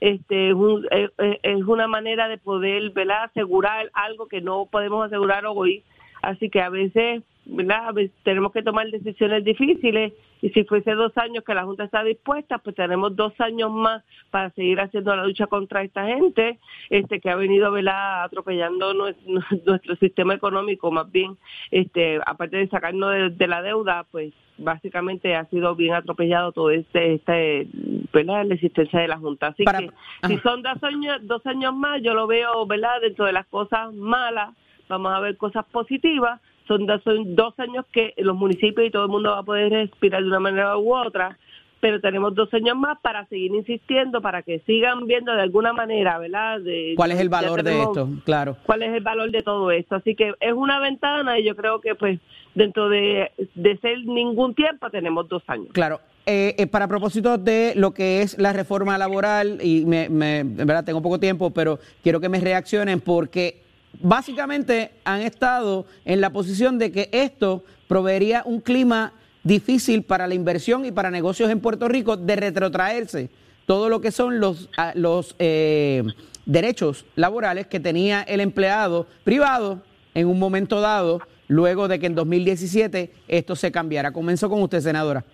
este 0.00 0.50
es, 0.50 0.56
es 1.42 1.62
una 1.64 1.86
manera 1.86 2.28
de 2.28 2.38
poder 2.38 2.90
¿verdad? 2.90 3.24
asegurar 3.24 3.90
algo 3.94 4.26
que 4.26 4.40
no 4.40 4.66
podemos 4.70 5.04
asegurar 5.06 5.44
hoy. 5.46 5.82
Así 6.24 6.48
que 6.48 6.60
a 6.62 6.70
veces 6.70 7.22
¿verdad? 7.46 7.94
tenemos 8.22 8.52
que 8.52 8.62
tomar 8.62 8.90
decisiones 8.90 9.44
difíciles 9.44 10.14
y 10.40 10.50
si 10.50 10.64
fuese 10.64 10.92
dos 10.92 11.12
años 11.16 11.44
que 11.44 11.54
la 11.54 11.64
Junta 11.64 11.84
está 11.84 12.02
dispuesta, 12.02 12.58
pues 12.58 12.76
tenemos 12.76 13.14
dos 13.14 13.32
años 13.40 13.70
más 13.70 14.02
para 14.30 14.50
seguir 14.50 14.80
haciendo 14.80 15.14
la 15.14 15.26
lucha 15.26 15.46
contra 15.46 15.82
esta 15.82 16.06
gente 16.06 16.58
este 16.88 17.20
que 17.20 17.30
ha 17.30 17.36
venido 17.36 17.70
¿verdad? 17.70 18.24
atropellando 18.24 18.94
nuestro, 19.66 19.96
sistema 19.96 20.34
económico, 20.34 20.90
más 20.90 21.10
bien, 21.10 21.36
este 21.70 22.20
aparte 22.24 22.56
de 22.56 22.68
sacarnos 22.68 23.36
de, 23.36 23.46
la 23.46 23.62
deuda, 23.62 24.06
pues 24.10 24.32
básicamente 24.56 25.34
ha 25.34 25.44
sido 25.46 25.74
bien 25.74 25.94
atropellado 25.94 26.52
todo 26.52 26.70
este, 26.70 27.14
este 27.14 27.66
¿verdad? 28.12 28.44
la 28.46 28.54
existencia 28.54 29.00
de 29.00 29.08
la 29.08 29.18
Junta. 29.18 29.48
Así 29.48 29.64
que 29.64 29.90
si 30.28 30.38
son 30.38 30.62
dos 30.62 30.82
años, 30.82 31.18
dos 31.22 31.44
años 31.46 31.74
más, 31.74 32.00
yo 32.02 32.14
lo 32.14 32.26
veo 32.26 32.64
¿verdad? 32.66 33.00
dentro 33.02 33.26
de 33.26 33.32
las 33.32 33.46
cosas 33.46 33.92
malas, 33.92 34.50
vamos 34.88 35.12
a 35.12 35.20
ver 35.20 35.36
cosas 35.36 35.64
positivas 35.66 36.40
son 36.66 36.86
dos, 36.86 37.02
son 37.02 37.34
dos 37.34 37.54
años 37.58 37.84
que 37.92 38.14
los 38.18 38.36
municipios 38.36 38.86
y 38.86 38.90
todo 38.90 39.04
el 39.04 39.10
mundo 39.10 39.30
va 39.30 39.40
a 39.40 39.42
poder 39.42 39.70
respirar 39.70 40.22
de 40.22 40.28
una 40.28 40.40
manera 40.40 40.76
u 40.78 40.94
otra, 40.94 41.38
pero 41.80 42.00
tenemos 42.00 42.34
dos 42.34 42.52
años 42.54 42.76
más 42.76 42.98
para 43.00 43.26
seguir 43.26 43.54
insistiendo, 43.54 44.22
para 44.22 44.42
que 44.42 44.60
sigan 44.60 45.06
viendo 45.06 45.34
de 45.34 45.42
alguna 45.42 45.74
manera, 45.74 46.18
¿verdad? 46.18 46.60
De, 46.60 46.94
¿Cuál 46.96 47.12
es 47.12 47.20
el 47.20 47.28
valor 47.28 47.62
de 47.62 47.82
esto? 47.82 48.08
Claro. 48.24 48.56
¿Cuál 48.64 48.82
es 48.82 48.94
el 48.94 49.02
valor 49.02 49.30
de 49.30 49.42
todo 49.42 49.70
esto? 49.70 49.96
Así 49.96 50.14
que 50.14 50.32
es 50.40 50.52
una 50.54 50.80
ventana 50.80 51.38
y 51.38 51.44
yo 51.44 51.54
creo 51.54 51.80
que 51.80 51.94
pues 51.94 52.18
dentro 52.54 52.88
de, 52.88 53.30
de 53.54 53.76
ser 53.78 53.98
ningún 54.06 54.54
tiempo 54.54 54.88
tenemos 54.88 55.28
dos 55.28 55.42
años. 55.46 55.68
Claro. 55.72 56.00
Eh, 56.26 56.54
eh, 56.56 56.66
para 56.66 56.88
propósito 56.88 57.36
de 57.36 57.74
lo 57.76 57.92
que 57.92 58.22
es 58.22 58.38
la 58.38 58.54
reforma 58.54 58.96
laboral, 58.96 59.58
y 59.62 59.84
me, 59.84 60.08
me, 60.08 60.38
en 60.38 60.56
verdad 60.56 60.82
tengo 60.82 61.02
poco 61.02 61.20
tiempo, 61.20 61.50
pero 61.50 61.78
quiero 62.02 62.18
que 62.18 62.30
me 62.30 62.40
reaccionen 62.40 63.02
porque 63.02 63.63
básicamente 64.00 64.92
han 65.04 65.20
estado 65.22 65.86
en 66.04 66.20
la 66.20 66.30
posición 66.30 66.78
de 66.78 66.92
que 66.92 67.08
esto 67.12 67.64
proveería 67.88 68.42
un 68.44 68.60
clima 68.60 69.12
difícil 69.42 70.02
para 70.02 70.26
la 70.26 70.34
inversión 70.34 70.84
y 70.84 70.92
para 70.92 71.10
negocios 71.10 71.50
en 71.50 71.60
Puerto 71.60 71.88
Rico 71.88 72.16
de 72.16 72.36
retrotraerse 72.36 73.30
todo 73.66 73.88
lo 73.88 74.00
que 74.00 74.10
son 74.10 74.40
los, 74.40 74.68
ah, 74.76 74.92
los 74.94 75.36
eh, 75.38 76.02
derechos 76.46 77.06
laborales 77.16 77.66
que 77.66 77.80
tenía 77.80 78.22
el 78.22 78.40
empleado 78.40 79.06
privado 79.24 79.82
en 80.14 80.28
un 80.28 80.38
momento 80.38 80.80
dado, 80.80 81.20
luego 81.48 81.88
de 81.88 81.98
que 81.98 82.06
en 82.06 82.14
2017 82.14 83.12
esto 83.28 83.56
se 83.56 83.72
cambiara. 83.72 84.12
Comenzó 84.12 84.48
con 84.48 84.62
usted, 84.62 84.80
senadora. 84.80 85.24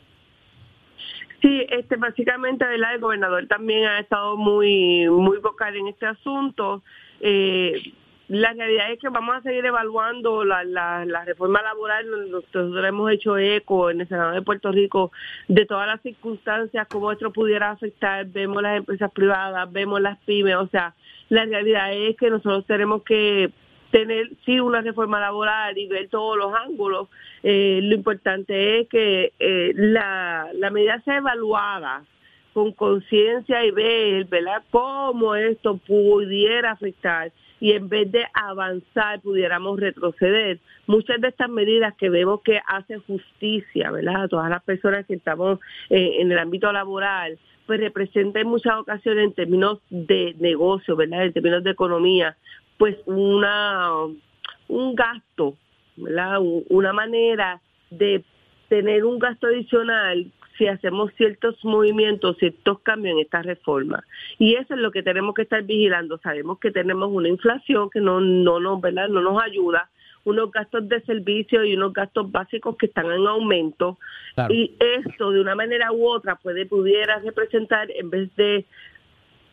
Sí, 1.43 1.67
este, 1.71 1.97
básicamente 1.97 2.65
el 2.73 3.01
gobernador 3.01 3.47
también 3.47 3.85
ha 3.87 3.99
estado 4.01 4.37
muy, 4.37 5.09
muy 5.09 5.39
vocal 5.39 5.75
en 5.77 5.89
este 5.89 6.07
asunto. 6.07 6.83
Eh, 7.21 7.93
la 8.31 8.53
realidad 8.53 8.93
es 8.93 9.01
que 9.01 9.09
vamos 9.09 9.35
a 9.35 9.43
seguir 9.43 9.67
evaluando 9.67 10.45
la, 10.45 10.63
la, 10.63 11.25
reforma 11.25 11.61
laboral. 11.63 12.31
Nosotros 12.31 12.73
hemos 12.85 13.11
hecho 13.11 13.37
eco 13.37 13.91
en 13.91 14.03
el 14.03 14.09
Senado 14.09 14.31
de 14.31 14.43
Puerto 14.43 14.71
Rico 14.71 15.11
de 15.49 15.67
todas 15.67 15.89
las 15.89 16.01
circunstancias, 16.01 16.87
cómo 16.89 17.11
esto 17.11 17.33
pudiera 17.33 17.73
afectar. 17.73 18.25
Vemos 18.27 18.63
las 18.63 18.77
empresas 18.77 19.11
privadas, 19.11 19.73
vemos 19.73 20.01
las 20.01 20.17
pymes. 20.21 20.55
O 20.55 20.69
sea, 20.69 20.95
la 21.29 21.45
realidad 21.45 21.93
es 21.93 22.17
que 22.17 22.31
nosotros 22.31 22.65
tenemos 22.67 23.03
que 23.03 23.51
tener 23.91 24.31
sí 24.47 24.61
una 24.61 24.81
reforma 24.81 25.19
laboral 25.19 25.77
y 25.77 25.89
ver 25.89 26.09
todos 26.09 26.37
los 26.37 26.55
ángulos. 26.55 27.09
Eh, 27.43 27.81
lo 27.83 27.97
importante 27.97 28.79
es 28.79 28.89
que 28.89 29.33
eh, 29.41 29.73
la, 29.75 30.51
la 30.55 30.71
medida 30.71 31.01
sea 31.01 31.17
evaluada 31.17 32.05
con 32.53 32.71
conciencia 32.75 33.65
y 33.65 33.73
ver, 33.73 34.27
¿verdad?, 34.27 34.63
cómo 34.71 35.35
esto 35.35 35.79
pudiera 35.79 36.71
afectar 36.71 37.33
y 37.61 37.73
en 37.73 37.89
vez 37.89 38.11
de 38.11 38.25
avanzar 38.33 39.21
pudiéramos 39.21 39.79
retroceder. 39.79 40.59
Muchas 40.87 41.21
de 41.21 41.29
estas 41.29 41.51
medidas 41.51 41.95
que 41.97 42.09
vemos 42.09 42.41
que 42.43 42.61
hacen 42.67 43.01
justicia, 43.03 43.91
¿verdad?, 43.91 44.25
a 44.25 44.29
todas 44.29 44.51
las 44.51 44.63
personas 44.65 45.07
que 45.07 45.15
estamos 45.15 45.61
en 45.91 46.33
el 46.33 46.39
ámbito 46.39 46.73
laboral, 46.73 47.39
pues 47.67 47.79
representan 47.81 48.43
en 48.43 48.49
muchas 48.49 48.79
ocasiones 48.79 49.25
en 49.27 49.35
términos 49.35 49.79
de 49.91 50.35
negocio, 50.39 50.97
¿verdad?, 50.97 51.27
en 51.27 51.33
términos 51.33 51.63
de 51.63 51.71
economía, 51.71 52.37
pues 52.79 52.97
una 53.07 53.91
un 54.69 54.95
gasto, 54.95 55.57
¿verdad?, 55.97 56.39
una 56.41 56.93
manera 56.93 57.61
de 57.91 58.25
tener 58.69 59.05
un 59.05 59.19
gasto 59.19 59.49
adicional 59.49 60.31
si 60.61 60.69
hacemos 60.69 61.11
ciertos 61.17 61.57
movimientos, 61.65 62.37
ciertos 62.37 62.81
cambios 62.81 63.15
en 63.15 63.21
esta 63.21 63.41
reforma. 63.41 64.05
Y 64.39 64.57
eso 64.57 64.75
es 64.75 64.81
lo 64.81 64.91
que 64.91 65.03
tenemos 65.03 65.35
que 65.35 65.43
estar 65.43 65.63
vigilando. 65.63 66.19
Sabemos 66.19 66.59
que 66.59 66.71
tenemos 66.71 67.09
una 67.11 67.29
inflación 67.29 67.89
que 67.89 68.03
no, 68.03 68.21
no, 68.21 68.61
nos, 68.61 68.79
¿verdad? 68.79 69.09
no 69.09 69.23
nos 69.23 69.43
ayuda, 69.43 69.89
unos 70.25 70.53
gastos 70.53 70.87
de 70.87 71.01
servicio 71.01 71.65
y 71.65 71.75
unos 71.77 71.95
gastos 71.95 72.31
básicos 72.31 72.77
que 72.77 72.87
están 72.87 73.07
en 73.07 73.27
aumento. 73.27 73.97
Y 74.51 74.77
esto, 74.99 75.31
de 75.31 75.41
una 75.41 75.55
manera 75.55 75.93
u 75.93 76.07
otra, 76.07 76.37
puede 76.37 76.67
pudiera 76.67 77.19
representar, 77.21 77.91
en 77.91 78.11
vez 78.11 78.37
de 78.37 78.67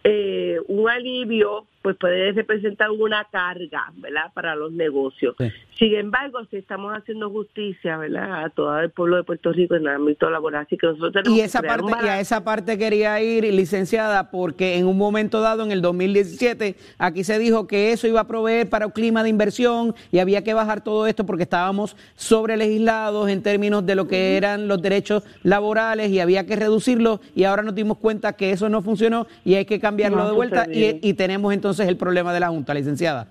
eh, 0.09 0.57
un 0.69 0.89
alivio, 0.89 1.65
pues 1.81 1.97
puede 1.97 2.31
representar 2.31 2.89
una 2.91 3.25
carga, 3.25 3.91
¿verdad?, 3.95 4.31
para 4.33 4.55
los 4.55 4.71
negocios. 4.71 5.35
Sin 5.77 5.95
embargo, 5.95 6.39
si 6.49 6.57
estamos 6.57 6.93
haciendo 6.93 7.29
justicia, 7.29 7.97
¿verdad?, 7.97 8.45
a 8.45 8.49
todo 8.49 8.79
el 8.79 8.89
pueblo 8.89 9.17
de 9.17 9.23
Puerto 9.23 9.51
Rico 9.51 9.75
en 9.75 9.81
el 9.81 9.89
ámbito 9.89 10.29
laboral, 10.29 10.63
así 10.65 10.77
que 10.77 10.87
nosotros 10.87 11.11
tenemos 11.11 11.37
y 11.37 11.41
esa 11.41 11.61
que 11.61 11.67
parte 11.67 11.91
y 12.05 12.07
a 12.07 12.19
esa 12.21 12.43
parte 12.43 12.77
quería 12.77 13.21
ir 13.21 13.43
licenciada 13.53 14.31
porque 14.31 14.77
en 14.77 14.87
un 14.87 14.97
momento 14.97 15.41
dado 15.41 15.63
en 15.63 15.71
el 15.71 15.81
2017 15.81 16.75
aquí 16.97 17.23
se 17.23 17.37
dijo 17.37 17.67
que 17.67 17.91
eso 17.91 18.07
iba 18.07 18.21
a 18.21 18.27
proveer 18.27 18.69
para 18.69 18.85
un 18.85 18.91
clima 18.93 19.23
de 19.23 19.29
inversión 19.29 19.93
y 20.11 20.19
había 20.19 20.43
que 20.43 20.53
bajar 20.53 20.83
todo 20.83 21.05
esto 21.05 21.25
porque 21.25 21.43
estábamos 21.43 21.97
sobre 22.15 22.55
legislados 22.55 23.29
en 23.29 23.43
términos 23.43 23.85
de 23.85 23.95
lo 23.95 24.07
que 24.07 24.37
eran 24.37 24.67
los 24.67 24.81
derechos 24.81 25.23
laborales 25.43 26.11
y 26.11 26.19
había 26.21 26.45
que 26.45 26.55
reducirlo 26.55 27.19
y 27.35 27.43
ahora 27.43 27.61
nos 27.61 27.75
dimos 27.75 27.97
cuenta 27.97 28.33
que 28.33 28.51
eso 28.51 28.69
no 28.69 28.81
funcionó 28.81 29.27
y 29.43 29.55
hay 29.55 29.65
que 29.65 29.79
cambiarlo 30.03 30.27
de 30.27 30.35
vuelta 30.35 30.67
y, 30.71 30.99
y 31.01 31.13
tenemos 31.13 31.53
entonces 31.53 31.87
el 31.87 31.97
problema 31.97 32.33
de 32.33 32.39
la 32.39 32.49
Junta, 32.49 32.73
licenciada. 32.73 33.27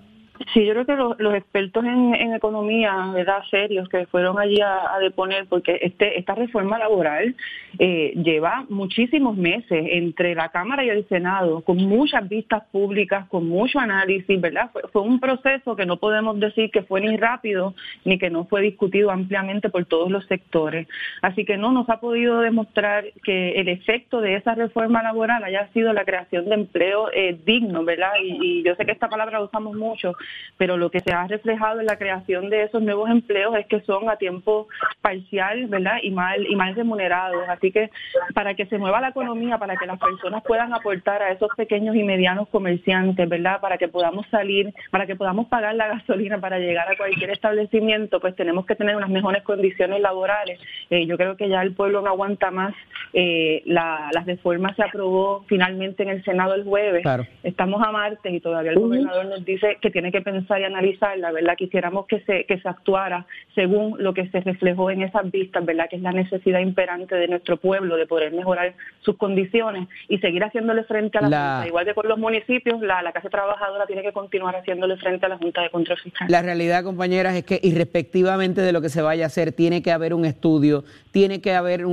Sí, 0.53 0.64
yo 0.64 0.72
creo 0.72 0.87
que 0.87 1.22
los, 1.22 1.34
expertos 1.34 1.84
en, 1.84 2.34
economía, 2.34 3.11
¿verdad? 3.14 3.43
serios, 3.51 3.89
que 3.89 4.07
fueron 4.07 4.39
allí 4.39 4.61
a, 4.61 4.99
deponer, 5.01 5.47
porque 5.49 5.78
este 5.80 6.18
esta 6.18 6.34
reforma 6.34 6.78
laboral 6.78 7.34
eh, 7.78 8.12
lleva 8.16 8.66
muchísimos 8.68 9.37
meses 9.37 9.87
entre 9.91 10.34
la 10.34 10.51
Cámara 10.51 10.84
y 10.84 10.91
el 10.91 11.09
Senado, 11.09 11.62
con 11.62 11.78
muchas 11.78 12.28
vistas 12.28 12.64
públicas, 12.70 13.26
con 13.28 13.49
mucho 13.49 13.78
análisis, 13.78 14.41
¿verdad? 14.41 14.70
Fue, 14.93 15.03
un 15.03 15.20
proceso 15.20 15.76
que 15.76 15.87
no 15.87 15.97
podemos 15.99 16.39
decir 16.39 16.70
que 16.70 16.82
fue 16.82 17.01
ni 17.01 17.16
rápido, 17.16 17.74
ni 18.05 18.18
que 18.18 18.30
no 18.30 18.45
fue 18.45 18.61
discutido 18.62 19.11
ampliamente 19.11 19.70
por 19.70 19.84
todos 19.87 20.11
los 20.11 20.26
sectores. 20.26 20.87
Así 21.22 21.45
que 21.45 21.57
no 21.57 21.72
nos 21.72 21.89
ha 21.89 22.01
podido 22.01 22.41
demostrar 22.41 23.05
que 23.22 23.53
el 23.53 23.68
efecto 23.68 24.20
de 24.20 24.34
esa 24.34 24.55
reforma 24.55 25.03
laboral 25.03 25.45
haya 25.45 25.68
sido 25.72 25.93
la 25.93 26.05
creación 26.05 26.47
de 26.47 26.55
empleo 26.55 27.11
eh, 27.12 27.39
digno, 27.45 27.84
¿verdad? 27.84 28.12
Y, 28.22 28.61
y 28.61 28.62
yo 28.62 28.74
sé 28.74 28.84
que 28.84 28.93
esta 28.93 29.09
palabra 29.09 29.39
la 29.39 29.45
usamos 29.45 29.76
mucho, 29.76 30.14
pero 30.59 30.77
lo 30.77 30.91
que 30.91 31.01
se 31.01 31.12
ha 31.12 31.27
reflejado 31.27 31.81
en 31.81 31.87
la 31.87 31.99
creación 31.99 32.49
de 32.51 32.64
esos 32.64 32.83
nuevos 32.83 33.11
empleos 33.11 33.57
es 33.57 33.66
que 33.66 33.81
son 33.81 34.09
a 34.09 34.16
tiempo 34.16 34.68
parcial, 35.01 35.66
¿verdad? 35.66 35.99
Y 36.03 36.11
mal 36.11 36.47
y 36.47 36.57
mal 36.57 36.74
remunerados. 36.74 37.49
Así 37.49 37.70
que 37.70 37.91
para 38.35 38.55
que 38.55 38.66
se 38.66 38.79
mueva 38.79 39.01
la 39.01 39.09
economía, 39.09 39.59
para 39.59 39.77
que 39.77 39.87
las 39.87 39.99
personas 39.99 40.43
puedan 40.45 40.72
aportar 40.74 41.22
a 41.22 41.33
esos 41.33 41.51
pequeños 41.57 41.95
y 41.97 42.03
medianos 42.03 42.49
comerciantes, 42.49 43.29
¿verdad? 43.29 43.61
Para 43.61 43.79
que 43.79 43.89
podamos 43.89 44.27
salir, 44.31 44.72
para 44.91 45.07
que 45.07 45.16
podamos 45.16 45.47
pagar 45.49 45.74
la 45.74 45.89
gasolina 45.89 46.41
para 46.41 46.59
llegar 46.59 46.91
a 46.91 46.97
cualquier 46.97 47.31
establecimiento, 47.31 48.20
pues 48.20 48.35
tenemos 48.37 48.66
que 48.66 48.74
tener 48.74 48.97
unas 48.97 49.11
mejores 49.11 49.43
condiciones 49.43 50.01
laborales. 50.01 50.59
Eh, 50.91 51.07
yo 51.07 51.16
creo 51.16 51.37
que 51.37 51.49
ya 51.49 51.62
el 51.62 51.74
pueblo 51.74 52.01
no 52.01 52.09
aguanta 52.09 52.51
más. 52.51 52.74
Eh, 53.12 53.62
la, 53.66 54.11
la 54.12 54.22
reforma 54.22 54.74
se 54.74 54.83
aprobó 54.83 55.45
finalmente 55.49 56.03
en 56.03 56.11
el 56.11 56.24
Senado 56.24 56.55
el 56.55 56.64
jueves. 56.64 57.05
Estamos 57.43 57.83
a 57.87 57.93
martes 57.93 58.33
y 58.33 58.41
todavía 58.41 58.72
el 58.72 58.79
gobernador 58.79 59.27
nos 59.27 59.45
dice 59.45 59.79
que 59.81 59.91
tiene 59.91 60.12
que 60.12 60.15
pensar 60.20 60.60
y 60.60 60.64
analizar, 60.64 61.18
la 61.18 61.32
verdad, 61.32 61.56
quisiéramos 61.56 62.06
que 62.06 62.20
se, 62.20 62.44
que 62.44 62.58
se 62.60 62.68
actuara 62.68 63.26
según 63.54 63.96
lo 64.02 64.14
que 64.14 64.28
se 64.28 64.40
reflejó 64.40 64.90
en 64.90 65.02
esas 65.02 65.30
vistas, 65.30 65.64
¿verdad? 65.64 65.88
Que 65.88 65.96
es 65.96 66.02
la 66.02 66.12
necesidad 66.12 66.60
imperante 66.60 67.14
de 67.14 67.28
nuestro 67.28 67.56
pueblo 67.56 67.96
de 67.96 68.06
poder 68.06 68.32
mejorar 68.32 68.74
sus 69.00 69.16
condiciones 69.16 69.88
y 70.08 70.18
seguir 70.18 70.42
haciéndole 70.44 70.84
frente 70.84 71.18
a 71.18 71.22
la, 71.22 71.26
Junta. 71.26 71.68
Igual 71.68 71.86
que 71.86 71.94
con 71.94 72.08
los 72.08 72.18
municipios, 72.18 72.80
la, 72.80 73.02
la 73.02 73.12
Casa 73.12 73.28
Trabajadora 73.28 73.86
tiene 73.86 74.02
que 74.02 74.12
continuar 74.12 74.56
haciéndole 74.56 74.96
frente 74.96 75.26
a 75.26 75.28
la 75.28 75.38
Junta 75.38 75.62
de 75.62 75.70
Control 75.70 75.98
Fiscal. 75.98 76.28
La 76.30 76.42
realidad, 76.42 76.82
compañeras, 76.84 77.34
es 77.34 77.44
que 77.44 77.60
irrespectivamente 77.62 78.60
de 78.60 78.72
lo 78.72 78.80
que 78.80 78.88
se 78.88 79.02
vaya 79.02 79.24
a 79.24 79.26
hacer, 79.28 79.52
tiene 79.52 79.82
que 79.82 79.92
haber 79.92 80.14
un 80.14 80.24
estudio, 80.24 80.84
tiene 81.12 81.40
que 81.40 81.54
haber 81.54 81.84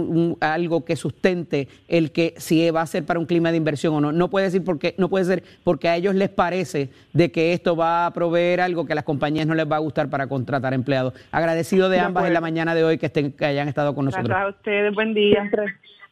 algo 0.42 0.86
que 0.86 0.96
sustente 0.96 1.68
el 1.88 2.12
que 2.12 2.34
si 2.38 2.70
va 2.72 2.82
a 2.82 2.88
ser 2.88 3.06
para 3.06 3.20
un 3.20 3.26
clima 3.26 3.52
de 3.52 3.58
inversión 3.58 3.94
o 3.96 4.02
no. 4.02 4.12
No 4.12 4.30
puede 4.30 4.46
decir 4.46 4.64
porque 4.64 4.96
no 4.98 5.10
puede 5.10 5.26
ser 5.26 5.44
porque 5.64 5.90
a 5.90 5.96
ellos 5.96 6.16
les 6.16 6.30
parece 6.30 6.90
de 7.14 7.32
que 7.32 7.54
esto 7.54 7.76
va 7.76 8.06
a 8.06 8.13
proveer 8.14 8.62
algo 8.62 8.86
que 8.86 8.94
a 8.94 8.96
las 8.96 9.04
compañías 9.04 9.48
no 9.48 9.56
les 9.56 9.70
va 9.70 9.78
a 9.78 9.80
gustar 9.80 10.10
para 10.10 10.28
contratar 10.28 10.74
empleados. 10.74 11.14
Agradecido 11.32 11.90
de 11.90 12.00
ambas 12.00 12.26
en 12.28 12.34
la 12.34 12.42
mañana 12.42 12.76
de 12.76 12.84
hoy 12.84 12.98
que 12.98 13.08
estén 13.08 13.32
que 13.32 13.46
hayan 13.46 13.68
estado 13.68 13.94
con 13.96 14.06
nosotros. 14.06 14.30
Gracias 14.30 14.54
a 14.54 14.58
ustedes, 14.58 14.94
buen 14.94 15.14
día. 15.14 15.50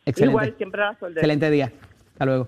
Excelente. 0.06 0.32
Igual, 0.32 0.56
siempre 0.58 0.82
a 0.82 0.98
la 1.00 1.10
Excelente 1.10 1.50
día. 1.50 1.72
Hasta 2.14 2.26
luego. 2.26 2.48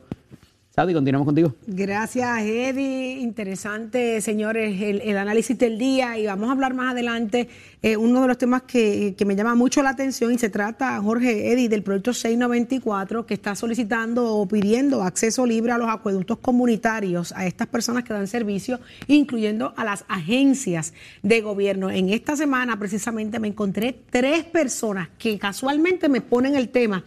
Saudi, 0.76 0.92
continuamos 0.96 1.28
contigo. 1.28 1.54
Gracias, 1.68 2.42
Eddie. 2.42 3.20
Interesante, 3.20 4.20
señores, 4.22 4.82
el, 4.82 5.18
análisis 5.18 5.56
del 5.56 5.78
día. 5.78 6.18
Y 6.18 6.26
vamos 6.26 6.50
a 6.50 6.54
hablar 6.54 6.74
más 6.74 6.94
adelante 6.94 7.48
eh, 7.84 7.96
uno 7.96 8.24
de 8.24 8.28
los 8.28 8.40
temas 8.40 8.64
que, 8.64 9.14
que, 9.16 9.24
me 9.24 9.36
llama 9.36 9.54
mucho 9.54 9.84
la 9.84 9.92
atención 9.92 10.34
y 10.34 10.40
se 10.40 10.50
trata, 10.50 11.00
Jorge, 11.00 11.52
Eddie, 11.52 11.70
del 11.70 11.84
proyecto 11.84 12.12
694 12.12 13.28
que 13.28 13.36
está 13.36 13.54
solicitando 13.54 14.36
o 14.36 14.48
pidiendo 14.48 15.04
acceso 15.04 15.46
libre 15.46 15.74
a 15.74 15.78
los 15.78 15.92
acueductos 15.92 16.40
comunitarios 16.40 17.34
a 17.34 17.46
estas 17.46 17.68
personas 17.68 18.04
que 18.04 18.14
dan 18.14 18.26
servicio, 18.26 18.80
incluyendo 19.06 19.76
a 19.78 19.86
las 19.86 20.06
agencias 20.08 20.96
de 21.22 21.42
gobierno. 21.42 21.92
En 21.92 22.10
esta 22.10 22.36
semana, 22.36 22.80
precisamente, 22.80 23.40
me 23.40 23.50
encontré 23.50 23.96
tres 24.10 24.44
personas 24.44 25.10
que 25.20 25.38
casualmente 25.38 26.10
me 26.10 26.22
ponen 26.22 26.56
el 26.56 26.70
tema 26.70 27.04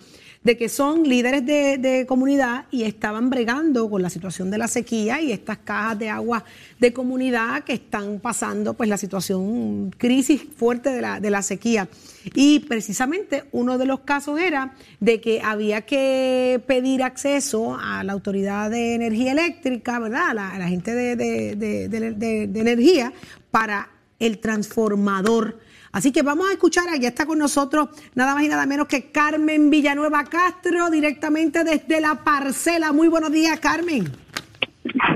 de 0.46 0.56
que 0.56 0.68
son 0.68 1.02
líderes 1.02 1.44
de, 1.44 2.04
comunidad 2.06 2.66
y 2.70 2.84
estaban 2.84 3.30
bregando 3.30 3.90
con 3.90 4.00
la 4.00 4.08
situación 4.08 4.48
de 4.48 4.58
la 4.58 4.68
sequía 4.68 5.20
y 5.20 5.32
estas 5.32 5.58
cajas 5.58 5.98
de 5.98 6.08
agua 6.08 6.44
de 6.78 6.92
comunidad 6.92 7.64
que 7.64 7.72
están 7.72 8.20
pasando 8.20 8.74
pues 8.74 8.88
la 8.88 8.96
situación 8.96 9.90
crisis 9.98 10.46
fuerte 10.56 10.90
de 10.90 11.00
la, 11.02 11.18
de 11.18 11.30
la 11.30 11.42
sequía. 11.42 11.88
Y 12.32 12.60
precisamente 12.60 13.42
uno 13.50 13.76
de 13.76 13.86
los 13.86 14.00
casos 14.00 14.38
era 14.38 14.74
de 15.00 15.20
que 15.20 15.42
había 15.42 15.80
que 15.80 16.62
pedir 16.64 17.02
acceso 17.02 17.76
a 17.76 18.04
la 18.04 18.12
autoridad 18.12 18.70
de 18.70 18.94
energía 18.94 19.32
eléctrica, 19.32 19.98
¿verdad? 19.98 20.30
A 20.30 20.58
la, 20.58 20.68
gente 20.68 20.94
de, 20.94 21.16
de 21.16 22.60
energía 22.60 23.12
para 23.50 23.88
el 24.20 24.38
transformador 24.38 25.58
Así 25.96 26.12
que 26.12 26.20
vamos 26.20 26.50
a 26.50 26.52
escuchar, 26.52 26.90
allá 26.90 27.08
está 27.08 27.24
con 27.24 27.38
nosotros 27.38 27.88
nada 28.14 28.34
más 28.34 28.44
y 28.44 28.48
nada 28.48 28.66
menos 28.66 28.86
que 28.86 29.10
Carmen 29.10 29.70
Villanueva 29.70 30.24
Castro, 30.24 30.90
directamente 30.90 31.64
desde 31.64 32.02
la 32.02 32.16
parcela. 32.22 32.92
Muy 32.92 33.08
buenos 33.08 33.32
días, 33.32 33.58
Carmen. 33.60 34.04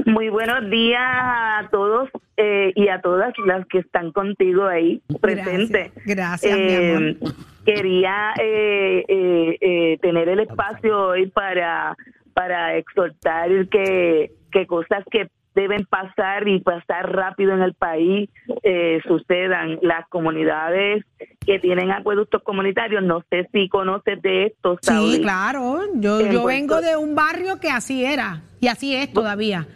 Muy 0.06 0.30
buenos 0.30 0.70
días 0.70 1.02
a 1.04 1.68
todos 1.70 2.08
eh, 2.38 2.72
y 2.74 2.88
a 2.88 3.02
todas 3.02 3.34
las 3.44 3.66
que 3.66 3.80
están 3.80 4.10
contigo 4.12 4.64
ahí 4.64 5.02
presentes. 5.20 5.92
Gracias. 6.06 6.56
Eh, 6.58 7.18
quería 7.66 8.32
eh, 8.40 9.98
tener 10.00 10.30
el 10.30 10.40
espacio 10.40 11.08
hoy 11.08 11.26
para, 11.26 11.94
para 12.32 12.76
exhortar 12.76 13.68
que, 13.68 14.32
que 14.50 14.66
cosas 14.66 15.04
que 15.10 15.28
deben 15.54 15.84
pasar 15.84 16.46
y 16.48 16.60
pasar 16.60 17.12
rápido 17.12 17.52
en 17.52 17.62
el 17.62 17.74
país 17.74 18.30
eh, 18.62 19.00
sucedan. 19.06 19.78
Las 19.82 20.08
comunidades 20.08 21.04
que 21.44 21.58
tienen 21.58 21.90
acueductos 21.90 22.42
comunitarios, 22.42 23.02
no 23.02 23.24
sé 23.30 23.48
si 23.52 23.68
conoces 23.68 24.20
de 24.22 24.46
esto. 24.46 24.78
Sí, 24.82 25.20
claro. 25.22 25.80
Yo, 25.94 26.20
yo 26.30 26.44
vengo 26.44 26.80
de 26.80 26.96
un 26.96 27.14
barrio 27.14 27.58
que 27.60 27.70
así 27.70 28.04
era 28.04 28.42
y 28.60 28.68
así 28.68 28.94
es 28.94 29.12
todavía. 29.12 29.66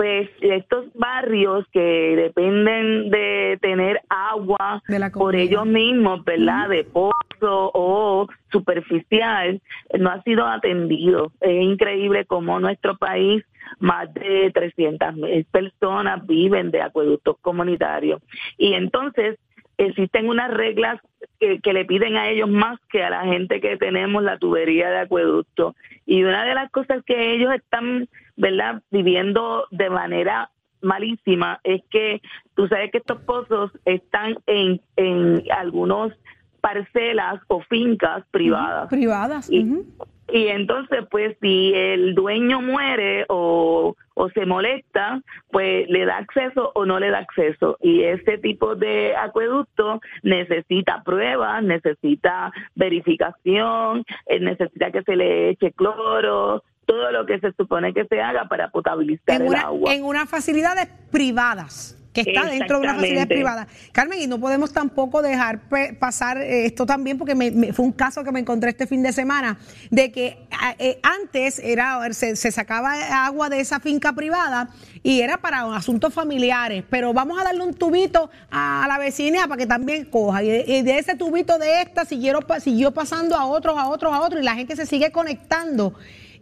Pues 0.00 0.30
estos 0.40 0.86
barrios 0.94 1.66
que 1.72 2.16
dependen 2.16 3.10
de 3.10 3.58
tener 3.60 4.00
agua 4.08 4.82
por 5.12 5.36
ellos 5.36 5.66
mismos, 5.66 6.24
¿verdad? 6.24 6.70
De 6.70 6.84
pozo 6.84 7.20
o 7.42 8.26
superficial 8.50 9.60
no 9.98 10.08
ha 10.08 10.22
sido 10.22 10.46
atendido. 10.46 11.32
Es 11.42 11.62
increíble 11.62 12.24
cómo 12.24 12.58
nuestro 12.60 12.96
país 12.96 13.44
más 13.78 14.12
de 14.14 14.50
300 14.54 15.16
mil 15.16 15.44
personas 15.44 16.26
viven 16.26 16.70
de 16.70 16.80
acueductos 16.80 17.36
comunitarios. 17.42 18.22
Y 18.56 18.72
entonces 18.72 19.38
existen 19.86 20.28
unas 20.28 20.50
reglas 20.50 21.00
que, 21.38 21.60
que, 21.60 21.72
le 21.72 21.84
piden 21.84 22.16
a 22.16 22.28
ellos 22.28 22.48
más 22.48 22.78
que 22.90 23.02
a 23.02 23.10
la 23.10 23.24
gente 23.24 23.60
que 23.60 23.76
tenemos 23.76 24.22
la 24.22 24.38
tubería 24.38 24.90
de 24.90 24.98
acueducto. 24.98 25.74
Y 26.06 26.22
una 26.22 26.44
de 26.44 26.54
las 26.54 26.70
cosas 26.70 27.02
que 27.04 27.34
ellos 27.34 27.52
están, 27.54 28.08
¿verdad?, 28.36 28.82
viviendo 28.90 29.66
de 29.70 29.90
manera 29.90 30.50
malísima 30.82 31.60
es 31.62 31.82
que 31.90 32.20
tú 32.54 32.68
sabes 32.68 32.90
que 32.90 32.98
estos 32.98 33.20
pozos 33.22 33.70
están 33.84 34.36
en, 34.46 34.80
en 34.96 35.42
algunos 35.50 36.12
parcelas 36.60 37.40
o 37.48 37.60
fincas 37.62 38.24
privadas. 38.30 38.88
Privadas. 38.88 39.50
Y, 39.50 39.84
y 40.32 40.48
entonces, 40.48 41.04
pues, 41.10 41.36
si 41.40 41.72
el 41.74 42.14
dueño 42.14 42.60
muere 42.60 43.24
o, 43.28 43.96
o 44.14 44.30
se 44.30 44.46
molesta, 44.46 45.20
pues 45.50 45.88
le 45.88 46.04
da 46.04 46.18
acceso 46.18 46.72
o 46.74 46.84
no 46.84 46.98
le 46.98 47.10
da 47.10 47.18
acceso. 47.18 47.76
Y 47.80 48.02
ese 48.02 48.38
tipo 48.38 48.74
de 48.74 49.16
acueducto 49.16 50.00
necesita 50.22 51.02
pruebas, 51.04 51.62
necesita 51.62 52.52
verificación, 52.74 54.04
eh, 54.26 54.40
necesita 54.40 54.90
que 54.90 55.02
se 55.02 55.16
le 55.16 55.50
eche 55.50 55.72
cloro, 55.72 56.62
todo 56.86 57.12
lo 57.12 57.24
que 57.24 57.38
se 57.38 57.52
supone 57.52 57.94
que 57.94 58.04
se 58.06 58.20
haga 58.20 58.46
para 58.46 58.70
potabilizar 58.70 59.40
el 59.42 59.54
agua. 59.54 59.94
En 59.94 60.04
unas 60.04 60.28
facilidades 60.28 60.88
privadas 61.12 61.99
que 62.12 62.22
está 62.22 62.46
dentro 62.46 62.78
de 62.78 62.84
una 62.84 62.94
facilidad 62.96 63.28
privada. 63.28 63.68
Carmen, 63.92 64.20
y 64.20 64.26
no 64.26 64.40
podemos 64.40 64.72
tampoco 64.72 65.22
dejar 65.22 65.60
pasar 65.98 66.38
eh, 66.38 66.66
esto 66.66 66.84
también, 66.84 67.18
porque 67.18 67.34
me, 67.34 67.72
fue 67.72 67.84
un 67.84 67.92
caso 67.92 68.24
que 68.24 68.32
me 68.32 68.40
encontré 68.40 68.70
este 68.70 68.86
fin 68.86 69.02
de 69.02 69.12
semana, 69.12 69.58
de 69.90 70.10
que 70.10 70.38
eh, 70.78 70.98
antes 71.02 71.58
era 71.60 72.12
se, 72.12 72.34
se, 72.34 72.50
sacaba 72.50 73.26
agua 73.26 73.48
de 73.48 73.60
esa 73.60 73.78
finca 73.78 74.12
privada 74.12 74.70
y 75.02 75.20
era 75.20 75.38
para 75.38 75.74
asuntos 75.74 76.12
familiares, 76.12 76.84
pero 76.90 77.12
vamos 77.12 77.40
a 77.40 77.44
darle 77.44 77.62
un 77.62 77.74
tubito 77.74 78.30
a, 78.50 78.86
la 78.88 78.98
vecina 78.98 79.46
para 79.46 79.56
que 79.56 79.66
también 79.66 80.04
coja. 80.06 80.42
Y 80.42 80.82
de, 80.82 80.98
ese 80.98 81.14
tubito 81.14 81.58
de 81.58 81.82
esta 81.82 82.04
siguieron, 82.04 82.44
siguió 82.60 82.92
pasando 82.92 83.36
a 83.36 83.46
otros, 83.46 83.78
a 83.78 83.88
otros, 83.88 84.12
a 84.12 84.20
otros, 84.20 84.42
y 84.42 84.44
la 84.44 84.54
gente 84.54 84.74
se 84.74 84.86
sigue 84.86 85.12
conectando. 85.12 85.94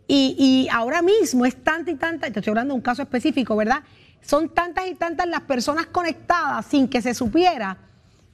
Y, 0.07 0.35
y 0.39 0.69
ahora 0.73 1.03
mismo 1.03 1.45
es 1.45 1.63
tanta 1.63 1.91
y 1.91 1.97
tanta, 1.97 2.31
te 2.31 2.39
estoy 2.39 2.51
hablando 2.53 2.73
de 2.73 2.77
un 2.77 2.83
caso 2.83 3.03
específico, 3.03 3.55
¿verdad? 3.55 3.83
Son 4.21 4.49
tantas 4.49 4.89
y 4.89 4.95
tantas 4.95 5.27
las 5.27 5.43
personas 5.43 5.87
conectadas 5.87 6.67
sin 6.67 6.89
que 6.89 7.01
se 7.01 7.15
supiera 7.15 7.77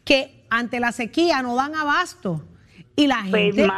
que 0.04 0.44
ante 0.50 0.80
la 0.80 0.92
sequía 0.92 1.42
no 1.42 1.56
dan 1.56 1.74
abasto. 1.74 2.42
Y 2.96 3.06
la 3.08 3.24
pues 3.28 3.54
gente. 3.54 3.68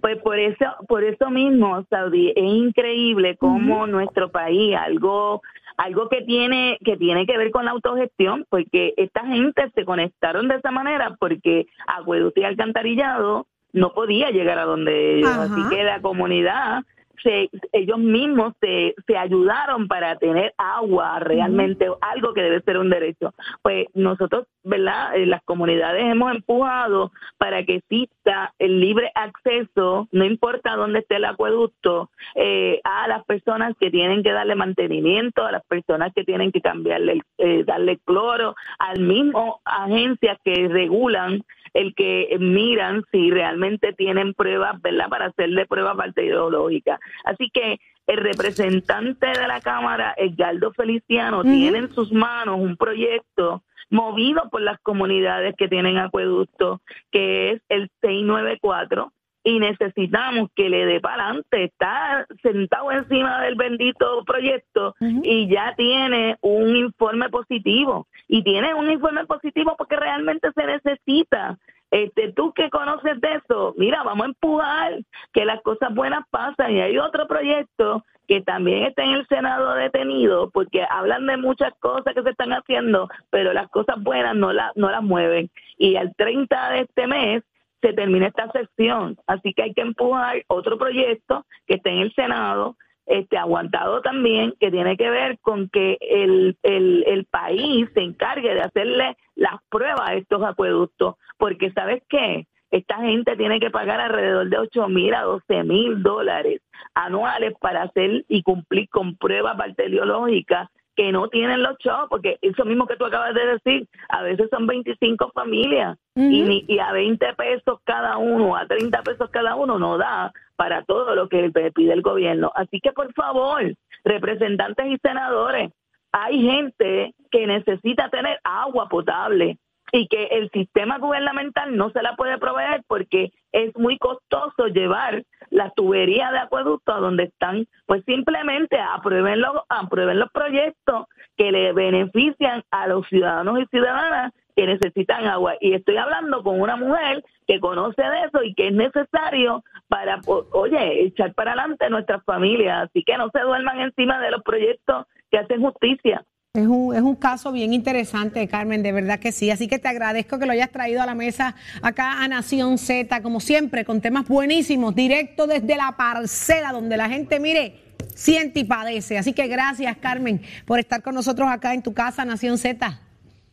Pues, 0.00 0.18
por 0.22 0.38
eso, 0.38 0.64
por 0.88 1.04
eso 1.04 1.30
mismo, 1.30 1.84
Saudi, 1.90 2.30
es 2.30 2.44
increíble 2.44 3.36
cómo 3.36 3.86
nuestro 3.86 4.30
país, 4.30 4.74
algo 4.76 5.42
algo 5.76 6.08
que 6.08 6.22
tiene 6.22 6.78
que 6.84 6.96
tiene 6.96 7.26
que 7.26 7.36
ver 7.36 7.50
con 7.50 7.64
la 7.64 7.72
autogestión, 7.72 8.46
porque 8.48 8.94
esta 8.96 9.26
gente 9.26 9.70
se 9.74 9.84
conectaron 9.84 10.48
de 10.48 10.56
esa 10.56 10.70
manera 10.70 11.16
porque 11.18 11.66
acueducto 11.86 12.40
y 12.40 12.44
alcantarillado 12.44 13.46
no 13.72 13.92
podía 13.92 14.30
llegar 14.30 14.58
a 14.58 14.64
donde 14.64 15.16
ellos, 15.16 15.36
así 15.36 15.60
que 15.68 15.82
la 15.82 16.00
comunidad 16.00 16.84
se, 17.22 17.50
ellos 17.72 17.98
mismos 17.98 18.54
se, 18.60 18.94
se 19.06 19.16
ayudaron 19.16 19.88
para 19.88 20.16
tener 20.16 20.54
agua 20.58 21.18
realmente, 21.20 21.88
algo 22.00 22.34
que 22.34 22.42
debe 22.42 22.60
ser 22.62 22.78
un 22.78 22.90
derecho. 22.90 23.34
Pues 23.62 23.86
nosotros, 23.94 24.46
¿verdad? 24.62 25.16
En 25.16 25.30
las 25.30 25.42
comunidades 25.42 26.04
hemos 26.04 26.34
empujado 26.34 27.12
para 27.38 27.64
que 27.64 27.76
exista 27.76 28.52
el 28.58 28.80
libre 28.80 29.10
acceso, 29.14 30.08
no 30.12 30.24
importa 30.24 30.76
dónde 30.76 31.00
esté 31.00 31.16
el 31.16 31.24
acueducto, 31.24 32.10
eh, 32.34 32.80
a 32.84 33.08
las 33.08 33.24
personas 33.24 33.74
que 33.78 33.90
tienen 33.90 34.22
que 34.22 34.32
darle 34.32 34.54
mantenimiento, 34.54 35.44
a 35.44 35.52
las 35.52 35.64
personas 35.66 36.12
que 36.14 36.24
tienen 36.24 36.52
que 36.52 36.60
cambiarle, 36.60 37.22
eh, 37.38 37.64
darle 37.64 37.98
cloro, 38.04 38.54
al 38.78 39.00
mismo 39.00 39.60
agencias 39.64 40.38
que 40.44 40.68
regulan 40.68 41.44
el 41.74 41.94
que 41.94 42.34
miran 42.40 43.04
si 43.12 43.30
realmente 43.30 43.92
tienen 43.92 44.32
pruebas, 44.32 44.80
¿verdad? 44.80 45.08
Para 45.08 45.26
hacerle 45.26 45.66
pruebas 45.66 45.96
bacteriológicas. 45.96 47.00
Así 47.24 47.50
que 47.52 47.78
el 48.06 48.18
representante 48.18 49.26
de 49.26 49.48
la 49.48 49.60
Cámara, 49.60 50.14
Edgardo 50.16 50.72
Feliciano, 50.72 51.42
tiene 51.42 51.78
en 51.78 51.92
sus 51.92 52.12
manos 52.12 52.60
un 52.60 52.76
proyecto 52.76 53.62
movido 53.90 54.48
por 54.50 54.60
las 54.62 54.80
comunidades 54.80 55.54
que 55.56 55.68
tienen 55.68 55.98
acueducto, 55.98 56.80
que 57.10 57.50
es 57.52 57.62
el 57.68 57.90
694 58.00 59.12
y 59.44 59.58
necesitamos 59.58 60.48
que 60.56 60.70
le 60.70 60.86
dé 60.86 61.00
para 61.00 61.26
adelante. 61.26 61.64
Está 61.64 62.26
sentado 62.42 62.90
encima 62.90 63.42
del 63.42 63.54
bendito 63.56 64.24
proyecto 64.24 64.94
y 65.00 65.48
ya 65.48 65.74
tiene 65.76 66.38
un 66.40 66.74
informe 66.74 67.28
positivo. 67.28 68.08
Y 68.26 68.42
tiene 68.42 68.74
un 68.74 68.90
informe 68.90 69.26
positivo 69.26 69.74
porque 69.76 69.96
realmente 69.96 70.48
se 70.54 70.66
necesita. 70.66 71.58
Este, 71.90 72.32
tú 72.32 72.52
que 72.54 72.70
conoces 72.70 73.20
de 73.20 73.34
eso, 73.34 73.74
mira, 73.76 74.02
vamos 74.02 74.24
a 74.24 74.28
empujar 74.30 74.98
que 75.32 75.44
las 75.44 75.60
cosas 75.60 75.94
buenas 75.94 76.26
pasan. 76.30 76.72
Y 76.72 76.80
hay 76.80 76.98
otro 76.98 77.28
proyecto 77.28 78.02
que 78.26 78.40
también 78.40 78.84
está 78.84 79.04
en 79.04 79.10
el 79.10 79.26
Senado 79.28 79.74
detenido 79.74 80.50
porque 80.50 80.86
hablan 80.88 81.26
de 81.26 81.36
muchas 81.36 81.74
cosas 81.80 82.14
que 82.14 82.22
se 82.22 82.30
están 82.30 82.54
haciendo, 82.54 83.10
pero 83.28 83.52
las 83.52 83.68
cosas 83.68 84.02
buenas 84.02 84.34
no, 84.34 84.54
la, 84.54 84.72
no 84.74 84.90
las 84.90 85.02
mueven. 85.02 85.50
Y 85.76 85.96
al 85.96 86.14
30 86.16 86.70
de 86.70 86.80
este 86.80 87.06
mes 87.06 87.42
se 87.84 87.92
termina 87.92 88.28
esta 88.28 88.50
sección. 88.50 89.16
Así 89.26 89.52
que 89.52 89.64
hay 89.64 89.74
que 89.74 89.82
empujar 89.82 90.42
otro 90.48 90.78
proyecto 90.78 91.44
que 91.66 91.74
esté 91.74 91.90
en 91.90 91.98
el 91.98 92.14
Senado, 92.14 92.76
este 93.04 93.36
aguantado 93.36 94.00
también, 94.00 94.54
que 94.58 94.70
tiene 94.70 94.96
que 94.96 95.10
ver 95.10 95.38
con 95.40 95.68
que 95.68 95.98
el, 96.00 96.56
el, 96.62 97.04
el 97.06 97.26
país 97.26 97.86
se 97.92 98.00
encargue 98.00 98.54
de 98.54 98.62
hacerle 98.62 99.16
las 99.34 99.56
pruebas 99.68 100.08
a 100.08 100.14
estos 100.14 100.42
acueductos, 100.42 101.16
porque 101.36 101.70
¿sabes 101.72 102.02
qué? 102.08 102.46
Esta 102.70 102.96
gente 102.96 103.36
tiene 103.36 103.60
que 103.60 103.70
pagar 103.70 104.00
alrededor 104.00 104.48
de 104.48 104.58
8 104.58 104.88
mil 104.88 105.14
a 105.14 105.22
12 105.22 105.62
mil 105.64 106.02
dólares 106.02 106.62
anuales 106.94 107.52
para 107.60 107.82
hacer 107.82 108.24
y 108.28 108.42
cumplir 108.42 108.88
con 108.88 109.16
pruebas 109.16 109.58
bacteriológicas 109.58 110.70
que 110.96 111.12
no 111.12 111.28
tienen 111.28 111.62
los 111.62 111.76
chavos, 111.78 112.08
porque 112.08 112.38
eso 112.40 112.64
mismo 112.64 112.86
que 112.86 112.96
tú 112.96 113.04
acabas 113.04 113.34
de 113.34 113.46
decir, 113.46 113.88
a 114.08 114.22
veces 114.22 114.48
son 114.50 114.66
25 114.66 115.30
familias 115.34 115.98
y, 116.14 116.64
y 116.68 116.78
a 116.78 116.92
20 116.92 117.34
pesos 117.34 117.80
cada 117.84 118.16
uno, 118.18 118.56
a 118.56 118.66
30 118.66 119.02
pesos 119.02 119.30
cada 119.30 119.56
uno 119.56 119.78
no 119.78 119.98
da 119.98 120.32
para 120.56 120.84
todo 120.84 121.14
lo 121.14 121.28
que 121.28 121.50
pide 121.74 121.92
el 121.92 122.02
gobierno. 122.02 122.52
Así 122.54 122.80
que 122.80 122.92
por 122.92 123.12
favor, 123.14 123.74
representantes 124.04 124.86
y 124.86 124.98
senadores, 124.98 125.72
hay 126.12 126.42
gente 126.42 127.14
que 127.30 127.46
necesita 127.46 128.08
tener 128.08 128.38
agua 128.44 128.88
potable 128.88 129.58
y 129.94 130.08
que 130.08 130.24
el 130.24 130.50
sistema 130.50 130.98
gubernamental 130.98 131.76
no 131.76 131.88
se 131.90 132.02
la 132.02 132.16
puede 132.16 132.36
proveer 132.38 132.82
porque 132.88 133.32
es 133.52 133.72
muy 133.76 133.96
costoso 133.96 134.66
llevar 134.66 135.22
la 135.50 135.70
tubería 135.70 136.32
de 136.32 136.38
acueducto 136.40 136.92
a 136.92 136.98
donde 136.98 137.24
están, 137.24 137.68
pues 137.86 138.02
simplemente 138.04 138.76
aprueben 138.80 139.40
los, 139.40 139.52
aprueben 139.68 140.18
los 140.18 140.32
proyectos 140.32 141.06
que 141.36 141.52
le 141.52 141.72
benefician 141.72 142.64
a 142.72 142.88
los 142.88 143.06
ciudadanos 143.06 143.60
y 143.60 143.66
ciudadanas 143.66 144.32
que 144.56 144.66
necesitan 144.66 145.28
agua. 145.28 145.54
Y 145.60 145.74
estoy 145.74 145.96
hablando 145.96 146.42
con 146.42 146.60
una 146.60 146.74
mujer 146.74 147.24
que 147.46 147.60
conoce 147.60 148.02
de 148.02 148.22
eso 148.22 148.42
y 148.42 148.52
que 148.54 148.68
es 148.68 148.74
necesario 148.74 149.62
para, 149.86 150.18
oye, 150.26 151.04
echar 151.04 151.34
para 151.34 151.52
adelante 151.52 151.88
nuestras 151.88 152.24
familias. 152.24 152.88
Así 152.88 153.04
que 153.04 153.16
no 153.16 153.30
se 153.32 153.42
duerman 153.42 153.78
encima 153.78 154.20
de 154.20 154.32
los 154.32 154.42
proyectos 154.42 155.06
que 155.30 155.38
hacen 155.38 155.60
justicia. 155.60 156.24
Es 156.56 156.68
un, 156.68 156.94
es 156.94 157.02
un 157.02 157.16
caso 157.16 157.50
bien 157.50 157.72
interesante, 157.72 158.46
Carmen, 158.46 158.84
de 158.84 158.92
verdad 158.92 159.18
que 159.18 159.32
sí. 159.32 159.50
Así 159.50 159.66
que 159.66 159.80
te 159.80 159.88
agradezco 159.88 160.38
que 160.38 160.46
lo 160.46 160.52
hayas 160.52 160.70
traído 160.70 161.02
a 161.02 161.06
la 161.06 161.16
mesa 161.16 161.56
acá 161.82 162.22
a 162.22 162.28
Nación 162.28 162.78
Z, 162.78 163.22
como 163.22 163.40
siempre, 163.40 163.84
con 163.84 164.00
temas 164.00 164.28
buenísimos, 164.28 164.94
directo 164.94 165.48
desde 165.48 165.76
la 165.76 165.96
parcela, 165.96 166.70
donde 166.70 166.96
la 166.96 167.08
gente, 167.08 167.40
mire, 167.40 167.74
siente 168.14 168.60
y 168.60 168.64
padece. 168.64 169.18
Así 169.18 169.32
que 169.32 169.48
gracias, 169.48 169.96
Carmen, 169.96 170.42
por 170.64 170.78
estar 170.78 171.02
con 171.02 171.16
nosotros 171.16 171.48
acá 171.50 171.74
en 171.74 171.82
tu 171.82 171.92
casa, 171.92 172.24
Nación 172.24 172.56
Z. 172.56 173.00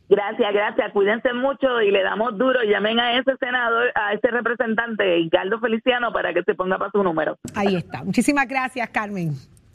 Gracias, 0.08 0.52
gracias. 0.52 0.92
Cuídense 0.92 1.32
mucho 1.32 1.82
y 1.82 1.90
le 1.90 2.04
damos 2.04 2.38
duro. 2.38 2.60
Llamen 2.62 3.00
a 3.00 3.18
ese 3.18 3.32
senador, 3.40 3.90
a 3.96 4.12
ese 4.12 4.28
representante, 4.28 5.16
Ricardo 5.16 5.58
Feliciano, 5.58 6.12
para 6.12 6.32
que 6.32 6.44
se 6.44 6.54
ponga 6.54 6.78
para 6.78 6.92
su 6.92 7.02
número. 7.02 7.36
Ahí 7.56 7.74
está. 7.74 8.04
Muchísimas 8.04 8.46
gracias, 8.46 8.88
Carmen. 8.90 9.32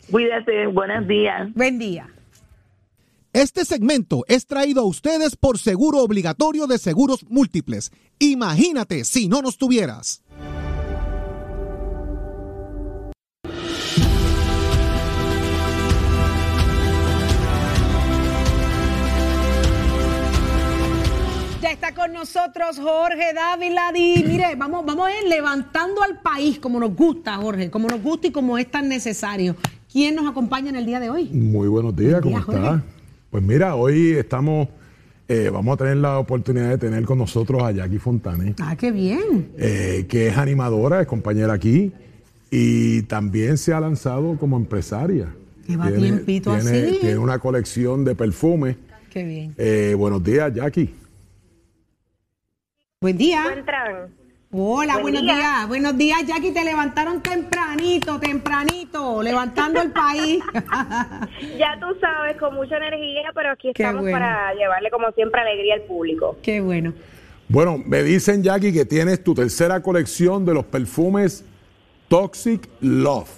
Cuídese. 0.09 0.67
Buenos 0.67 1.05
días. 1.05 1.53
Buen 1.53 1.78
día. 1.78 2.07
Este 3.38 3.66
segmento 3.66 4.24
es 4.28 4.48
traído 4.48 4.82
a 4.82 4.86
ustedes 4.86 5.36
por 5.36 5.60
Seguro 5.60 6.00
Obligatorio 6.00 6.66
de 6.66 6.80
Seguros 6.80 7.24
Múltiples. 7.30 7.92
Imagínate 8.18 9.06
si 9.06 9.28
no 9.28 9.44
nos 9.44 9.60
tuvieras. 9.60 10.24
Ya 21.62 21.70
está 21.72 21.94
con 21.94 22.12
nosotros. 22.14 22.80
Jorge 22.80 23.36
Dávila. 23.36 23.92
Y 23.94 24.24
mire, 24.24 24.56
vamos, 24.56 24.84
vamos 24.84 25.10
a 25.10 25.12
ir 25.12 25.30
levantando 25.30 26.02
al 26.02 26.24
país 26.24 26.58
como 26.58 26.80
nos 26.80 26.96
gusta, 26.96 27.38
Jorge, 27.38 27.70
como 27.70 27.88
nos 27.88 28.02
gusta 28.02 28.26
y 28.26 28.32
como 28.32 28.58
es 28.58 28.72
tan 28.72 28.90
necesario. 28.90 29.56
¿Quién 29.92 30.16
nos 30.16 30.28
acompaña 30.28 30.70
en 30.70 30.76
el 30.78 30.88
día 30.88 31.00
de 31.00 31.12
hoy? 31.12 31.26
Muy 31.26 31.68
buenos 31.68 31.96
días, 31.96 32.20
¿cómo 32.20 32.40
está? 32.40 32.84
Pues 33.30 33.43
mira, 33.43 33.75
hoy 33.75 34.11
estamos, 34.11 34.69
eh, 35.28 35.49
vamos 35.51 35.73
a 35.73 35.78
tener 35.78 35.97
la 35.97 36.17
oportunidad 36.17 36.69
de 36.69 36.78
tener 36.78 37.03
con 37.03 37.17
nosotros 37.17 37.61
a 37.61 37.71
Jackie 37.71 37.99
Fontane. 37.99 38.55
Ah, 38.61 38.75
qué 38.78 38.91
bien. 38.91 39.51
Eh, 39.57 40.05
que 40.07 40.28
es 40.28 40.38
animadora, 40.38 41.01
es 41.01 41.07
compañera 41.07 41.53
aquí 41.53 41.91
y 42.49 43.01
también 43.03 43.57
se 43.57 43.73
ha 43.73 43.80
lanzado 43.80 44.38
como 44.38 44.55
empresaria. 44.57 45.36
Lleva 45.67 45.91
tiempito 45.91 46.51
así. 46.51 46.97
Tiene 47.01 47.17
una 47.17 47.39
colección 47.39 48.05
de 48.05 48.15
perfumes. 48.15 48.78
Qué 49.09 49.23
bien. 49.25 49.53
Eh, 49.57 49.93
buenos 49.97 50.23
días, 50.23 50.53
Jackie. 50.53 50.93
Buen 53.01 53.17
día. 53.17 53.41
encuentran? 53.41 54.26
Hola, 54.60 54.93
Buen 54.93 55.03
buenos 55.03 55.22
día. 55.22 55.36
días. 55.36 55.68
Buenos 55.68 55.97
días, 55.99 56.26
Jackie. 56.26 56.51
Te 56.51 56.64
levantaron 56.64 57.22
tempranito, 57.22 58.20
tempranito, 58.20 59.22
levantando 59.22 59.80
el 59.82 59.91
país. 59.91 60.43
Ya 61.60 61.78
tú 61.80 61.95
sabes, 62.01 62.38
con 62.38 62.55
mucha 62.55 62.78
energía, 62.78 63.30
pero 63.36 63.51
aquí 63.51 63.72
Qué 63.76 63.84
estamos 63.84 64.01
bueno. 64.01 64.18
para 64.18 64.53
llevarle 64.55 64.89
como 64.89 65.12
siempre 65.12 65.39
alegría 65.41 65.76
al 65.76 65.82
público. 65.82 66.38
Qué 66.41 66.60
bueno. 66.62 66.93
Bueno, 67.47 67.78
me 67.86 68.01
dicen, 68.01 68.41
Jackie, 68.41 68.74
que 68.74 68.86
tienes 68.86 69.24
tu 69.24 69.36
tercera 69.36 69.80
colección 69.82 70.43
de 70.43 70.55
los 70.55 70.66
perfumes 70.66 71.45
Toxic 72.08 72.68
Love. 72.82 73.30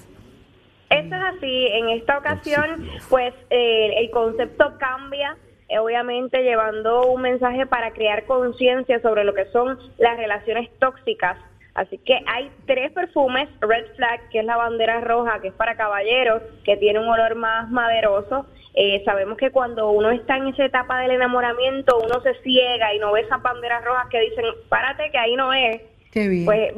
Esto 0.89 1.15
es 1.15 1.22
así, 1.38 1.67
en 1.67 1.89
esta 1.89 2.17
ocasión, 2.17 2.88
pues 3.09 3.34
eh, 3.49 3.91
el 3.97 4.09
concepto 4.11 4.74
cambia, 4.80 5.36
obviamente 5.78 6.41
llevando 6.41 7.11
un 7.11 7.22
mensaje 7.22 7.65
para 7.65 7.91
crear 7.91 8.26
conciencia 8.26 9.01
sobre 9.01 9.24
lo 9.24 9.34
que 9.34 9.45
son 9.51 9.78
las 9.97 10.17
relaciones 10.17 10.70
tóxicas. 10.80 11.38
Así 11.76 11.97
que 11.99 12.20
hay 12.26 12.51
tres 12.65 12.91
perfumes, 12.91 13.47
Red 13.61 13.86
Flag, 13.95 14.30
que 14.30 14.39
es 14.39 14.45
la 14.45 14.57
bandera 14.57 14.99
roja, 15.01 15.39
que 15.39 15.49
es 15.49 15.53
para 15.53 15.78
caballeros, 15.78 16.41
que 16.65 16.76
tiene 16.78 16.99
un 16.99 17.07
olor 17.07 17.36
más 17.36 17.70
maderoso. 17.70 18.47
Eh, 18.74 19.01
sabemos 19.05 19.38
que 19.38 19.51
cuando 19.51 19.91
uno 19.91 20.11
está 20.11 20.38
en 20.38 20.47
esa 20.47 20.65
etapa 20.65 20.99
del 21.01 21.11
enamoramiento, 21.11 21.99
uno 22.03 22.22
se 22.22 22.34
ciega 22.41 22.93
y 22.93 22.99
no 22.99 23.11
ve 23.11 23.22
esas 23.22 23.41
banderas 23.41 23.84
rojas 23.86 24.07
que 24.09 24.20
dicen, 24.20 24.45
párate 24.67 25.09
que 25.11 25.17
ahí 25.17 25.36
no 25.36 25.53
es. 25.53 25.82
Qué 26.11 26.28
bien. 26.28 26.45
Pues 26.45 26.74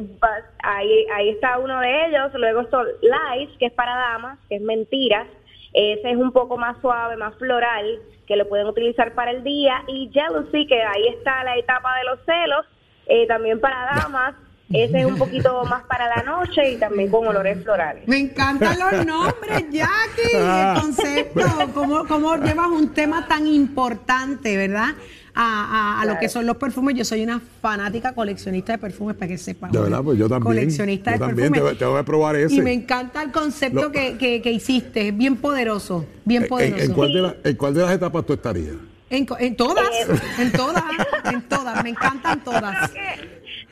ahí, 0.61 1.05
ahí 1.13 1.29
está 1.29 1.57
uno 1.57 1.79
de 1.79 2.07
ellos. 2.07 2.31
Luego 2.33 2.67
son 2.69 2.85
Lies, 3.01 3.49
que 3.57 3.67
es 3.67 3.73
para 3.73 3.95
damas, 3.95 4.39
que 4.49 4.55
es 4.57 4.61
mentiras. 4.61 5.27
Ese 5.73 6.11
es 6.11 6.17
un 6.17 6.31
poco 6.31 6.57
más 6.57 6.79
suave, 6.81 7.15
más 7.15 7.35
floral, 7.37 7.99
que 8.31 8.37
lo 8.37 8.47
pueden 8.47 8.67
utilizar 8.67 9.13
para 9.13 9.31
el 9.31 9.43
día. 9.43 9.83
Y 9.87 10.09
Jealousy, 10.13 10.65
que 10.65 10.81
ahí 10.81 11.09
está 11.09 11.43
la 11.43 11.57
etapa 11.57 11.89
de 11.97 12.03
los 12.05 12.19
celos, 12.25 12.65
eh, 13.07 13.27
también 13.27 13.59
para 13.59 13.93
damas. 13.93 14.35
Ese 14.71 15.01
es 15.01 15.05
un 15.05 15.17
poquito 15.17 15.65
más 15.65 15.83
para 15.83 16.07
la 16.07 16.23
noche 16.23 16.71
y 16.71 16.77
también 16.77 17.11
con 17.11 17.27
olores 17.27 17.61
florales. 17.61 18.07
Me 18.07 18.19
encantan 18.19 18.79
los 18.79 19.05
nombres, 19.05 19.65
Jackie. 19.69 20.33
El 20.33 20.81
concepto, 20.81 21.41
cómo, 21.73 22.07
cómo 22.07 22.37
llevas 22.37 22.67
un 22.67 22.93
tema 22.93 23.27
tan 23.27 23.47
importante, 23.47 24.55
¿verdad? 24.55 24.91
A, 25.33 25.97
a- 25.97 26.01
a 26.01 26.05
lo 26.05 26.19
que 26.19 26.27
son 26.27 26.45
los 26.45 26.57
perfumes. 26.57 26.95
Yo 26.95 27.05
soy 27.05 27.23
una 27.23 27.39
fanática 27.61 28.13
coleccionista 28.13 28.73
de 28.73 28.77
perfumes, 28.79 29.15
para 29.15 29.29
que 29.29 29.37
sepan. 29.37 29.71
De 29.71 29.79
verdad, 29.79 30.01
pues 30.03 30.19
yo 30.19 30.27
también. 30.27 30.43
Coleccionista 30.55 31.11
yo 31.11 31.19
de 31.19 31.25
también 31.25 31.51
perfumes. 31.51 31.73
te, 31.73 31.79
te 31.79 31.85
voy 31.85 31.99
a 31.99 32.03
probar 32.03 32.35
ese. 32.35 32.55
Y 32.55 32.61
me 32.61 32.73
encanta 32.73 33.21
el 33.23 33.31
concepto 33.31 33.83
Lo- 33.83 33.91
que, 33.91 34.17
que- 34.17 34.41
que 34.41 34.51
hiciste. 34.51 35.07
Es 35.07 35.17
bien 35.17 35.37
poderoso. 35.37 36.05
Bien 36.25 36.43
¿En, 36.43 36.49
poderoso. 36.49 36.83
en 36.83 36.91
cuál 36.93 37.13
de 37.13 37.21
la- 37.21 37.35
en 37.43 37.55
cuál 37.55 37.73
de 37.73 37.81
las 37.81 37.91
etapas 37.91 38.25
tú 38.25 38.33
estarías? 38.33 38.75
En, 39.09 39.25
co- 39.25 39.37
en 39.39 39.55
todas, 39.55 39.89
en 40.37 40.51
todas, 40.51 40.83
en 41.25 41.41
todas. 41.43 41.83
Me 41.83 41.89
encantan 41.89 42.41
todas. 42.43 42.91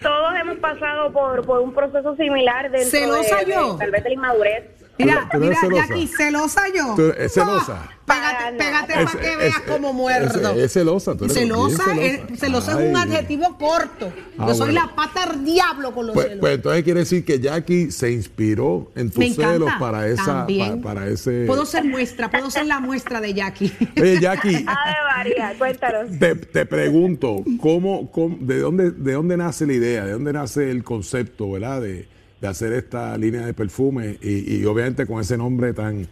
Todos 0.02 0.34
hemos 0.42 0.58
pasado 0.60 1.12
por, 1.12 1.46
por 1.46 1.60
un 1.62 1.74
proceso 1.74 2.16
similar 2.16 2.72
dentro 2.72 2.90
¿Celosa 2.90 3.38
de, 3.40 3.46
de- 3.46 3.52
yo? 3.52 3.76
tal 3.78 3.92
vez 3.92 4.02
de 4.04 4.10
la 4.10 4.16
inmadurez. 4.16 4.64
Mira, 5.00 5.30
¿Tú 5.32 5.38
eres 5.38 5.50
mira, 5.50 5.62
celosa? 5.62 5.88
Jackie, 5.88 6.08
celosa 6.08 6.62
yo. 6.76 6.94
¿Tú 6.96 7.02
eres 7.04 7.34
celosa? 7.34 7.84
Ah, 7.86 7.90
pégate 8.06 8.58
pégate 8.58 8.94
Es- 8.94 9.06
para 9.12 9.20
que 9.22 9.32
es- 9.32 9.38
veas 9.38 9.56
es- 9.56 9.72
cómo 9.72 9.94
muerdo. 9.94 10.52
Es, 10.52 10.58
es 10.58 10.74
celosa, 10.74 11.16
tú 11.16 11.24
eres 11.26 11.36
bien 11.38 11.48
celosa, 11.50 11.84
celosa. 11.86 12.02
es, 12.06 12.40
celosa 12.40 12.72
es 12.84 12.90
un 12.90 12.98
adjetivo 12.98 13.58
corto. 13.58 14.12
Ah, 14.38 14.46
Yo 14.48 14.56
soy 14.56 14.72
bueno. 14.74 14.82
la 14.88 14.96
pata 14.96 15.26
del 15.32 15.46
diablo 15.46 15.94
con 15.94 16.08
los 16.08 16.14
Pues, 16.14 16.28
celos. 16.28 16.40
pues 16.42 16.56
entonces 16.56 16.84
quiere 16.84 17.00
decir 17.00 17.24
que 17.24 17.40
Jackie 17.40 17.92
se 17.92 18.12
inspiró 18.12 18.92
en 18.96 19.10
tus 19.10 19.36
celos 19.36 19.70
para 19.80 20.08
esa, 20.08 20.46
para, 20.48 20.82
para 20.82 21.08
ese. 21.08 21.46
Puedo 21.48 21.66
ser 21.66 21.86
muestra, 21.86 22.30
puedo 22.30 22.52
ser 22.52 22.66
la 22.66 22.82
muestra 22.82 23.22
de 23.22 23.34
Jackie. 23.34 23.72
Oye, 24.02 24.20
Jackie, 24.20 24.56
Ave 24.68 24.96
María, 25.16 25.54
cuéntanos. 25.58 26.20
te, 26.20 26.36
te 26.36 26.66
pregunto, 26.66 27.38
¿cómo, 27.62 28.12
cómo- 28.12 28.38
de 28.42 28.60
dónde, 28.60 28.92
de 28.92 29.14
dónde 29.14 29.38
nace 29.38 29.66
la 29.66 29.74
idea, 29.74 30.04
de 30.06 30.12
dónde 30.12 30.34
nace 30.34 30.70
el 30.72 30.84
concepto, 30.84 31.52
verdad, 31.52 31.80
de, 31.82 32.08
de 32.42 32.48
hacer 32.48 32.74
esta 32.74 33.18
línea 33.18 33.46
de 33.46 33.54
perfume 33.54 34.18
y, 34.22 34.62
y 34.62 34.66
obviamente 34.66 35.06
con 35.06 35.20
ese 35.22 35.38
nombre 35.38 35.74
tan, 35.74 36.08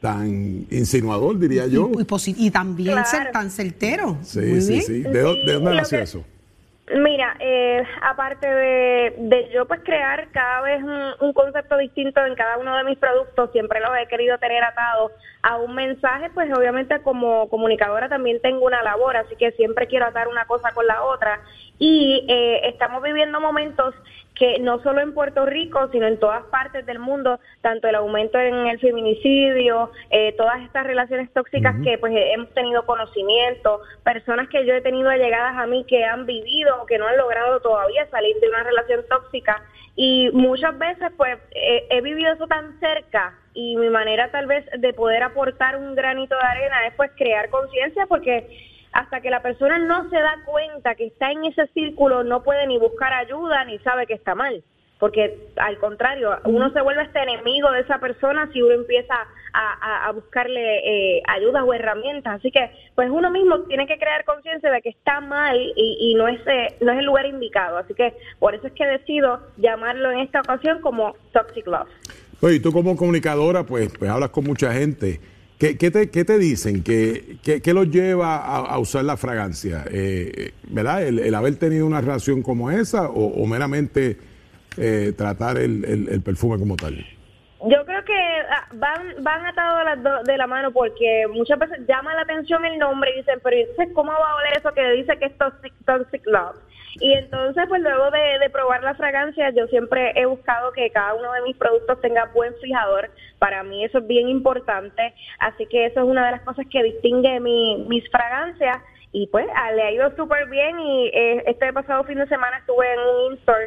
tan 0.00 0.66
insinuador, 0.70 1.38
diría 1.38 1.66
yo. 1.66 1.90
Y, 1.92 2.04
posi- 2.04 2.34
y 2.36 2.50
también 2.50 2.92
Claro. 2.92 3.08
ser 3.08 3.32
tan 3.32 3.50
certero. 3.50 4.18
Sí, 4.22 4.40
Muy 4.40 4.60
sí, 4.60 4.70
bien. 4.72 4.82
sí. 4.82 5.00
¿De, 5.02 5.10
de 5.10 5.52
dónde 5.54 5.74
nació 5.74 5.98
que- 5.98 6.04
eso? 6.04 6.24
Mira, 7.02 7.36
eh, 7.40 7.82
aparte 8.00 8.46
de, 8.46 9.14
de 9.18 9.50
yo 9.52 9.66
pues 9.66 9.80
crear 9.82 10.28
cada 10.30 10.60
vez 10.60 10.80
un, 10.84 11.26
un 11.26 11.32
concepto 11.32 11.76
distinto 11.78 12.24
en 12.24 12.36
cada 12.36 12.58
uno 12.58 12.76
de 12.76 12.84
mis 12.84 12.96
productos, 12.96 13.50
siempre 13.50 13.80
los 13.80 13.90
he 14.00 14.06
querido 14.06 14.38
tener 14.38 14.62
atados 14.62 15.10
a 15.42 15.56
un 15.56 15.74
mensaje, 15.74 16.30
pues 16.32 16.48
obviamente 16.56 17.00
como 17.02 17.48
comunicadora 17.48 18.08
también 18.08 18.40
tengo 18.40 18.64
una 18.64 18.84
labor, 18.84 19.16
así 19.16 19.34
que 19.36 19.50
siempre 19.52 19.88
quiero 19.88 20.06
atar 20.06 20.28
una 20.28 20.44
cosa 20.44 20.70
con 20.74 20.86
la 20.86 21.02
otra. 21.02 21.40
Y 21.80 22.24
eh, 22.28 22.68
estamos 22.68 23.02
viviendo 23.02 23.40
momentos 23.40 23.92
que 24.38 24.58
no 24.60 24.82
solo 24.82 25.00
en 25.00 25.14
Puerto 25.14 25.46
Rico, 25.46 25.88
sino 25.90 26.06
en 26.06 26.18
todas 26.18 26.44
partes 26.44 26.84
del 26.84 26.98
mundo, 26.98 27.40
tanto 27.62 27.88
el 27.88 27.94
aumento 27.94 28.38
en 28.38 28.66
el 28.66 28.78
feminicidio, 28.78 29.90
eh, 30.10 30.34
todas 30.36 30.60
estas 30.62 30.86
relaciones 30.86 31.32
tóxicas 31.32 31.74
que 31.82 31.96
pues 31.98 32.12
hemos 32.14 32.50
tenido 32.50 32.84
conocimiento, 32.84 33.80
personas 34.04 34.48
que 34.48 34.66
yo 34.66 34.74
he 34.74 34.82
tenido 34.82 35.08
allegadas 35.08 35.56
a 35.56 35.66
mí 35.66 35.84
que 35.88 36.04
han 36.04 36.26
vivido 36.26 36.82
o 36.82 36.86
que 36.86 36.98
no 36.98 37.06
han 37.06 37.16
logrado 37.16 37.60
todavía 37.60 38.06
salir 38.10 38.36
de 38.40 38.48
una 38.48 38.62
relación 38.62 39.00
tóxica. 39.08 39.62
Y 39.96 40.30
muchas 40.32 40.76
veces 40.76 41.10
pues 41.16 41.38
eh, 41.52 41.86
he 41.88 42.02
vivido 42.02 42.32
eso 42.34 42.46
tan 42.46 42.78
cerca 42.78 43.34
y 43.54 43.76
mi 43.78 43.88
manera 43.88 44.30
tal 44.30 44.46
vez 44.46 44.66
de 44.78 44.92
poder 44.92 45.22
aportar 45.22 45.78
un 45.78 45.94
granito 45.94 46.34
de 46.34 46.46
arena 46.46 46.86
es 46.86 46.94
pues 46.94 47.10
crear 47.16 47.48
conciencia 47.48 48.04
porque 48.06 48.75
hasta 48.98 49.20
que 49.20 49.30
la 49.30 49.42
persona 49.42 49.78
no 49.78 50.08
se 50.08 50.16
da 50.16 50.36
cuenta 50.46 50.94
que 50.94 51.06
está 51.06 51.30
en 51.30 51.44
ese 51.44 51.66
círculo, 51.74 52.24
no 52.24 52.42
puede 52.42 52.66
ni 52.66 52.78
buscar 52.78 53.12
ayuda 53.12 53.64
ni 53.64 53.78
sabe 53.80 54.06
que 54.06 54.14
está 54.14 54.34
mal. 54.34 54.62
Porque 54.98 55.38
al 55.56 55.76
contrario, 55.76 56.30
uno 56.44 56.70
se 56.72 56.80
vuelve 56.80 57.02
este 57.02 57.20
enemigo 57.20 57.70
de 57.70 57.80
esa 57.80 57.98
persona 57.98 58.48
si 58.54 58.62
uno 58.62 58.72
empieza 58.74 59.12
a, 59.52 59.72
a- 59.82 60.06
a 60.08 60.12
buscarle 60.12 61.16
eh, 61.18 61.22
ayudas 61.28 61.62
o 61.66 61.74
herramientas. 61.74 62.36
Así 62.38 62.50
que, 62.50 62.70
pues 62.94 63.10
uno 63.10 63.30
mismo 63.30 63.60
tiene 63.64 63.86
que 63.86 63.98
crear 63.98 64.24
conciencia 64.24 64.70
de 64.70 64.80
que 64.80 64.88
está 64.88 65.20
mal 65.20 65.54
y, 65.76 65.98
y 66.00 66.14
no, 66.14 66.26
es, 66.28 66.40
eh, 66.46 66.76
no 66.80 66.92
es 66.92 66.98
el 67.00 67.04
lugar 67.04 67.26
indicado. 67.26 67.76
Así 67.76 67.92
que 67.92 68.14
por 68.38 68.54
eso 68.54 68.66
es 68.68 68.72
que 68.72 68.86
decido 68.86 69.40
llamarlo 69.58 70.10
en 70.12 70.20
esta 70.20 70.40
ocasión 70.40 70.80
como 70.80 71.14
Toxic 71.34 71.66
Love. 71.66 71.88
Oye, 72.40 72.60
tú 72.60 72.72
como 72.72 72.96
comunicadora, 72.96 73.64
pues, 73.64 73.92
pues 73.98 74.10
hablas 74.10 74.30
con 74.30 74.44
mucha 74.44 74.72
gente. 74.72 75.20
¿Qué, 75.58 75.78
qué 75.78 75.90
te, 75.90 76.10
qué 76.10 76.24
te 76.24 76.38
dicen? 76.38 76.82
¿Qué, 76.82 77.38
qué, 77.42 77.72
los 77.72 77.90
lleva 77.90 78.36
a, 78.36 78.78
usar 78.78 79.04
la 79.04 79.16
fragancia? 79.16 79.86
Eh, 79.90 80.52
¿Verdad? 80.68 81.06
El, 81.06 81.34
haber 81.34 81.56
tenido 81.56 81.86
una 81.86 82.00
relación 82.02 82.42
como 82.42 82.70
esa 82.70 83.08
o, 83.08 83.46
meramente 83.46 84.18
eh, 84.76 85.14
tratar 85.16 85.56
el- 85.84 86.08
el 86.10 86.20
perfume 86.20 86.58
como 86.58 86.76
tal? 86.76 87.15
Yo 87.68 87.84
creo 87.84 88.04
que 88.04 88.14
ah, 88.50 88.66
van 88.72 89.14
van 89.22 89.46
atados 89.46 89.84
las 89.84 90.02
do- 90.02 90.22
de 90.24 90.36
la 90.36 90.46
mano 90.46 90.70
porque 90.72 91.26
muchas 91.32 91.58
veces 91.58 91.86
llama 91.86 92.14
la 92.14 92.22
atención 92.22 92.64
el 92.64 92.78
nombre 92.78 93.10
y 93.12 93.18
dicen, 93.18 93.40
pero 93.42 93.56
entonces, 93.56 93.88
¿cómo 93.94 94.12
va 94.12 94.30
a 94.30 94.36
oler 94.36 94.56
eso 94.58 94.72
que 94.72 94.90
dice 94.92 95.18
que 95.18 95.26
es 95.26 95.38
Toxic, 95.38 95.72
toxic 95.84 96.22
Love? 96.26 96.56
Y 96.98 97.12
entonces, 97.12 97.64
pues 97.68 97.82
luego 97.82 98.10
de, 98.10 98.38
de 98.40 98.48
probar 98.50 98.82
la 98.82 98.94
fragancia, 98.94 99.50
yo 99.50 99.66
siempre 99.66 100.12
he 100.14 100.24
buscado 100.24 100.72
que 100.72 100.90
cada 100.90 101.12
uno 101.14 101.30
de 101.32 101.42
mis 101.42 101.56
productos 101.56 102.00
tenga 102.00 102.24
buen 102.34 102.54
fijador. 102.62 103.10
Para 103.38 103.62
mí 103.62 103.84
eso 103.84 103.98
es 103.98 104.06
bien 104.06 104.28
importante. 104.30 105.12
Así 105.38 105.66
que 105.66 105.86
eso 105.86 106.00
es 106.00 106.06
una 106.06 106.24
de 106.24 106.32
las 106.32 106.40
cosas 106.42 106.64
que 106.70 106.82
distingue 106.82 107.38
mi, 107.40 107.84
mis 107.86 108.08
fragancias. 108.10 108.78
Y 109.18 109.28
pues 109.28 109.46
ah, 109.56 109.72
le 109.72 109.82
ha 109.82 109.90
ido 109.92 110.14
súper 110.14 110.46
bien 110.50 110.78
y 110.78 111.06
eh, 111.14 111.42
este 111.46 111.72
pasado 111.72 112.04
fin 112.04 112.18
de 112.18 112.26
semana 112.28 112.58
estuve 112.58 112.84
en 112.92 112.98
un 113.00 113.32
in-store 113.32 113.64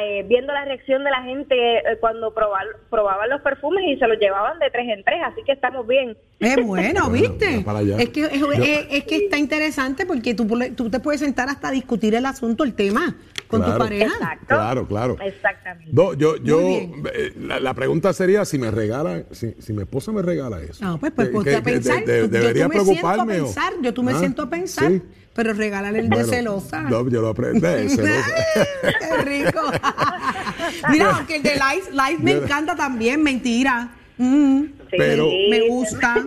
eh, 0.00 0.24
viendo 0.26 0.52
la 0.52 0.64
reacción 0.64 1.04
de 1.04 1.10
la 1.12 1.22
gente 1.22 1.54
eh, 1.54 1.82
cuando 2.00 2.34
probar- 2.34 2.74
probaban 2.90 3.30
los 3.30 3.40
perfumes 3.42 3.84
y 3.86 3.96
se 3.96 4.08
los 4.08 4.18
llevaban 4.18 4.58
de 4.58 4.68
tres 4.72 4.88
en 4.88 5.04
tres, 5.04 5.20
así 5.24 5.40
que 5.46 5.52
estamos 5.52 5.86
bien. 5.86 6.16
Es 6.40 6.56
bueno, 6.66 7.10
¿viste? 7.10 7.60
para 7.64 7.78
allá. 7.78 7.96
Es 7.96 8.08
que, 8.08 8.22
es, 8.22 8.32
es- 8.32 8.86
es 8.90 9.04
que 9.04 9.16
está 9.18 9.38
interesante 9.38 10.04
porque 10.04 10.34
tú, 10.34 10.48
tú 10.76 10.90
te 10.90 10.98
puedes 10.98 11.20
sentar 11.20 11.48
hasta 11.48 11.70
discutir 11.70 12.16
el 12.16 12.26
asunto, 12.26 12.64
el 12.64 12.74
tema. 12.74 13.14
Con 13.48 13.60
claro, 13.60 13.74
tu 13.74 13.78
pareja. 13.84 14.12
Exacto. 14.14 14.46
Claro, 14.46 14.86
claro. 14.86 15.16
Exactamente. 15.20 15.90
No, 15.92 16.12
yo, 16.14 16.36
yo, 16.36 16.60
eh, 16.60 17.32
la, 17.40 17.58
la 17.60 17.74
pregunta 17.74 18.12
sería 18.12 18.44
si 18.44 18.58
me 18.58 18.70
regala, 18.70 19.24
si, 19.32 19.54
si 19.58 19.72
mi 19.72 19.82
esposa 19.82 20.12
me 20.12 20.22
regala 20.22 20.60
eso. 20.62 20.84
No, 20.84 20.98
pues, 20.98 21.12
pues 21.12 21.28
Que- 21.28 21.32
ponte 21.34 21.56
a 21.56 21.62
pensar. 21.62 22.04
de- 22.04 22.18
Yo- 22.20 22.28
debería 22.28 22.62
yo 22.64 22.68
me 22.68 22.74
siento 22.76 22.90
a 23.08 23.12
preocuparme. 23.14 23.40
o- 23.40 23.44
pensar, 23.46 23.72
yo 23.82 23.94
tú 23.94 24.02
me 24.02 24.12
¿Ah? 24.12 24.18
siento 24.18 24.42
a 24.42 24.50
pensar, 24.50 24.90
Sí. 24.92 25.02
pero 25.34 25.52
regálale 25.54 25.98
el 26.00 26.08
de 26.08 26.16
Bueno, 26.16 26.30
celosa. 26.30 26.82
No, 26.82 27.08
yo 27.08 27.20
lo 27.22 27.28
aprendí. 27.28 27.60
de. 27.60 27.88
Qué 29.00 29.22
rico. 29.24 29.60
Mira, 30.90 31.16
aunque 31.16 31.36
el 31.36 31.42
de 31.42 31.56
Light, 31.56 31.84
Light 31.92 32.18
me 32.20 32.32
encanta 32.32 32.76
también, 32.76 33.22
mentira. 33.22 33.90
Mm, 34.18 34.64
Pero- 34.90 35.28
me 35.50 35.68
gusta. 35.68 36.26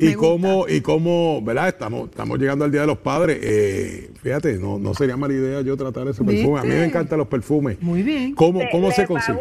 Y 0.00 0.14
cómo, 0.14 0.66
y 0.68 0.80
cómo, 0.80 1.42
¿verdad? 1.42 1.68
Estamos, 1.68 2.10
estamos 2.10 2.38
llegando 2.38 2.64
al 2.64 2.72
Día 2.72 2.82
de 2.82 2.86
los 2.86 2.98
Padres. 2.98 3.38
eh, 3.42 4.10
fíjate, 4.22 4.58
no, 4.58 4.78
no 4.78 4.94
sería 4.94 5.16
mala 5.16 5.34
idea 5.34 5.60
yo 5.60 5.76
tratar 5.76 6.08
ese 6.08 6.24
perfume. 6.24 6.60
A 6.60 6.62
mí 6.62 6.70
me 6.70 6.84
encantan 6.84 7.18
los 7.18 7.28
perfumes. 7.28 7.80
Muy 7.80 8.02
bien. 8.02 8.34
¿Cómo, 8.34 8.60
cómo 8.70 8.90
se 8.90 9.06
consigue? 9.06 9.40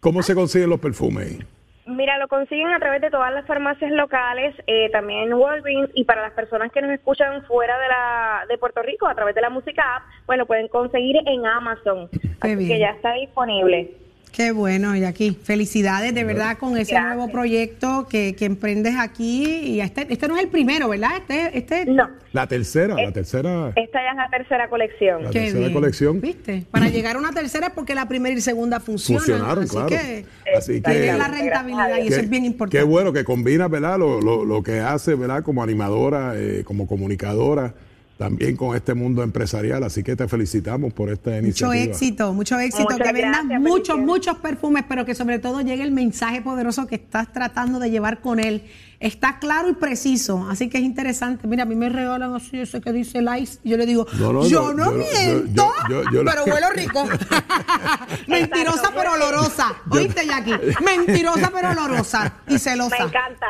¿Cómo 0.00 0.22
se 0.22 0.34
consiguen 0.34 0.70
los 0.70 0.80
perfumes? 0.80 1.38
Mira, 1.86 2.18
lo 2.18 2.26
consiguen 2.26 2.66
a 2.68 2.80
través 2.80 3.00
de 3.00 3.10
todas 3.10 3.32
las 3.32 3.46
farmacias 3.46 3.92
locales, 3.92 4.54
eh, 4.66 4.90
también 4.90 5.20
en 5.20 5.34
Walgreens 5.34 5.88
y 5.94 6.04
para 6.04 6.22
las 6.22 6.32
personas 6.32 6.72
que 6.72 6.82
nos 6.82 6.90
escuchan 6.90 7.44
fuera 7.44 7.78
de 7.78 7.88
la 7.88 8.44
de 8.48 8.58
Puerto 8.58 8.82
Rico 8.82 9.06
a 9.06 9.14
través 9.14 9.36
de 9.36 9.40
la 9.40 9.50
música 9.50 9.82
app, 9.96 10.02
pues 10.26 10.36
lo 10.36 10.46
pueden 10.46 10.66
conseguir 10.66 11.16
en 11.26 11.46
Amazon. 11.46 12.08
Así 12.40 12.56
bien. 12.56 12.68
que 12.68 12.78
ya 12.80 12.90
está 12.90 13.12
disponible. 13.12 13.94
Qué 14.36 14.52
bueno, 14.52 14.94
y 14.94 15.02
aquí 15.02 15.34
felicidades 15.42 16.14
de 16.14 16.22
verdad 16.22 16.58
con 16.58 16.76
ese 16.76 16.92
Gracias. 16.92 17.16
nuevo 17.16 17.32
proyecto 17.32 18.06
que, 18.06 18.34
que 18.36 18.44
emprendes 18.44 18.94
aquí. 18.98 19.44
Y 19.46 19.80
este, 19.80 20.06
este 20.10 20.28
no 20.28 20.36
es 20.36 20.42
el 20.42 20.50
primero, 20.50 20.90
¿verdad? 20.90 21.12
Este, 21.16 21.56
este 21.56 21.86
No, 21.86 22.10
La 22.34 22.46
tercera, 22.46 22.96
la 22.96 23.12
tercera, 23.12 23.72
esta 23.74 23.98
ya 24.02 24.10
es 24.10 24.16
la 24.18 24.28
tercera 24.28 24.68
colección. 24.68 25.24
la 25.24 25.30
Qué 25.30 25.38
tercera 25.40 25.60
bien. 25.60 25.72
colección. 25.72 26.20
¿Viste? 26.20 26.64
Para 26.70 26.90
llegar 26.90 27.16
a 27.16 27.18
una 27.18 27.32
tercera 27.32 27.68
es 27.68 27.72
porque 27.72 27.94
la 27.94 28.06
primera 28.08 28.36
y 28.36 28.42
segunda 28.42 28.78
funcionan. 28.78 29.24
Funcionaron, 29.24 29.64
así 29.64 29.70
claro. 29.72 29.88
que 29.88 30.26
Así 30.54 30.82
que 30.82 31.12
la 31.16 31.28
rentabilidad 31.28 31.96
y 32.04 32.08
eso 32.08 32.20
es 32.20 32.28
bien 32.28 32.44
importante. 32.44 32.76
Qué 32.76 32.84
bueno 32.84 33.14
que 33.14 33.24
combina, 33.24 33.68
¿verdad? 33.68 33.98
Lo, 33.98 34.20
lo, 34.20 34.44
lo 34.44 34.62
que 34.62 34.80
hace, 34.80 35.14
¿verdad? 35.14 35.44
Como 35.44 35.62
animadora, 35.62 36.34
eh, 36.36 36.62
como 36.66 36.86
comunicadora, 36.86 37.72
también 38.16 38.56
con 38.56 38.74
este 38.74 38.94
mundo 38.94 39.22
empresarial. 39.22 39.82
Así 39.84 40.02
que 40.02 40.16
te 40.16 40.26
felicitamos 40.28 40.92
por 40.92 41.10
esta 41.10 41.30
Mucho 41.30 41.42
iniciativa. 41.42 41.74
éxito, 41.76 42.32
mucho 42.32 42.58
éxito. 42.58 42.84
Muchas 42.90 43.06
que 43.06 43.12
vendan 43.12 43.48
gracias, 43.48 43.60
muchos, 43.60 43.98
muchos 43.98 44.38
perfumes, 44.38 44.84
pero 44.88 45.04
que 45.04 45.14
sobre 45.14 45.38
todo 45.38 45.60
llegue 45.60 45.82
el 45.82 45.92
mensaje 45.92 46.40
poderoso 46.42 46.86
que 46.86 46.94
estás 46.96 47.32
tratando 47.32 47.78
de 47.78 47.90
llevar 47.90 48.20
con 48.20 48.40
él. 48.40 48.62
Está 48.98 49.38
claro 49.38 49.68
y 49.68 49.74
preciso, 49.74 50.46
así 50.50 50.68
que 50.70 50.78
es 50.78 50.84
interesante. 50.84 51.46
Mira, 51.46 51.64
a 51.64 51.66
mí 51.66 51.74
me 51.74 51.88
regalan 51.90 52.34
así 52.34 52.58
ese 52.58 52.80
que 52.80 52.92
dice 52.92 53.20
Lice, 53.20 53.58
y 53.62 53.70
yo 53.70 53.76
le 53.76 53.84
digo, 53.86 54.06
No, 54.18 54.32
no, 54.32 54.42
yo 54.44 54.48
yo- 54.48 54.74
no 54.74 54.84
yo- 54.86 54.92
miento, 54.92 55.72
yo- 55.88 56.02
yo- 56.04 56.10
yo- 56.12 56.24
pero 56.24 56.44
huelo 56.44 56.70
rico. 56.74 57.06
Mentirosa 58.26 58.90
pero 58.94 59.12
olorosa. 59.12 59.74
¿Oíste, 59.90 60.26
Jackie? 60.26 60.54
Mentirosa 60.84 61.50
pero 61.54 61.70
olorosa 61.70 62.32
y 62.48 62.58
celosa. 62.58 62.96
Me 62.98 63.04
encanta. 63.04 63.46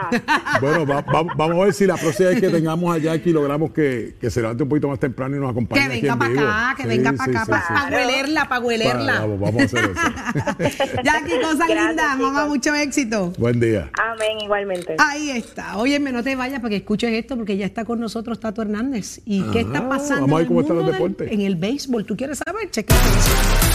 Bueno, 0.61 0.87
va- 0.87 1.03
va- 1.03 1.23
vamos 1.37 1.61
a 1.63 1.65
ver 1.67 1.75
si 1.75 1.87
la 1.87 1.97
próxima 1.97 2.31
vez 2.31 2.41
que 2.41 2.49
tengamos 2.49 2.95
a 2.95 2.99
Jackie 2.99 3.33
logramos 3.33 3.71
que, 3.73 4.17
que 4.21 4.31
se 4.31 4.41
levante 4.41 4.63
un 4.63 4.69
poquito 4.69 4.89
más 4.89 4.99
temprano 4.99 5.37
y 5.37 5.41
nos 5.41 5.51
acompañe. 5.51 5.81
Que 5.87 5.93
aquí 5.93 6.01
venga 6.01 6.13
en 6.13 6.19
para 6.19 6.31
vivo. 6.31 6.43
acá, 6.45 6.75
que 6.77 6.83
Sí, 6.83 6.89
venga 6.89 7.11
sí, 7.11 7.17
para 7.17 7.31
acá, 7.31 7.45
sí, 7.45 7.51
para 7.51 7.89
sí. 7.89 7.95
huelerla, 7.95 8.49
para 8.49 8.61
huelerla. 8.61 9.21
Vamos, 9.21 9.41
vamos 9.41 9.63
a 9.63 9.65
hacer 9.65 9.85
eso. 9.85 11.03
Jackie, 11.03 11.41
cosa 11.41 11.67
Gracias, 11.67 11.87
linda, 11.89 12.17
mamá, 12.17 12.47
mucho 12.47 12.75
éxito. 12.75 13.33
Buen 13.39 13.61
día. 13.61 13.91
Amén, 14.03 14.39
igualmente. 14.43 14.97
Ahí 14.99 15.31
está. 15.37 15.76
Óyeme, 15.78 16.12
no 16.12 16.22
te 16.22 16.34
vayas 16.37 16.59
para 16.61 16.70
que 16.70 16.76
escuches 16.76 17.12
esto, 17.12 17.37
porque 17.37 17.57
ya 17.57 17.66
está 17.66 17.84
con 17.84 18.01
nosotros 18.01 18.41
Tato 18.41 18.62
Hernández. 18.62 19.20
¿Y 19.24 19.43
qué 19.53 19.61
está 19.61 19.78
Ah, 19.78 19.89
pasando 19.89 20.22
vamos 20.26 20.32
a 20.32 20.37
ver 20.37 20.41
en 20.41 20.41
el 20.43 20.47
cómo 20.49 20.61
están 20.62 20.76
los 20.76 20.87
del- 20.87 20.95
deportes. 20.95 21.32
en 21.32 21.41
el 21.43 21.57
béisbol? 21.57 22.05
¿Tú 22.07 22.16
quieres 22.16 22.39
saber? 22.45 22.68
Eso. 22.70 22.80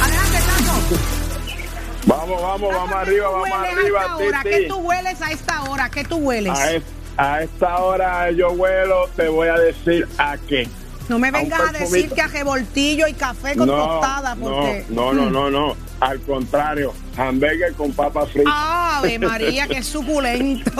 Adelante, 0.03 0.38
Tato. 0.38 1.01
Vamos, 2.07 2.41
vamos, 2.41 2.74
vamos 2.74 2.95
arriba, 2.95 3.28
¿Qué 3.28 3.34
tú 3.34 3.41
vamos 3.41 3.51
a 3.51 3.62
arriba, 3.62 4.01
esta. 4.39 4.43
¿Qué 4.43 4.66
tú 4.68 4.76
hueles 4.78 5.22
a 5.22 5.32
esta 5.32 5.64
hora? 5.64 5.89
¿Qué 5.89 6.03
tú 6.03 6.16
hueles? 6.18 6.51
A, 6.57 6.74
es- 6.74 6.84
a 7.18 7.43
esta 7.43 7.78
hora 7.80 8.32
yo 8.32 8.55
vuelo, 8.55 9.07
te 9.16 9.28
voy 9.30 9.47
a 9.49 9.57
decir 9.59 10.07
a 10.18 10.38
qué. 10.38 10.68
No 11.12 11.20
me 11.20 11.30
vengas 11.30 11.59
a, 11.59 11.72
decir 11.74 12.09
que 12.09 12.22
a 12.22 12.28
revoltillo 12.28 13.05
y 13.05 13.12
café 13.14 13.57
con 13.57 13.68
tostada, 13.68 14.34
porque... 14.34 14.86
no, 14.88 15.12
no, 15.12 15.30
no, 15.30 15.51
no. 15.51 15.76
Al 15.99 16.22
contrario, 16.22 16.93
hamburger 17.18 17.74
con 17.74 17.91
papas 17.91 18.32
fritas. 18.32 18.53
Ave 18.55 19.20
María, 19.20 19.68
qué 19.68 19.84
suculento. 19.95 20.72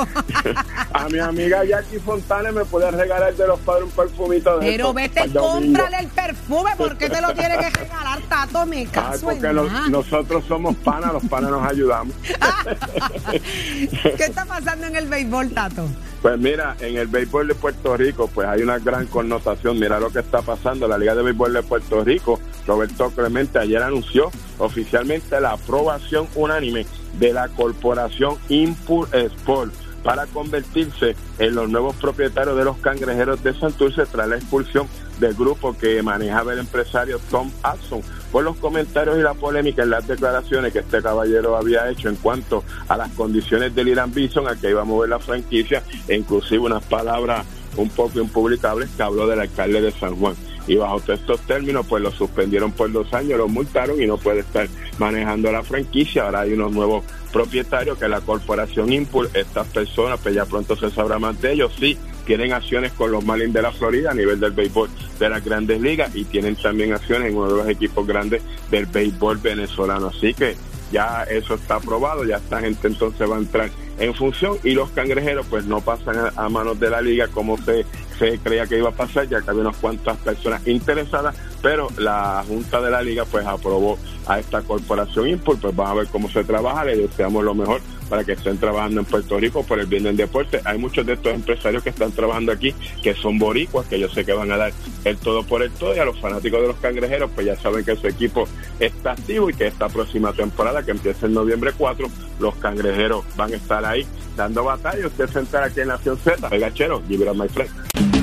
A 0.94 1.10
mi 1.10 1.20
amiga 1.20 1.66
Jackie 1.66 2.00
Fontana 2.00 2.54
me 2.54 2.64
puede 2.64 2.90
regalar 2.92 3.36
de 3.36 3.46
los 3.46 3.60
padres 3.60 3.84
un 3.84 3.92
perfumito 3.92 4.58
de 4.58 4.72
Pero 4.72 4.94
vete, 4.94 5.30
cómprale 5.38 5.98
el 6.00 6.08
perfume. 6.08 6.72
¿Por 6.78 6.98
qué 6.98 7.10
te 7.10 7.20
lo 7.20 7.34
tiene 7.34 7.58
que 7.58 7.70
regalar, 7.82 8.22
Tato? 8.30 8.66
Me 8.66 8.78
Ay, 8.78 8.86
caso 8.88 9.26
porque 9.28 9.52
lo- 9.52 9.66
nada. 9.66 9.90
nosotros 9.90 10.46
somos 10.48 10.78
panas, 10.78 11.12
los 11.12 11.26
panas 11.26 11.52
nos 11.52 11.70
ayudamos. 11.70 12.16
¿Qué 13.32 14.24
está 14.24 14.46
pasando 14.46 14.88
en 14.88 14.96
el 14.96 15.08
béisbol, 15.10 15.50
Tato? 15.52 15.90
Pues 16.22 16.38
mira, 16.38 16.76
en 16.80 16.98
el 16.98 17.08
béisbol 17.08 17.48
de 17.48 17.56
Puerto 17.56 17.98
Rico, 17.98 18.30
pues 18.32 18.48
hay 18.48 18.62
una 18.62 18.78
gran 18.78 19.08
connotación. 19.08 19.80
Mira 19.80 20.00
lo 20.00 20.12
que 20.12 20.20
está 20.20 20.44
pasando. 20.44 20.88
La 20.88 21.00
Liga 21.00 21.16
de 21.16 21.24
Béisbol 21.24 21.54
de 21.54 21.64
Puerto 21.64 22.04
Rico, 22.04 22.40
Roberto 22.68 23.10
Clemente 23.10 23.58
ayer 23.58 23.82
anunció 23.82 24.30
oficialmente 24.60 25.42
la 25.42 25.54
aprobación 25.54 26.28
unánime 26.36 26.86
de 27.18 27.34
la 27.34 27.48
corporación 27.50 28.38
Impur 28.50 29.08
Sport 29.12 29.74
para 30.04 30.26
convertirse 30.28 31.16
en 31.40 31.56
los 31.56 31.70
nuevos 31.70 31.96
propietarios 31.96 32.58
de 32.58 32.66
los 32.66 32.78
cangrejeros 32.78 33.44
de 33.44 33.54
Santurce 33.54 34.06
tras 34.06 34.28
la 34.28 34.36
expulsión 34.36 34.88
del 35.20 35.34
grupo 35.34 35.78
que 35.78 36.02
manejaba 36.02 36.54
el 36.54 36.60
empresario 36.60 37.20
Tom 37.30 37.52
Hudson 37.60 38.02
por 38.32 38.44
los 38.44 38.58
comentarios 38.58 39.18
y 39.18 39.22
la 39.22 39.34
polémica 39.34 39.84
en 39.84 39.90
las 39.90 40.08
declaraciones 40.08 40.74
que 40.74 40.80
este 40.80 41.02
caballero 41.02 41.56
había 41.56 41.90
hecho 41.90 42.10
en 42.10 42.16
cuanto 42.16 42.64
a 42.88 42.98
las 42.98 43.12
condiciones 43.12 43.76
del 43.76 43.90
Irán 43.90 44.14
Bison 44.14 44.48
a 44.48 44.56
que 44.56 44.70
iba 44.70 44.82
a 44.82 44.86
mover 44.86 45.10
la 45.10 45.20
franquicia 45.20 45.84
e 46.08 46.16
inclusive 46.16 46.60
unas 46.60 46.84
palabras 46.84 47.46
un 47.78 47.90
poco 47.90 48.20
impublicables 48.20 48.90
que 48.96 49.04
habló 49.04 49.28
del 49.28 49.40
alcalde 49.40 49.82
de 49.82 49.92
San 49.92 50.16
Juan. 50.16 50.36
Y 50.68 50.76
bajo 50.76 51.02
estos 51.12 51.40
términos, 51.42 51.86
pues 51.88 52.04
lo 52.04 52.12
suspendieron 52.12 52.72
por 52.72 52.92
dos 52.92 53.12
años, 53.14 53.38
lo 53.38 53.48
multaron 53.48 54.02
y 54.02 54.06
no 54.06 54.18
puede 54.18 54.42
estar 54.42 54.68
manejando 55.00 55.52
la 55.52 55.64
franquicia. 55.64 56.26
Ahora 56.26 56.42
hay 56.42 56.54
unos 56.54 56.72
nuevos 56.72 57.04
propietarios 57.34 57.98
que 57.98 58.08
la 58.08 58.22
corporación 58.22 58.94
Impul. 58.94 59.30
Estas 59.34 59.68
personas, 59.68 60.20
pues 60.22 60.36
ya 60.36 60.46
pronto 60.46 60.76
se 60.76 60.92
sabrá 60.92 61.18
más 61.18 61.42
de 61.42 61.54
ellos. 61.54 61.74
Sí, 61.80 61.98
tienen 62.32 62.54
acciones 62.54 62.94
con 62.94 63.12
los 63.12 63.26
Marlins 63.26 63.54
de 63.54 63.62
la 63.62 63.74
Florida 63.74 64.12
a 64.12 64.14
nivel 64.14 64.40
del 64.40 64.54
béisbol 64.54 64.90
de 65.20 65.30
las 65.30 65.44
grandes 65.44 65.82
ligas 65.82 66.16
y 66.16 66.24
tienen 66.24 66.56
también 66.56 66.94
acciones 66.94 67.30
en 67.30 67.36
uno 67.36 67.52
de 67.52 67.58
los 67.58 67.68
equipos 67.68 68.08
grandes 68.08 68.42
del 68.70 68.86
béisbol 68.86 69.40
venezolano. 69.40 70.08
Así 70.08 70.34
que 70.34 70.56
ya 70.94 71.24
eso 71.24 71.56
está 71.56 71.76
aprobado, 71.76 72.24
ya 72.24 72.38
esta 72.38 72.62
gente 72.62 72.88
entonces 72.88 73.30
va 73.30 73.36
a 73.36 73.40
entrar 73.40 73.70
en 74.00 74.14
función 74.14 74.58
y 74.64 74.72
los 74.76 74.92
cangrejeros 74.92 75.46
pues 75.50 75.66
no 75.66 75.82
pasan 75.82 76.32
a, 76.34 76.48
manos 76.48 76.80
de 76.80 76.90
la 76.90 77.02
liga 77.02 77.28
como 77.28 77.58
se, 77.58 77.86
se 78.18 78.40
creía 78.40 78.66
que 78.66 78.78
iba 78.78 78.88
a 78.88 78.94
pasar, 78.94 79.28
ya 79.28 79.42
que 79.42 79.50
había 79.50 79.64
unas 79.64 79.76
cuantas 79.76 80.16
personas 80.20 80.66
interesadas, 80.66 81.36
pero 81.62 81.90
la 81.98 82.46
Junta 82.48 82.80
de 82.80 82.92
la 82.92 83.02
Liga 83.02 83.26
pues 83.26 83.46
aprobó 83.46 83.98
a 84.26 84.40
esta 84.40 84.62
corporación 84.62 85.28
Impul, 85.28 85.58
pues 85.58 85.76
vamos 85.76 85.92
a 85.92 85.96
ver 85.96 86.08
cómo 86.08 86.30
se 86.30 86.46
trabaja, 86.46 86.86
le 86.86 86.96
deseamos 86.96 87.44
lo 87.44 87.54
mejor 87.54 87.82
para 88.12 88.26
que 88.26 88.34
estén 88.34 88.58
trabajando 88.58 89.00
en 89.00 89.06
Puerto 89.06 89.40
Rico 89.40 89.64
por 89.64 89.80
el 89.80 89.86
bien 89.86 90.04
del 90.04 90.18
deporte. 90.18 90.60
Hay 90.66 90.78
muchos 90.78 91.06
de 91.06 91.14
estos 91.14 91.34
empresarios 91.34 91.82
que 91.82 91.92
están 91.92 92.12
trabajando 92.12 92.52
aquí 92.52 92.76
que 93.02 93.14
son 93.14 93.40
boricuas, 93.40 93.88
que 93.88 93.98
yo 93.98 94.10
sé 94.10 94.26
que 94.26 94.34
van 94.34 94.52
a 94.52 94.58
dar 94.58 94.74
el 95.06 95.18
todo 95.18 95.44
por 95.44 95.64
el 95.64 95.72
todo 95.72 95.96
y 95.96 96.00
a 96.00 96.04
los 96.04 96.20
fanáticos 96.20 96.62
de 96.62 96.68
los 96.68 96.76
cangrejeros 96.76 97.32
pues 97.34 97.48
ya 97.48 97.56
saben 97.56 97.86
que 97.86 97.96
su 97.96 98.08
equipo 98.08 98.50
está 98.82 99.14
activo 99.14 99.50
y 99.50 99.54
que 99.54 99.68
esta 99.68 99.88
próxima 99.88 100.34
temporada 100.34 100.84
que 100.84 100.92
empieza 100.92 101.26
en 101.26 101.34
noviembre 101.34 101.72
4 101.78 102.06
los 102.40 102.56
cangrejeros 102.56 103.24
van 103.38 103.54
a 103.54 103.56
estar 103.56 103.86
ahí 103.86 104.06
dando 104.36 104.66
batalla. 104.66 105.08
Usted 105.08 105.30
se 105.30 105.40
entera 105.40 105.68
aquí 105.68 105.80
en 105.80 105.88
Nación 105.88 106.18
Z, 106.18 106.50
el 106.52 106.60
gachero, 106.60 106.98
up, 106.98 107.36
my 107.36 107.48
friend. 107.48 108.21